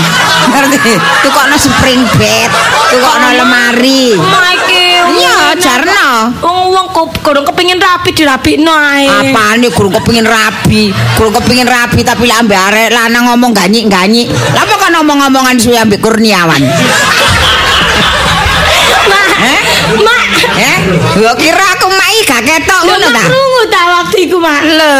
Ngerti? 0.52 0.93
Tukono 1.24 1.56
spring 1.56 2.04
bed, 2.20 2.49
tukono 2.91 3.28
lemari. 3.39 4.14
Mak 4.20 4.52
iki. 4.60 4.84
Iya, 5.12 5.58
jarno. 5.58 6.32
Wong 6.72 6.88
kok 6.95 7.19
kurang 7.19 7.43
kepengin 7.43 7.76
rapi 7.76 8.15
dirapikno 8.15 8.72
ae. 8.72 9.03
Apane 9.03 9.67
gurung 9.76 9.91
kepengin 9.91 10.24
rabi, 10.24 10.88
gurung 11.19 11.36
kepengin 11.36 11.67
rabi 11.67 11.99
tapi 11.99 12.32
lek 12.32 12.47
ambek 12.47 12.55
arek 12.72 12.89
lanang 12.95 13.28
ngomong 13.28 13.51
ganyik-ganyik. 13.51 14.32
Lah 14.55 14.63
kan 14.63 14.95
ngomong-ngomongan 14.95 15.59
suwe 15.59 15.76
ambek 15.76 15.99
Kurniawan? 15.99 16.63
Mak. 19.11 19.28
Eh? 19.43 19.59
Mak. 19.99 20.28
Eh? 20.55 20.78
Gua 21.19 21.34
kira 21.36 21.65
aku 21.76 21.91
mai 21.91 22.17
gak 22.24 22.41
ketok 22.47 22.82
ngono 22.88 23.07
Mak 23.11 23.67
ta 23.67 23.82
waktu 24.12 24.28
iku, 24.28 24.43
Mak. 24.43 24.59
Lho. 24.68 24.95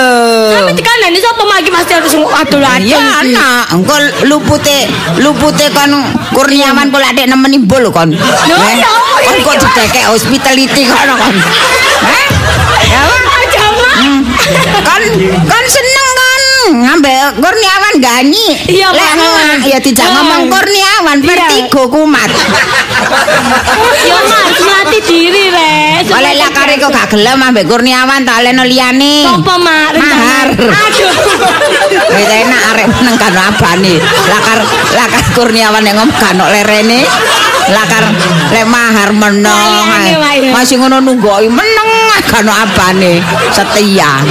Tapi 0.56 0.72
tekanane 0.72 1.20
sapa 1.20 1.44
Mak 1.44 1.60
iki 1.60 1.72
pasti 1.76 1.92
harus 2.00 2.16
adul-adul. 2.16 2.88
Iya 2.88 3.00
anak, 3.20 3.68
engko 3.76 3.96
lupute 4.32 4.88
lupute 5.20 5.68
kon 5.76 5.92
Kurniawan 6.32 6.88
kok 6.88 7.04
lek 7.04 7.28
nemeni 7.28 7.60
mbul 7.60 7.92
kon. 7.92 8.16
Lho, 8.16 8.56
ya 8.56 8.88
apa 8.88 9.36
iki, 9.36 9.44
kok 9.44 9.56
Mak? 9.60 9.68
didekek 9.68 10.06
hospitality 10.08 10.88
kono 10.88 11.20
kon. 11.20 11.36
Heh? 12.08 12.26
Ya 12.88 13.04
apa? 13.04 13.20
Kon 14.80 15.04
seneng 15.04 15.44
kon 15.44 15.66
ngambek 16.72 17.38
Kurniawan 17.38 17.96
ganyi. 18.00 18.48
Iya, 18.72 18.88
emak, 18.96 19.68
ya 19.68 19.80
tidak 19.84 20.08
ngomong 20.16 20.48
Kurniawan 20.48 21.18
vertigo 21.20 21.84
kumat. 21.92 22.30
Ya 24.02 24.18
Mak, 24.18 24.40
harus 24.46 24.60
melatih 24.62 25.02
diri, 25.04 25.46
Res. 25.52 26.08
Oleh 26.12 26.34
lakare 26.38 26.76
kok 26.80 26.92
gak 26.92 27.08
gelem 27.12 27.40
ambek 27.40 27.66
Kurniawan 27.68 28.24
tak 28.24 28.44
leno 28.46 28.64
liyane. 28.64 29.28
Sopo, 29.28 29.56
Mak? 29.60 29.92
Mahar. 30.00 30.48
Aduh. 30.56 31.14
Wis 32.18 32.30
enak 32.30 32.62
arek 32.76 32.88
meneng 32.92 33.16
kan 33.20 33.34
abane. 33.36 33.96
Lakar 34.30 34.60
lakar 34.96 35.22
Kurniawan 35.36 35.84
yang 35.84 35.98
ngomong 36.00 36.18
kan 36.20 36.38
lerene. 36.40 37.04
Lakar 37.70 38.04
lek 38.50 38.66
mahar 38.66 39.14
meneng. 39.14 39.86
Masih 40.50 40.82
ngono 40.82 40.98
nunggoki 40.98 41.46
meneng 41.46 41.90
kan 42.26 42.48
apane. 42.48 43.22
Setia. 43.52 44.24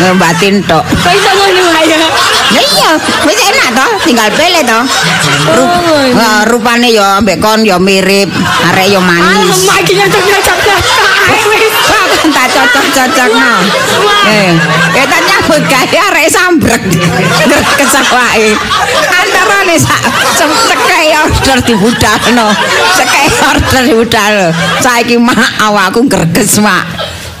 Ngembatin 0.00 0.62
tok. 0.64 0.84
Kok 0.84 1.12
iso 1.12 1.30
ngono. 1.30 1.64
Ya 2.48 2.62
iya, 2.64 2.90
wis 3.28 3.36
enak 3.44 3.76
toh, 3.76 3.90
tinggal 4.08 4.32
pilih 4.32 4.64
toh. 4.64 4.80
Ru- 5.52 5.68
Oh. 5.68 6.16
Ah, 6.16 6.40
rupane 6.48 6.88
ya 6.88 7.20
mbek 7.20 7.36
kon 7.38 7.60
ya 7.60 7.76
mirip, 7.76 8.32
arek 8.64 8.88
ya 8.88 9.00
manis. 9.00 9.68
Alamak 9.68 9.84
iki 9.84 9.92
nyocok-nyocok 9.94 10.56
tak 12.34 12.46
cocok-cocok 12.52 13.30
no. 13.34 13.54
Eh, 14.28 14.50
eh 14.94 15.06
tak 15.06 15.20
nyambut 15.24 15.62
gawe 15.64 15.98
arek 16.12 16.28
sambrek. 16.28 16.82
Kesawake. 17.78 18.52
Antarane 19.08 19.76
sak 19.78 20.00
cekai 20.38 21.14
order 21.16 21.58
dibudalno. 21.64 22.48
Cekai 22.98 23.26
order 23.48 23.82
dibudal. 23.86 24.34
Saiki 24.82 25.16
mak 25.16 25.38
awakku 25.62 26.04
greges 26.06 26.58
mak. 26.58 26.84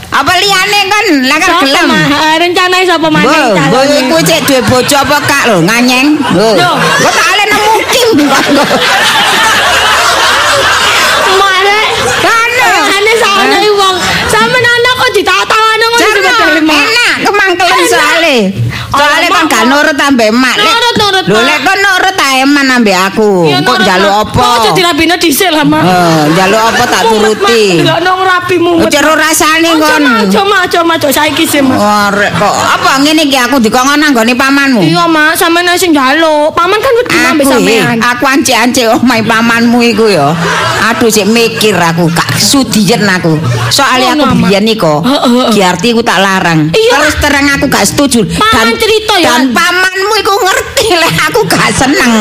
Apa 0.08 0.32
liyane 0.40 0.88
kon 0.88 1.06
lakar 1.28 1.52
Sopo 1.52 1.68
gelem? 1.68 1.84
mah 1.92 2.40
rencanae 2.40 2.80
sapa 2.88 3.08
maneh 3.12 3.28
Bo, 3.28 3.52
bo 3.52 3.60
calonnya? 3.84 4.00
iku 4.08 4.16
cek 4.24 4.40
duwe 4.48 4.60
bojo 4.64 4.96
apa 4.96 5.16
kak 5.20 5.42
lho 5.52 5.60
nganyeng. 5.68 6.16
Lho. 6.32 6.70
Kok 7.04 7.12
tak 7.12 7.26
ale 7.28 7.44
nemu 7.44 7.74
kim 7.92 8.08
kok. 8.24 8.72
Mare. 11.36 11.80
Kana. 12.24 12.68
Ane 12.88 13.12
sana 13.20 13.56
wong. 13.68 13.96
Sampe 14.32 14.58
anak 14.58 14.92
kok 14.96 15.10
ditata-tawane 15.12 15.84
ngono 15.84 16.00
Jarno, 16.00 16.20
sebetulnya 16.24 16.62
mak. 16.64 16.80
enak 16.88 17.14
gak 19.48 19.64
nurut 19.70 19.98
ambek 19.98 20.30
mak. 20.32 20.56
Nurut, 20.56 20.94
nurut, 21.00 21.24
Lho 21.28 21.40
lek 21.42 21.58
kon 21.64 21.78
nurut 21.82 22.17
ta 22.28 22.36
eman 22.44 22.66
ambek 22.68 22.96
aku. 23.08 23.48
Ya, 23.48 23.64
Kok 23.64 23.78
njaluk 23.80 24.12
apa? 24.28 24.44
Kok 24.68 24.76
dirabine 24.76 25.16
dhisik 25.16 25.48
lah, 25.48 25.64
Mak. 25.64 25.80
Eh, 25.80 26.22
njaluk 26.36 26.60
apa 26.60 26.84
tak 26.84 27.02
turuti. 27.08 27.80
Delok 27.80 27.98
nang 28.04 28.20
rapi 28.20 28.56
mumet. 28.60 28.92
Cero 28.92 29.16
rasane 29.16 29.70
kon. 29.80 30.04
Aja, 30.04 30.42
Mak, 30.44 31.00
aja 31.00 31.08
saiki 31.08 31.48
sih, 31.48 31.64
Mak. 31.64 31.80
Arek 31.80 32.36
kok 32.36 32.52
apa 32.52 33.00
ngene 33.00 33.24
iki 33.24 33.38
aku 33.40 33.56
dikongkon 33.64 33.96
nang 33.96 34.12
gone 34.12 34.36
pamanmu. 34.36 34.84
Iya, 34.84 35.08
Mak, 35.08 35.40
sampeyan 35.40 35.72
sing 35.80 35.96
njaluk. 35.96 36.52
Paman 36.52 36.76
kan 36.76 36.92
wedi 37.00 37.16
ambek 37.16 37.44
sampean. 37.48 37.96
aku 37.96 38.24
ancik-ancik 38.28 38.86
omahe 38.92 39.24
pamanmu 39.24 39.80
iku 39.88 40.04
ya. 40.12 40.36
Aduh 40.92 41.08
sik 41.08 41.26
mikir 41.26 41.74
aku, 41.74 42.12
gak 42.12 42.36
sudiyen 42.36 43.08
aku. 43.08 43.40
Soale 43.72 44.12
aku 44.12 44.24
biyen 44.36 44.68
Heeh, 44.68 45.00
heeh. 45.00 45.48
Giarti 45.50 45.96
aku 45.96 46.04
tak 46.04 46.20
larang. 46.20 46.68
Iya. 46.70 46.92
Terus 47.00 47.14
terang 47.24 47.46
aku 47.56 47.66
gak 47.72 47.88
setuju. 47.88 48.20
Paman 48.36 48.76
cerita 48.76 49.14
ya. 49.16 49.40
Dan 49.40 49.56
pamanmu 49.56 50.14
iku 50.20 50.34
ngerti 50.44 50.86
lek 50.92 51.14
aku 51.32 51.40
gak 51.48 51.70
seneng. 51.72 52.17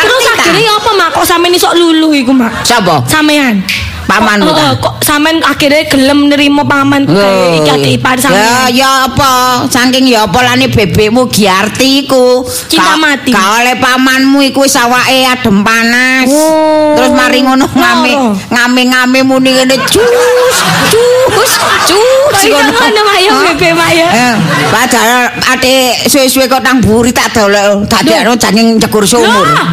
Terus 0.00 0.24
akhirnya 0.32 0.70
apa, 0.74 0.90
Mak? 0.92 1.08
Kok 1.12 1.24
sampeyan 1.24 1.54
iso 1.54 1.68
lulu 1.72 2.10
iku, 2.10 2.32
Mak? 2.32 2.62
Sapa? 2.62 3.04
Sampean. 3.04 3.62
Pamanmu 4.02 4.42
Kok, 4.44 4.56
ta? 4.56 4.64
eh, 4.64 4.74
kok 4.76 4.94
sampean 5.00 5.38
akhirnya 5.40 5.86
gelem 5.86 6.26
nerima 6.26 6.66
paman 6.66 7.06
Oh, 7.06 7.54
iki 7.54 7.70
ati 7.70 7.90
ipar 7.94 8.18
Ya 8.18 8.22
sampean. 8.24 8.66
ya 8.74 8.90
apa 9.06 9.30
saking 9.70 10.02
ya 10.04 10.26
apa 10.26 10.34
lane 10.42 10.66
bebekmu 10.66 11.30
Giarti 11.30 12.02
iku 12.02 12.42
Cinta 12.66 12.90
Ka- 12.90 12.98
mati. 12.98 13.30
ka 13.30 13.62
oleh 13.62 13.78
pamanmu 13.78 14.42
iku 14.42 14.66
wis 14.66 14.74
awake 14.74 15.30
adem 15.30 15.62
panas 15.62 16.26
Oh. 16.26 16.79
Terus 16.92 17.10
mari 17.10 17.38
ngono 17.40 17.66
ngame 17.68 18.12
Loro. 18.12 18.32
ngame-ngame 18.48 19.18
muni 19.22 19.50
ngene 19.52 19.76
cus 19.86 20.56
cus 20.88 21.52
cus 21.86 22.08
Kok 22.30 22.46
iso 22.46 22.56
ngono, 22.56 23.00
Mak, 23.02 23.18
Hah? 23.26 23.42
bebek, 23.52 23.72
Mak, 23.74 23.90
ya? 23.90 24.06
Eh, 24.06 24.34
padahal 24.70 25.22
ate 25.50 25.74
suwe-suwe 26.06 26.46
kok 26.46 26.62
nang 26.62 26.78
buri 26.78 27.10
tak 27.10 27.34
dolek 27.34 27.84
tak 27.84 28.06
dekno 28.06 28.32
janging 28.34 28.78
jegur 28.78 29.02
sumur 29.02 29.44
Lah. 29.44 29.66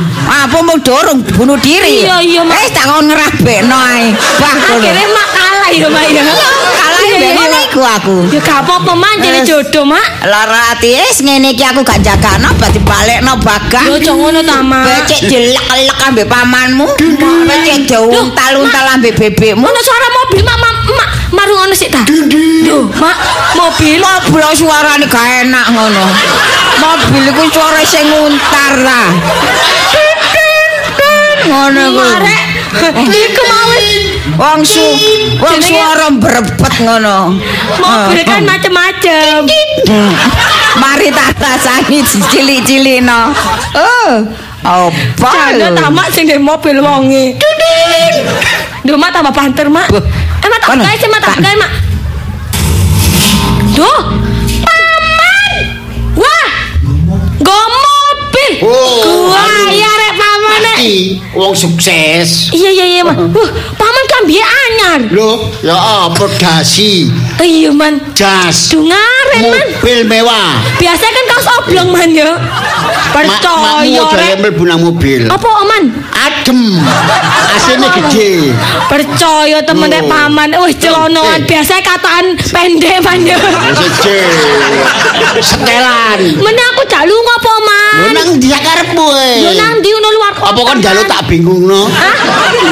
apa 0.43 0.57
mau 0.59 0.76
dorong 0.76 1.22
bunuh 1.32 1.55
diri 1.57 2.03
Iya, 2.03 2.18
iya, 2.20 2.41
Mak. 2.41 2.57
eh 2.57 2.70
tak 2.74 2.86
kon 2.88 3.05
ngerabekno 3.05 3.78
ae 3.78 4.09
wah 4.41 4.53
ngono. 4.57 4.84
Akhirnya 4.84 5.07
mak 5.07 5.28
kalah 5.32 5.70
ya 5.70 5.88
mak 5.88 6.03
ya. 6.09 6.24
Kalah 7.08 7.18
Iya, 7.18 7.32
iya, 7.32 7.34
mbek 7.34 7.47
iya. 7.47 7.62
iku 7.72 7.82
aku 7.82 8.16
Ya 8.34 8.39
gak 8.43 8.60
apa-apa 8.68 9.08
jadi 9.18 9.39
Wes. 9.41 9.47
jodoh 9.47 9.86
mak. 9.88 10.05
Lara 10.28 10.76
ati 10.76 10.93
wis 10.93 11.18
ngene 11.24 11.55
iki 11.55 11.64
aku 11.64 11.82
gak 11.82 12.03
jagano 12.03 12.51
berarti 12.60 12.80
balekno 12.84 13.34
bakal. 13.41 13.84
Yo 13.88 13.95
aja 13.97 14.12
ngono 14.14 14.39
ta 14.43 14.60
mak. 14.62 14.84
Becek 14.86 15.20
jelek-elek 15.32 15.97
ambek 16.08 16.26
pamanmu. 16.28 16.86
Becek 17.47 17.78
diuntal-untal 17.88 18.86
ambek 18.97 19.14
bebekmu. 19.16 19.64
Ono 19.64 19.80
suara 19.82 20.08
mobil 20.12 20.41
mak 20.43 20.58
mak 20.60 20.74
mak 20.88 21.10
maru 21.34 21.53
ngono 21.58 21.74
sik 21.74 21.89
ta. 21.91 22.03
Duh 22.05 22.86
mak 22.99 23.16
mobil. 23.55 23.97
Mobil 24.03 24.43
suarane 24.53 25.05
gak 25.08 25.26
enak 25.47 25.66
ngono. 25.74 26.05
Mobil 26.78 27.24
iku 27.32 27.43
suara 27.49 27.82
sing 27.84 28.05
nguntar 28.12 28.74
lah. 28.86 29.08
Ngono 31.46 31.84
ku. 31.94 32.04
Iku 33.06 33.42
mau 33.46 33.66
wis. 33.70 33.86
Wong 34.38 34.62
su, 34.62 34.86
wong 35.42 35.58
suara 35.64 36.14
berebet 36.14 36.74
ngono. 36.84 37.38
mobil 37.82 38.22
kan 38.28 38.44
macem-macem. 38.46 39.50
Hmm. 39.88 40.12
Mari 40.78 41.10
tak 41.10 41.38
rasani 41.42 42.06
cilik-cilik 42.06 43.02
no. 43.02 43.34
Oh, 43.74 44.10
apa? 44.62 45.58
Lho? 45.58 45.74
tamak 45.74 46.14
sing 46.14 46.30
mobil 46.38 46.82
wonge. 46.84 47.38
Duh 48.86 48.96
mak 48.96 49.12
tambah 49.12 49.34
banter 49.34 49.68
mak. 49.68 49.90
Buh. 49.90 50.04
Eh 50.44 50.48
mak 50.48 50.60
tak 50.64 50.80
gawe 50.80 50.96
sih 50.96 51.10
mak 51.12 51.20
tak 51.20 51.30
Tak. 51.36 51.44
gawe 51.44 51.56
mak. 51.60 51.72
Duh. 53.76 54.00
Paman. 54.64 55.60
Wah. 56.16 56.48
Go 57.42 57.58
mobil. 57.58 57.84
Oh, 57.84 57.87
Wah, 58.64 59.36
aduh. 59.36 59.76
ya 59.76 59.91
rek 59.91 60.14
paman 60.16 60.60
nek. 60.64 60.78
Wong 61.36 61.54
sukses. 61.54 62.48
Iya 62.56 62.70
iya 62.72 62.86
iya. 62.88 63.02
Wah, 63.04 63.50
paman 63.76 64.06
kan 64.08 64.22
biye 64.24 64.43
anyar. 64.43 65.02
Loh, 65.12 65.52
ya 65.60 65.76
apa 66.08 66.26
dasi, 66.39 67.12
Iya 67.38 67.70
man. 67.70 68.02
jas, 68.12 68.70
Dungaren 68.70 69.44
man. 69.46 69.68
mobil 69.72 70.00
mewah. 70.04 70.58
Biasanya 70.76 71.14
kan 71.14 71.26
kaos 71.30 71.48
oblong 71.56 71.90
man 71.90 72.10
ya. 72.12 72.32
Makmu 73.08 73.14
Percaya 73.14 73.82
aja 73.82 74.04
rek. 74.14 74.36
mlebu 74.40 74.64
nang 74.64 74.82
mobil. 74.84 75.26
Apa 75.26 75.50
man? 75.64 75.84
Adem. 76.14 76.62
Asine 77.52 77.88
gede. 77.92 78.54
Percaya 78.88 79.58
temen 79.62 79.90
Oh. 79.90 80.06
paman. 80.06 80.50
Wih 80.56 80.76
celonoan. 80.76 81.40
Eh. 81.40 81.48
Biasanya 81.48 81.82
kataan 81.84 82.26
pendek 82.44 82.98
man 83.02 83.20
ya. 83.24 83.38
Setelan. 85.40 86.20
Mana 86.38 86.62
aku 86.74 86.82
jak 86.86 87.04
lunga 87.06 87.34
apa 87.36 87.54
man? 87.60 87.96
Lho 87.98 88.10
nang 88.14 88.30
dia 88.38 88.58
karepmu 88.58 89.08
e. 89.14 89.30
Yo 89.42 89.52
nang 89.56 89.78
ndi 89.78 89.90
ono 89.92 90.10
luar 90.12 90.32
kota. 90.34 90.50
Apa 90.50 90.60
kon 90.64 90.78
njaluk 90.80 91.06
tak 91.06 91.22
bingungno? 91.26 91.82
Hah? 91.88 92.16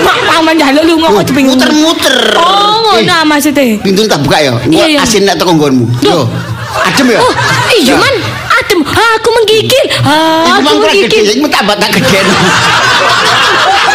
Mak 0.02 0.18
paman 0.28 0.56
jaluk 0.56 0.84
lunga 0.86 1.08
kok 1.12 1.32
bingung. 1.32 1.58
Muter-muter. 1.58 2.18
Oh, 2.38 2.64
Eh, 2.96 3.04
ngono 3.04 3.28
maksudnya. 3.28 3.76
Pintu 3.82 4.08
tak 4.08 4.24
buka 4.24 4.38
ya. 4.40 4.55
Iya, 4.66 4.86
iya. 4.88 5.00
Asin 5.02 5.24
nggonmu. 5.56 5.86
Loh. 6.04 6.26
Yo. 6.26 6.30
Adem 6.76 7.08
ya? 7.12 7.20
Oh, 7.20 7.32
iya 7.74 7.94
Ya. 7.94 7.96
man. 7.96 8.16
Adem. 8.56 8.80
Aku 8.86 9.30
menggigil. 9.32 9.86
Iku 9.90 10.60
aku 10.62 10.76
menggigil. 10.80 11.24
iku 11.36 11.48
tambah 11.48 11.76
tak 11.82 11.90
gede. 11.94 12.20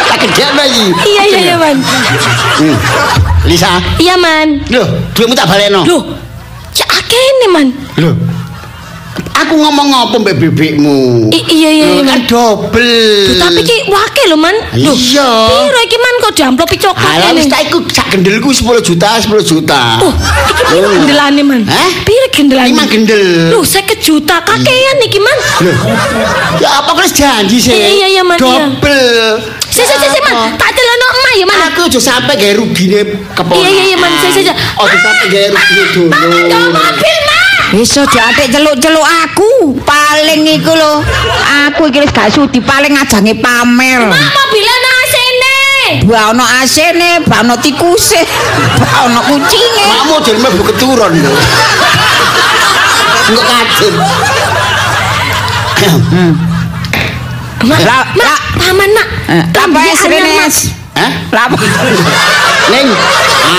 tak 0.07 0.17
gede 0.27 0.43
iki. 0.67 0.85
Iya 1.07 1.21
iya 1.25 1.39
iya 1.39 1.55
man. 1.57 1.77
Hmm. 2.61 2.75
Lisa, 3.41 3.81
Iya 3.97 4.15
man. 4.17 4.61
lho, 4.69 4.83
duitmu 5.17 5.33
tak 5.33 5.49
balekno. 5.49 5.81
Loh. 5.85 6.01
Ya 6.77 6.85
akene 6.87 7.45
man. 7.49 7.67
Lho. 7.97 8.11
Aku 9.41 9.57
ngomong 9.57 9.89
apa 9.89 10.15
mbek 10.17 10.37
bebekmu? 10.37 11.27
I- 11.33 11.47
iya 11.49 11.69
iya 11.71 11.85
Lho, 11.87 11.93
iya 11.97 12.03
kan. 12.05 12.19
Duh, 12.29 12.57
tapi 13.35 13.59
ki 13.61 13.89
wake 13.89 14.23
lho 14.29 14.37
man. 14.37 14.53
Iya. 14.71 15.29
Piro 15.49 15.79
iki 15.81 15.97
man 15.97 16.13
kok 16.21 16.33
diamplopi 16.33 16.75
coklat 16.77 17.09
Alah 17.17 17.33
wis 17.33 17.45
ini? 17.45 17.51
tak 17.51 17.61
iku 17.65 17.77
sak 17.89 18.05
gendelku 18.11 18.53
10 18.53 18.79
juta, 18.79 19.17
10 19.17 19.41
juta. 19.41 19.81
Oh, 19.99 20.13
iki 20.45 20.63
piro 20.63 20.85
Oh. 20.85 20.93
gendelane 20.93 21.41
man? 21.41 21.61
Hah? 21.65 21.89
Piro 22.05 22.27
gendelane? 22.29 22.69
Lima 22.69 22.83
gendel. 22.85 23.23
Loh, 23.49 23.65
50 23.65 23.97
juta 23.97 24.35
kakean 24.39 24.97
iki 25.01 25.17
man. 25.17 25.37
Lho. 25.59 25.73
Ya 26.59 26.69
apa 26.77 26.91
kan 26.93 27.07
janji 27.09 27.57
sih? 27.57 27.73
Iya, 27.73 27.87
iya, 27.89 28.07
iya, 28.11 28.23
Man, 28.23 28.37
iya. 28.37 28.45
Double. 28.69 29.41
Si 29.71 29.81
si 29.81 29.95
si 29.95 30.07
si 30.07 30.19
man, 30.21 30.53
tak 30.53 30.69
celono 30.71 31.05
emak 31.11 31.33
ya 31.33 31.45
man. 31.47 31.59
Aku 31.71 31.79
aja 31.87 31.97
sampe 31.97 32.35
gawe 32.35 32.53
rugine 32.55 32.99
keponakan. 33.33 33.57
Iya, 33.57 33.69
iya, 33.71 33.83
iya, 33.89 33.97
Man. 33.97 34.11
Si, 34.21 34.27
si, 34.29 34.41
si. 34.45 34.51
Aja 34.53 34.97
sampe 34.99 35.25
gawe 35.27 35.47
rugine 35.49 35.83
dulu. 35.89 36.11
Mobil. 36.69 37.17
Wis 37.71 37.95
aja 37.95 38.21
atik 38.27 38.51
celuk-celuk 38.51 39.05
aku. 39.23 39.79
Paling 39.81 40.43
iku 40.43 40.75
lho. 40.75 40.99
Aku 41.71 41.87
iki 41.87 42.03
wis 42.03 42.11
gak 42.11 42.27
sudi 42.27 42.59
paling 42.59 42.91
ngajangi 42.91 43.31
pamer. 43.39 44.11
Mak 44.11 44.19
mobilnya 44.27 44.75
nang 44.77 45.01
sini. 45.07 45.57
Ba 46.03 46.31
ono 46.31 46.43
asene, 46.59 47.23
ba 47.23 47.39
ono 47.39 47.55
tikuse, 47.57 48.21
ba 48.75 49.07
ono 49.07 49.19
kucinge. 49.23 49.85
Makmu 49.87 50.15
jadi 50.19 50.39
mlebu 50.39 50.61
keturun 50.67 51.13
lho. 51.15 51.33
Enggak. 53.31 53.67
Mak, 57.61 57.77
Lah, 57.85 58.01
mak, 58.17 58.25
lah. 58.25 58.39
paman 58.57 58.89
mak. 58.89 59.07
Apa 59.53 59.69
Lambian 59.69 59.93
es 59.93 60.01
anyar, 60.01 60.09
rene 60.17 60.31
Mak. 60.33 60.47
es? 60.49 60.57
Hah? 60.97 61.11
Lah? 61.29 61.45
Ning, 62.73 62.87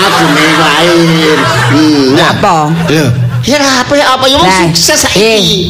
aku 0.03 0.23
ning 0.35 0.51
lain. 0.59 1.37
Hmm, 1.71 2.05
Lah, 2.19 2.29
apa? 2.35 2.55
Lho, 2.91 3.05
ya 3.43 3.57
apa 3.59 3.93
ya 3.95 4.05
apa 4.15 4.25
ya 4.27 4.35
wong 4.39 4.47
Lah, 4.47 4.61
sukses 4.71 4.99
eh. 5.03 5.39
saiki. 5.39 5.61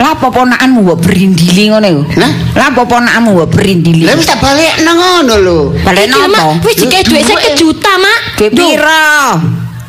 Lah 0.00 0.16
apa 0.16 0.32
ponakanmu 0.32 0.80
mbok 0.86 0.98
berindili 1.04 1.68
ngono 1.68 1.86
iku? 1.88 2.02
Lah? 2.16 2.30
Lah 2.56 2.66
apa 2.72 2.82
ponakanmu 2.88 3.30
mbok 3.36 3.48
berindili? 3.52 4.08
Lah 4.08 4.16
wis 4.16 4.24
tak 4.24 4.40
balekno 4.40 4.90
ngono 4.96 5.34
lho. 5.40 5.58
Balik 5.84 6.08
Mak, 6.08 6.28
nopo? 6.30 6.46
wis 6.64 6.76
dikek 6.80 7.04
dhuwit 7.04 7.26
50 7.26 7.60
juta, 7.60 7.92
Mak. 8.00 8.18
Duit 8.40 8.52
Duh, 8.56 8.64
piro? 8.64 9.12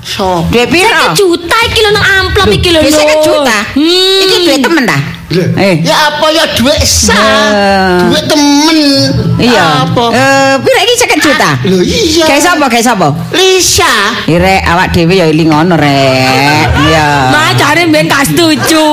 So. 0.03 0.43
Duit 0.51 0.67
piro? 0.67 1.15
50 1.15 1.21
juta 1.21 1.57
iki 1.69 1.79
lho 1.79 1.89
nang 1.95 2.05
amplop 2.19 2.47
iki 2.51 2.69
lho. 2.75 2.79
Duit 2.83 2.91
50 2.91 3.27
juta. 3.27 3.57
Hmm. 3.77 4.23
Iki 4.25 4.37
duit 4.49 4.59
temen 4.59 4.83
ta? 4.83 4.99
Eh. 5.31 5.75
Ya 5.81 5.95
apa 6.11 6.27
ya 6.29 6.45
duit 6.55 6.81
sah. 6.83 8.07
Duit 8.07 8.25
temen. 8.27 8.79
Iya. 9.39 9.87
Apa? 9.87 10.03
Eh, 10.11 10.53
piro 10.59 10.77
iki 10.77 10.93
50 11.07 11.25
juta? 11.25 11.49
Lho 11.65 11.79
iya. 11.81 12.25
Kayak 12.27 12.43
sapa? 12.43 12.65
Kayak 12.67 12.85
sapa? 12.87 13.07
Lisa. 13.31 13.93
Irek 14.27 14.61
awak 14.67 14.91
dhewe 14.91 15.13
ya 15.15 15.25
eling 15.27 15.49
ngono 15.49 15.75
rek. 15.75 16.67
Iya. 16.85 17.07
Mak 17.31 17.49
jare 17.57 17.83
mben 17.87 18.05
gak 18.05 18.27
setuju. 18.27 18.87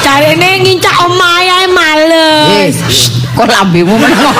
Jarene 0.00 0.62
ngincak 0.62 0.96
omahe 1.04 1.44
ae 1.44 1.58
Eh, 1.60 1.68
males. 1.68 2.76
shh, 2.88 3.19
kok 3.36 3.46
lambemu 3.46 3.94
meneng 3.94 4.20
kok. 4.20 4.36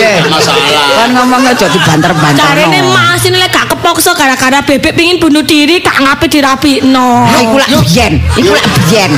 Eh. 0.00 0.22
Masalah. 0.30 0.62
Kan 0.96 1.08
ngomong 1.16 1.42
aja 1.44 1.66
dibanter-banter. 1.68 2.38
Jarene 2.38 2.80
Mas 2.90 3.22
ini 3.26 3.36
lek 3.36 3.50
gak 3.52 3.66
kepokso 3.74 4.14
gara-gara 4.16 4.62
bebek 4.64 4.92
pingin 4.96 5.16
bunuh 5.20 5.44
diri 5.44 5.82
gak 5.82 6.00
ngape 6.00 6.26
dirapikno. 6.30 7.26
Iku 7.36 7.56
lak 7.58 7.70
biyen, 7.84 8.12
iku 8.38 8.50
lak 8.54 8.66
biyen. 8.76 9.10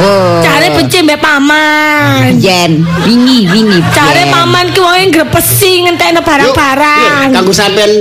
Oh. 0.00 0.40
Jare 0.40 0.72
benci 0.72 0.98
mbek 1.04 1.18
paman. 1.20 2.38
biyen, 2.38 2.84
wingi 3.04 3.48
wingi. 3.50 3.78
Biyen. 3.82 4.28
paman 4.30 4.66
ki 4.72 4.80
wong 4.80 5.08
grepesi 5.12 5.84
ngentekno 5.88 6.20
Yuk, 6.20 6.26
barang-barang. 6.26 7.28
Kanggo 7.34 7.52
sampean 7.52 7.92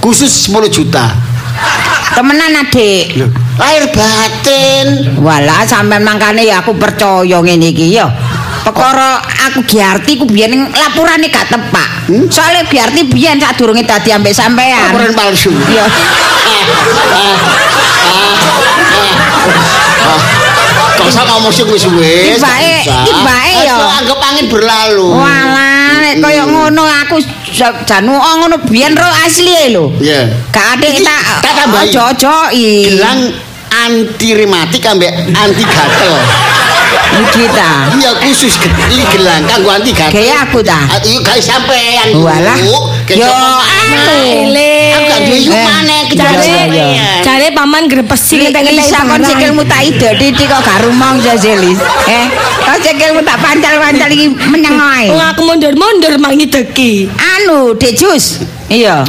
khusus 0.00 0.48
10 0.48 0.68
juta. 0.72 1.12
Temenan 2.14 2.62
adik. 2.62 3.26
Lahir 3.58 3.86
batin. 3.90 5.18
Walah 5.22 5.66
sampean 5.66 6.02
mangkane 6.02 6.46
ya 6.46 6.62
aku 6.62 6.74
percaya 6.78 7.38
ngene 7.42 7.70
iki 7.70 7.94
ya. 7.94 8.06
Perkara 8.64 9.20
aku 9.44 9.60
Giarti 9.68 10.16
ku 10.16 10.24
biyen 10.24 10.48
ning 10.50 10.62
lapurane 10.72 11.28
gak 11.28 11.52
tepak. 11.52 12.08
Soale 12.32 12.64
Giarti 12.64 13.04
biyen 13.04 13.36
sadurunge 13.36 13.84
dadi 13.84 14.08
ambek 14.08 14.32
sampean. 14.32 14.88
Laporan 14.88 15.12
palsu. 15.12 15.52
Iya. 15.68 15.84
Kok 20.94 21.06
usah 21.10 21.24
ngomong 21.26 21.52
sih 21.52 21.66
wis 21.66 21.84
wis. 21.90 22.38
Tibake, 22.38 22.76
tibake 22.86 23.52
ya. 23.66 23.76
Anggap 24.00 24.18
angin 24.22 24.46
berlalu. 24.48 25.08
Walah 25.12 26.00
nek 26.00 26.14
kaya 26.22 26.44
ngono 26.46 26.82
aku 27.04 27.18
ja- 27.50 27.82
janu 27.84 28.14
oh, 28.14 28.34
ngono 28.40 28.56
biyen 28.64 28.94
ro 28.94 29.08
asli 29.26 29.52
e 29.52 29.68
lho. 29.74 29.90
Iya. 29.98 30.30
Gak 30.48 30.80
Iki 30.80 31.02
tak 31.02 31.20
tak 31.42 31.52
tambahi. 31.58 31.90
ojo-ojoki. 31.90 32.70
Gelang 32.94 33.20
anti 33.74 34.28
rematik 34.32 34.82
ambek 34.86 35.10
anti 35.34 35.64
gatel. 35.66 36.14
Iki 37.14 37.44
ta. 37.50 37.70
Iya 37.94 38.10
khusus 38.18 38.54
iki 38.58 39.02
gelang 39.12 39.42
kanggo 39.44 39.70
anti 39.70 39.90
gatel. 39.90 40.14
Kayak 40.14 40.50
aku 40.50 40.58
ta. 40.60 40.78
Ah, 40.84 40.98
Iya 40.98 41.18
gawe 41.22 41.40
sampean. 41.40 42.08
Walah. 42.18 42.58
Yo 43.06 43.26
anu. 43.26 44.12
Aku 44.94 45.02
gak 45.04 45.20
duwe 45.24 45.42
Eh, 45.44 46.02
kejar 46.10 46.36
Jare 46.36 46.86
jare 47.22 47.48
paman 47.50 47.86
grepesi 47.86 48.50
Lisa 48.50 49.00
kon 49.00 49.16
barang. 49.16 49.24
sikilmu 49.24 49.62
tak 49.64 49.82
ide 49.84 50.10
titik 50.18 50.46
kok 50.46 50.60
gak 50.60 50.84
rumong 50.84 51.16
Jazelis. 51.20 51.78
Eh, 52.04 52.26
kok 52.60 52.78
sikilmu 52.80 53.20
tak 53.22 53.38
pancal-pancal 53.40 54.10
iki 54.10 54.26
menyang 54.44 54.76
ae. 54.76 55.08
Wong 55.08 55.22
aku 55.24 55.40
mundur-mundur 55.44 56.14
mak 56.18 56.34
ngideki. 56.34 57.08
Anu, 57.14 57.72
Dejus. 57.74 58.42
Iya. 58.68 59.04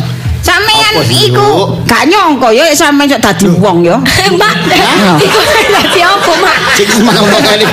Sampeyan 0.46 1.02
iku 1.10 1.74
gak 1.89 2.06
nyongko 2.06 2.54
ya 2.54 2.70
sampeyan 2.78 3.18
sok 3.18 3.22
dadi 3.26 3.50
wong 3.58 3.82
ya. 3.82 3.98
Mbak, 4.30 4.54
iku 5.26 5.39
dadi 5.74 6.00
apa, 6.06 6.32
Mak? 6.38 6.58
Sing 6.78 6.89
ngomong 7.02 7.41
kali. 7.41 7.66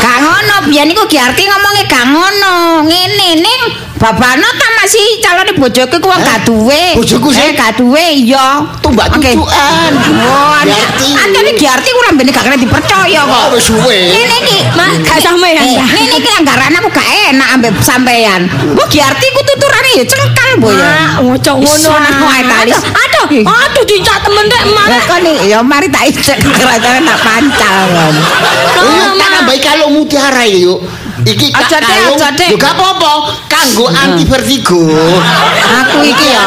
Gak 0.00 0.16
ngono, 0.24 0.54
biyen 0.72 0.88
iku 0.88 1.04
Ki 1.04 1.20
Arti 1.20 1.44
ngomongnya 1.44 1.84
gak 1.84 2.08
ngono. 2.08 2.54
Ngene 2.88 3.28
ning 3.36 3.60
babano 4.00 4.48
masih 4.84 5.16
calone 5.24 5.52
bojoku 5.56 5.96
ku 5.96 6.06
wong 6.12 6.20
Hah? 6.20 6.36
gak 6.36 6.40
duwe. 6.44 6.92
Bojoku 6.92 7.32
sih? 7.32 7.40
Eh, 7.40 7.50
gak 7.56 7.80
duwe 7.80 8.04
iya. 8.20 8.60
Tumbak 8.84 9.08
tujuan. 9.16 9.90
Oh, 10.20 10.52
Arti. 10.60 11.08
Antene 11.16 11.56
Ki 11.56 11.64
Arti 11.64 11.88
ku 11.88 12.00
lambene 12.04 12.28
gak 12.28 12.44
kena 12.44 12.60
dipercaya 12.60 13.24
kok. 13.24 13.32
Oh, 13.32 13.56
wis 13.56 13.64
suwe. 13.64 13.96
Ngene 14.12 14.36
iki, 14.44 14.58
Mak, 14.76 15.00
gak 15.08 15.18
sampean 15.24 15.56
Eh, 15.56 15.72
ta? 15.72 15.84
ngene 15.88 16.14
iki 16.20 16.30
anggaran 16.36 16.76
aku 16.76 16.88
gak 16.92 17.08
enak 17.32 17.48
ambek 17.56 17.72
sampean. 17.80 18.44
Mbok 18.76 18.86
Ki 18.92 19.00
Arti 19.00 19.26
ku 19.32 19.40
tuturane 19.40 19.90
ya 19.96 20.04
cengkal 20.04 20.50
mbok 20.60 20.70
ya. 20.76 20.84
Mak, 20.84 21.12
ngocok 21.24 21.56
ngono. 21.64 21.88
Aduh, 21.96 22.80
aduh, 22.84 23.24
aduh 23.40 23.84
dincak 23.88 24.18
temen 24.20 24.44
rek, 24.52 24.64
Mak. 24.68 24.86
Lah 24.92 25.02
kan 25.08 25.24
ya 25.48 25.58
mari 25.64 25.88
tak 25.88 26.12
ijek 26.12 26.36
kerajaan 26.60 27.08
tak 27.08 27.18
pancal 27.24 27.84
kan. 27.88 28.14
Oh, 28.76 28.84
yuk, 28.84 29.12
tak 29.16 29.28
nambahi 29.32 29.58
kalung 29.64 29.96
mutiara 29.96 30.44
iki, 30.44 30.68
yuk. 30.68 30.80
Iki 31.22 31.54
aja, 31.54 31.78
Dek. 32.34 32.50
Yo 32.50 32.56
gak 32.58 32.74
apa-apa, 32.74 33.12
kanggo 33.46 33.86
anti 33.86 34.26
vertigo. 34.26 34.82
Aku 35.62 36.02
iki 36.02 36.26
ya. 36.34 36.42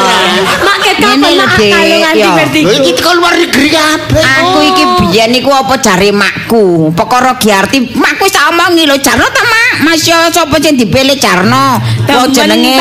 Mak 0.60 0.76
ket 0.84 0.96
Ngene 1.00 1.16
kapan 1.16 1.32
lho, 1.32 1.34
mak 1.40 1.52
Dek, 1.56 1.72
kalung 1.72 2.04
anti 2.04 2.28
vertigo. 2.36 2.68
Iki 2.76 2.90
teko 3.00 3.10
luar 3.16 3.34
negeri 3.40 3.68
kabeh. 3.72 4.24
Aku 4.44 4.58
iki 4.60 4.84
biyen 5.00 5.32
iku 5.40 5.50
apa 5.56 5.74
jare 5.80 6.12
makku. 6.12 6.92
Perkara 6.92 7.40
Giarti, 7.40 7.96
makku 7.96 8.28
wis 8.28 8.36
omongi 8.36 8.84
lho 8.84 9.00
Jarno 9.00 9.24
ta 9.32 9.40
Mak. 9.40 9.88
Mas 9.88 10.04
yo 10.04 10.18
sapa 10.28 10.60
sing 10.60 10.76
dipilih 10.76 11.16
Jarno? 11.16 11.80
Wong 12.04 12.28
jenenge 12.34 12.76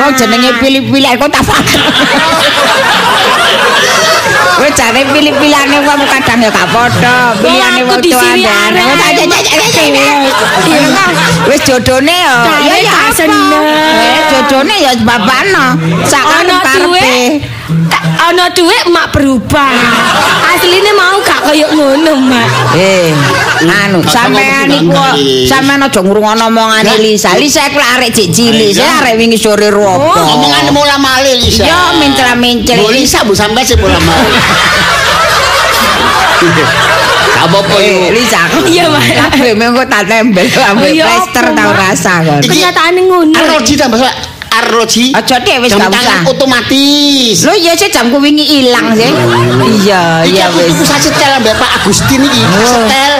wong 0.00 0.12
jenenge 0.16 0.50
pilih-pilih 0.58 1.10
aku 1.20 1.26
tak 1.28 1.44
Wis 4.60 4.72
jare 4.76 5.02
pilih-pilihane 5.08 5.78
wong 5.88 6.00
kadang 6.04 6.40
ya 6.44 6.50
gak 6.52 6.68
padha. 6.68 7.32
Pilihane 7.40 7.80
wong 7.88 8.00
tuwa. 8.04 8.28
Wis 11.48 11.60
jodone 11.64 12.12
yo. 12.12 12.36
Jare 12.44 12.66
Ya 12.68 12.76
ya 12.84 13.08
seneng. 13.12 13.66
Eh 14.04 14.20
jodone 14.30 14.74
ya 14.84 14.92
babano. 15.00 15.66
Sak 16.04 16.24
Ana 16.28 16.60
karepe. 16.60 17.40
Ana 18.20 18.52
duit 18.52 18.84
mak 18.92 19.10
berubah. 19.10 19.72
Asline 20.50 20.92
mau 20.92 21.16
gak 21.22 21.40
koyo 21.46 21.66
ngono, 21.72 22.12
Mak. 22.20 22.48
Eh, 22.76 23.14
anu 23.64 24.04
Kok 24.04 24.12
sampean 24.12 24.68
iku 24.68 24.92
sampean 25.48 25.80
aja 25.80 26.00
ngrungokno 26.02 26.44
omongane. 26.46 27.00
Lisa. 27.00 27.32
Lisa 27.38 27.64
iku 27.70 27.80
arek 27.80 28.12
cek 28.12 28.28
cilik, 28.28 28.76
saya 28.76 29.00
arek 29.00 29.14
wingi 29.16 29.38
sore 29.40 29.72
ropo. 29.72 30.20
Ngomongane 30.20 30.70
mula 30.70 30.96
malih 31.00 31.40
Lisa. 31.40 31.64
Yo 31.64 31.80
mencela-mencela. 31.96 32.90
Lisa 32.92 33.24
bu 33.24 33.32
sampai 33.32 33.64
sih 33.64 33.78
mula. 33.78 33.96
Gak 37.30 37.44
apa-apa 37.48 37.74
Eh, 37.80 37.88
yuk. 37.88 38.10
Lisa. 38.16 38.40
Iya, 38.68 38.84
Mak. 38.88 39.04
Kabeh 39.32 39.52
mengko 39.56 39.82
tak 39.88 40.04
tembel 40.08 40.44
ambek 40.44 40.92
iya, 40.92 41.04
plester 41.08 41.44
apa, 41.46 41.56
tau 41.56 41.70
rasa 41.72 42.12
kon. 42.20 42.40
Iki- 42.40 42.48
Kenyataane 42.52 43.00
ngono. 43.00 43.32
Arloji 43.32 43.74
tambah 43.76 44.00
Pak. 44.60 44.68
Arloji. 44.68 45.04
Aja 45.12 45.36
deh 45.40 45.56
wis 45.58 45.72
Jam 45.72 45.80
gak 45.80 45.90
tangan 45.90 46.20
usah. 46.20 46.30
otomatis. 46.30 47.36
Lho 47.42 47.54
iya 47.56 47.72
sih 47.74 47.88
jamku 47.88 48.16
wingi 48.16 48.44
ilang 48.60 48.92
sih. 48.92 49.08
Iya, 49.80 50.22
iya 50.22 50.46
wis. 50.52 50.76
tuku 50.76 50.84
setel 50.84 51.30
ambek 51.34 51.56
Pak 51.56 51.70
Agustin 51.80 52.20
iki, 52.20 52.40
Oh. 52.44 52.60
setel. 52.60 53.12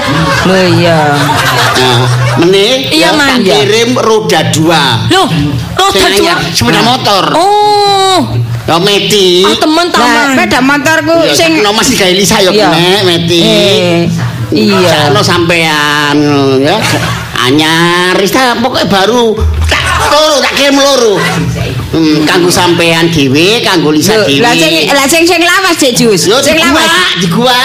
Lho 0.45 0.59
iya. 0.77 0.99
Nah, 1.71 2.01
meneh 2.39 2.93
Iya, 2.93 3.17
tak 3.17 3.41
kirim 3.41 3.97
roda 3.97 4.41
dua. 4.51 5.09
Loh, 5.09 5.29
roda 5.75 6.07
dua. 6.13 6.35
sepeda 6.53 6.81
motor. 6.83 7.25
Oh, 7.33 8.19
Ya 8.69 8.77
Meti. 8.79 9.43
ah, 9.43 9.57
temen 9.57 9.87
ta, 9.89 9.99
Mak. 9.99 10.37
sepeda 10.37 10.59
motorku 10.61 11.17
sing 11.33 11.59
no 11.59 11.73
masih 11.73 11.97
gawe 11.97 12.13
Lisa 12.13 12.37
ya 12.39 12.53
kene 12.53 13.03
Meti. 13.03 13.41
Eh, 13.41 14.01
iya. 14.53 15.09
Sakno 15.09 15.25
sampean 15.25 16.17
ya. 16.61 16.77
Anyar, 17.41 18.15
wis 18.15 18.31
pokoke 18.31 18.85
baru 18.87 19.33
tak 19.65 19.80
loro 20.09 20.37
tak 20.41 20.53
kirim 20.57 20.77
loro. 20.81 21.15
Hmm, 21.91 22.23
kanggo 22.23 22.49
sampean 22.49 23.11
dhewe, 23.11 23.61
kanggo 23.61 23.91
Lisa 23.93 24.23
dhewe. 24.25 24.41
Lah 24.41 24.55
sing 24.55 24.75
lah 24.89 25.07
sing 25.11 25.23
sing 25.27 25.41
lawas 25.43 25.75
Cek 25.77 25.93
Jus. 25.93 26.31
Sing 26.31 26.57
lawas. 26.57 26.89
di 27.21 27.27
gua. 27.29 27.59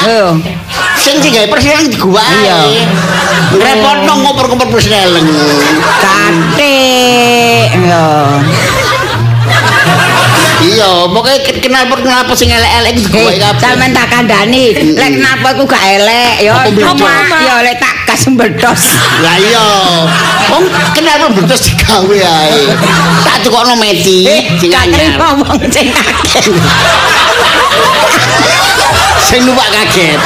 Sing 0.99 1.21
sing 1.21 1.31
gawe 1.31 1.47
persen 1.47 1.87
di 1.87 1.97
gua. 2.01 2.25
Iya. 2.25 2.89
Repotno 3.55 4.13
ngoper-ngoper 4.25 4.67
persneleng. 4.67 5.27
Kate. 6.01 6.75
Yo. 7.79 8.05
Iya, 10.55 11.11
pokoke 11.11 11.35
kenal 11.59 11.83
pot 11.89 11.99
sing 12.33 12.47
elek-elek 12.47 12.93
gua 13.11 13.27
Eh, 13.27 13.37
kabeh. 13.37 13.59
sampean 13.59 13.91
tak 13.91 14.07
kandhani, 14.07 14.71
lek 14.71 15.09
kenapa 15.11 15.47
aku 15.51 15.63
gak 15.65 15.83
elek 15.83 16.33
yo. 16.41 16.53
Apa? 16.55 16.71
Apa, 16.95 17.37
Yo 17.43 17.55
lek 17.61 17.75
tak 17.77 17.93
gas 18.07 18.23
mbledos. 18.31 18.83
Lah 19.19 19.35
iya. 19.35 19.67
Wong 20.47 20.63
pot 20.71 21.31
betus 21.33 21.61
digawe 21.67 22.17
ae. 22.17 22.61
Tak 23.23 23.43
tukokno 23.43 23.75
Meti 23.75 24.23
sing 24.55 24.71
gak 24.71 24.87
anyar. 24.87 25.11
terima 25.11 25.25
ngomong 25.35 25.59
sing 25.67 25.87
akeh. 25.91 26.45
Sing 29.21 29.41
numpak 29.43 29.67
kaget. 29.69 30.19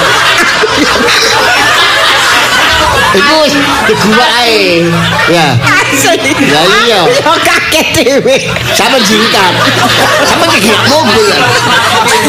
Iku 3.10 3.34
wis 3.42 3.54
di 3.90 3.94
gua 4.06 4.28
ae. 4.46 4.86
Ya. 5.34 5.58
Lah 6.54 6.66
iya. 6.86 7.02
Yo 7.10 7.34
kaget 7.42 7.88
dhewe. 7.98 8.36
Sampe 8.78 8.98
jingkat. 9.02 9.54
Sampe 10.26 10.46
kegek 10.58 10.82
mobil. 10.90 11.28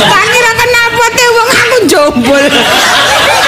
Tak 0.01 0.25
kira 0.33 0.53
kenapa 0.57 1.05
te 1.13 1.25
wong 1.29 1.51
aku 1.53 1.77
jombol. 1.85 2.45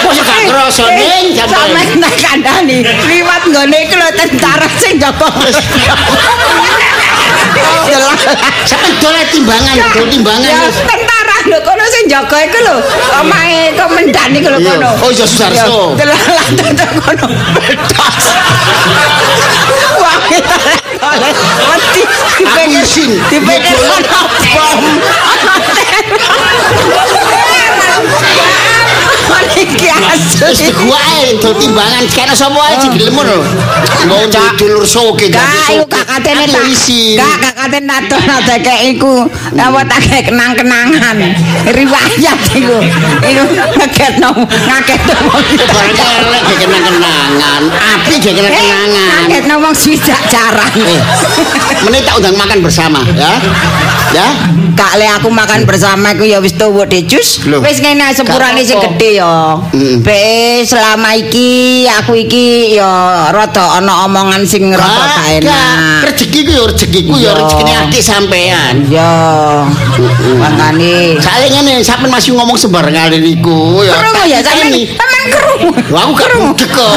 Kok 0.02 0.12
gak 0.18 0.40
Kroso 0.50 0.84
ning 0.92 1.32
sampean 1.32 1.72
sampean. 1.72 2.02
tak 2.02 2.14
kandhani 2.18 2.78
liwat 2.84 3.42
nggone 3.48 3.76
iki 3.86 3.94
lho 3.96 4.08
tentara 4.18 4.68
sing 4.76 4.98
jaga 4.98 5.28
Sampeyan 8.66 8.94
dolen 9.02 9.26
timbangan, 9.30 9.76
dol 9.94 10.06
timbangan. 10.10 10.50
Ya 10.50 10.66
tentara 10.68 11.36
lho 11.48 11.58
kono 12.02 12.10
sing 12.10 12.10
jaga 12.10 12.36
iku 12.42 12.58
lho. 12.66 12.76
Omahe 13.20 13.72
komandan 13.78 14.34
iku 14.34 14.48
lho 14.50 14.58
kono. 14.58 14.90
Oh, 15.02 15.10
iya, 15.10 15.26
Sudarso. 15.26 15.94
Delalah 15.96 16.46
tetek 16.56 16.90
kono. 16.98 17.26
Wah, 20.02 20.18
mati 21.68 22.02
dipikir 23.30 23.76
Iya, 23.78 23.86
kono 23.86 24.20
bom. 24.54 24.80
Wis 30.42 30.72
ae 30.72 31.36
dol 31.38 31.54
timbangan 31.56 32.04
kena 32.10 32.34
sapa 32.34 32.58
ae 32.70 32.74
digelem 32.82 33.14
ngono. 33.14 33.38
Mau 34.08 34.24
Cak. 34.26 34.58
dulur 34.58 34.82
soge 34.82 35.30
Gak, 35.30 35.38
ganti 35.38 35.78
iku 35.78 35.84
soge. 35.84 35.92
kakatene 35.92 36.44
Aku 36.44 36.54
tak. 36.58 36.64
isin. 36.68 37.16
Gak, 37.18 37.36
kakatene 37.38 37.86
nato 37.86 38.16
nato 38.24 38.54
kayak 38.58 38.82
iku. 38.96 39.14
Apa 39.54 39.80
tak 39.86 40.00
kayak 40.08 40.24
kenang-kenangan. 40.32 41.16
Riwayat 41.70 42.38
iku. 42.56 42.78
Iku 43.22 43.42
wong 43.52 45.44
itu. 45.46 45.64
Barang 45.66 45.94
elek 45.96 46.40
gak 46.42 46.58
kenang-kenangan. 46.60 47.62
Api 47.70 48.14
gak 48.18 48.34
kenang-kenangan. 48.34 49.22
Ngaketno 49.28 49.54
wong 49.62 49.74
swidak 49.76 50.20
jarang. 50.28 50.72
Eh, 50.82 51.00
menit 51.86 52.02
tak 52.04 52.18
undang 52.18 52.36
makan 52.36 52.58
bersama 52.64 53.00
ya. 53.14 53.32
Ya. 54.12 54.26
Kak 54.72 54.96
le 54.96 55.04
aku 55.04 55.28
makan 55.28 55.68
bersama 55.68 56.16
iku 56.16 56.24
ya 56.24 56.40
wis 56.40 56.56
tuwa 56.56 56.88
decus. 56.88 57.44
Loh, 57.44 57.60
Wis 57.60 57.78
ngene 57.80 58.08
sepurane 58.12 58.64
sing 58.64 58.80
gedhe 58.80 59.20
ya. 59.20 59.60
Mm. 59.92 59.98
Be 60.06 60.62
selama 60.62 61.10
iki 61.18 61.82
aku 61.90 62.14
iki 62.14 62.78
ya 62.78 63.26
rada 63.34 63.82
ana 63.82 64.06
omongan 64.06 64.46
sing 64.46 64.70
rada 64.70 65.10
gak 65.10 65.42
enak. 65.42 66.06
Rezekiku 66.06 66.50
ya 66.54 66.62
rezekiku 66.70 67.12
ya 67.18 67.18
Iya. 67.18 67.30
rezekine 67.34 67.72
adik 67.82 68.02
sampean. 68.02 68.74
Ya. 68.86 69.10
Makane 70.38 71.18
Saya 71.18 71.50
ngene 71.50 71.82
sampean 71.82 72.14
masih 72.14 72.38
ngomong 72.38 72.54
sembarangan 72.54 73.10
niku 73.18 73.82
ya. 73.82 73.98
Krungu 73.98 74.22
ya 74.30 74.38
sampean. 74.38 74.70
Wah, 75.92 76.08
aku 76.08 76.14
budek 76.50 76.68
kok. 76.72 76.94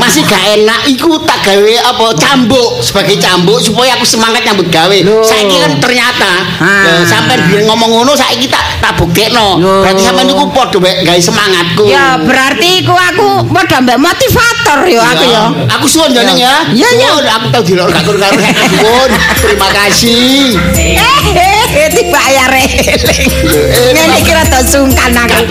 Masih 0.00 0.22
gak 0.24 0.40
enak 0.56 0.80
iku 0.88 1.20
tak 1.22 1.44
gawe 1.44 1.74
apa 1.84 2.06
cambuk 2.16 2.80
sebagai 2.80 3.20
cambuk 3.20 3.60
supaya 3.60 3.94
aku 3.94 4.06
semangat 4.06 4.42
nyambut 4.42 4.70
gawe. 4.70 4.96
Saiki 5.22 5.56
kan 5.60 5.72
ternyata 5.78 6.32
Ah. 6.56 6.86
eh, 6.88 7.02
sampean 7.04 7.44
biyen 7.46 7.66
ngomong 7.66 7.90
ngono 7.90 8.12
saiki 8.14 8.48
tak 8.48 8.80
tak 8.80 8.96
buktekno. 8.96 9.60
Berarti 9.84 10.02
sampean 10.02 10.26
niku 10.26 10.48
padha 10.50 10.78
mek 10.80 11.04
gawe 11.04 11.20
semangatku. 11.20 11.84
Ya 11.86 12.16
berarti 12.16 12.68
iku 12.80 12.94
aku 12.94 13.28
padha 13.52 13.82
mbek 13.84 13.98
motivator 14.00 14.78
yo 14.88 15.00
aku 15.02 15.24
yo. 15.26 15.44
Aku 15.78 15.86
suwun 15.86 16.10
jeneng 16.10 16.38
ya. 16.38 16.64
Iya, 16.72 16.88
iya. 16.94 17.08
Suwun, 17.12 17.26
aku 17.28 17.46
tau 17.52 17.62
dilok 17.62 17.86
gak 17.92 18.02
karo 18.06 18.18
Suwun. 18.18 19.10
Terima 19.44 19.68
kasih. 19.70 20.56
Eh, 21.74 21.88
dibayar 21.90 22.50
eling. 22.54 23.00
Ngene 23.94 24.16
iki 24.22 24.30
rada 24.30 24.62
sungkan 24.62 25.10
aku. 25.10 25.42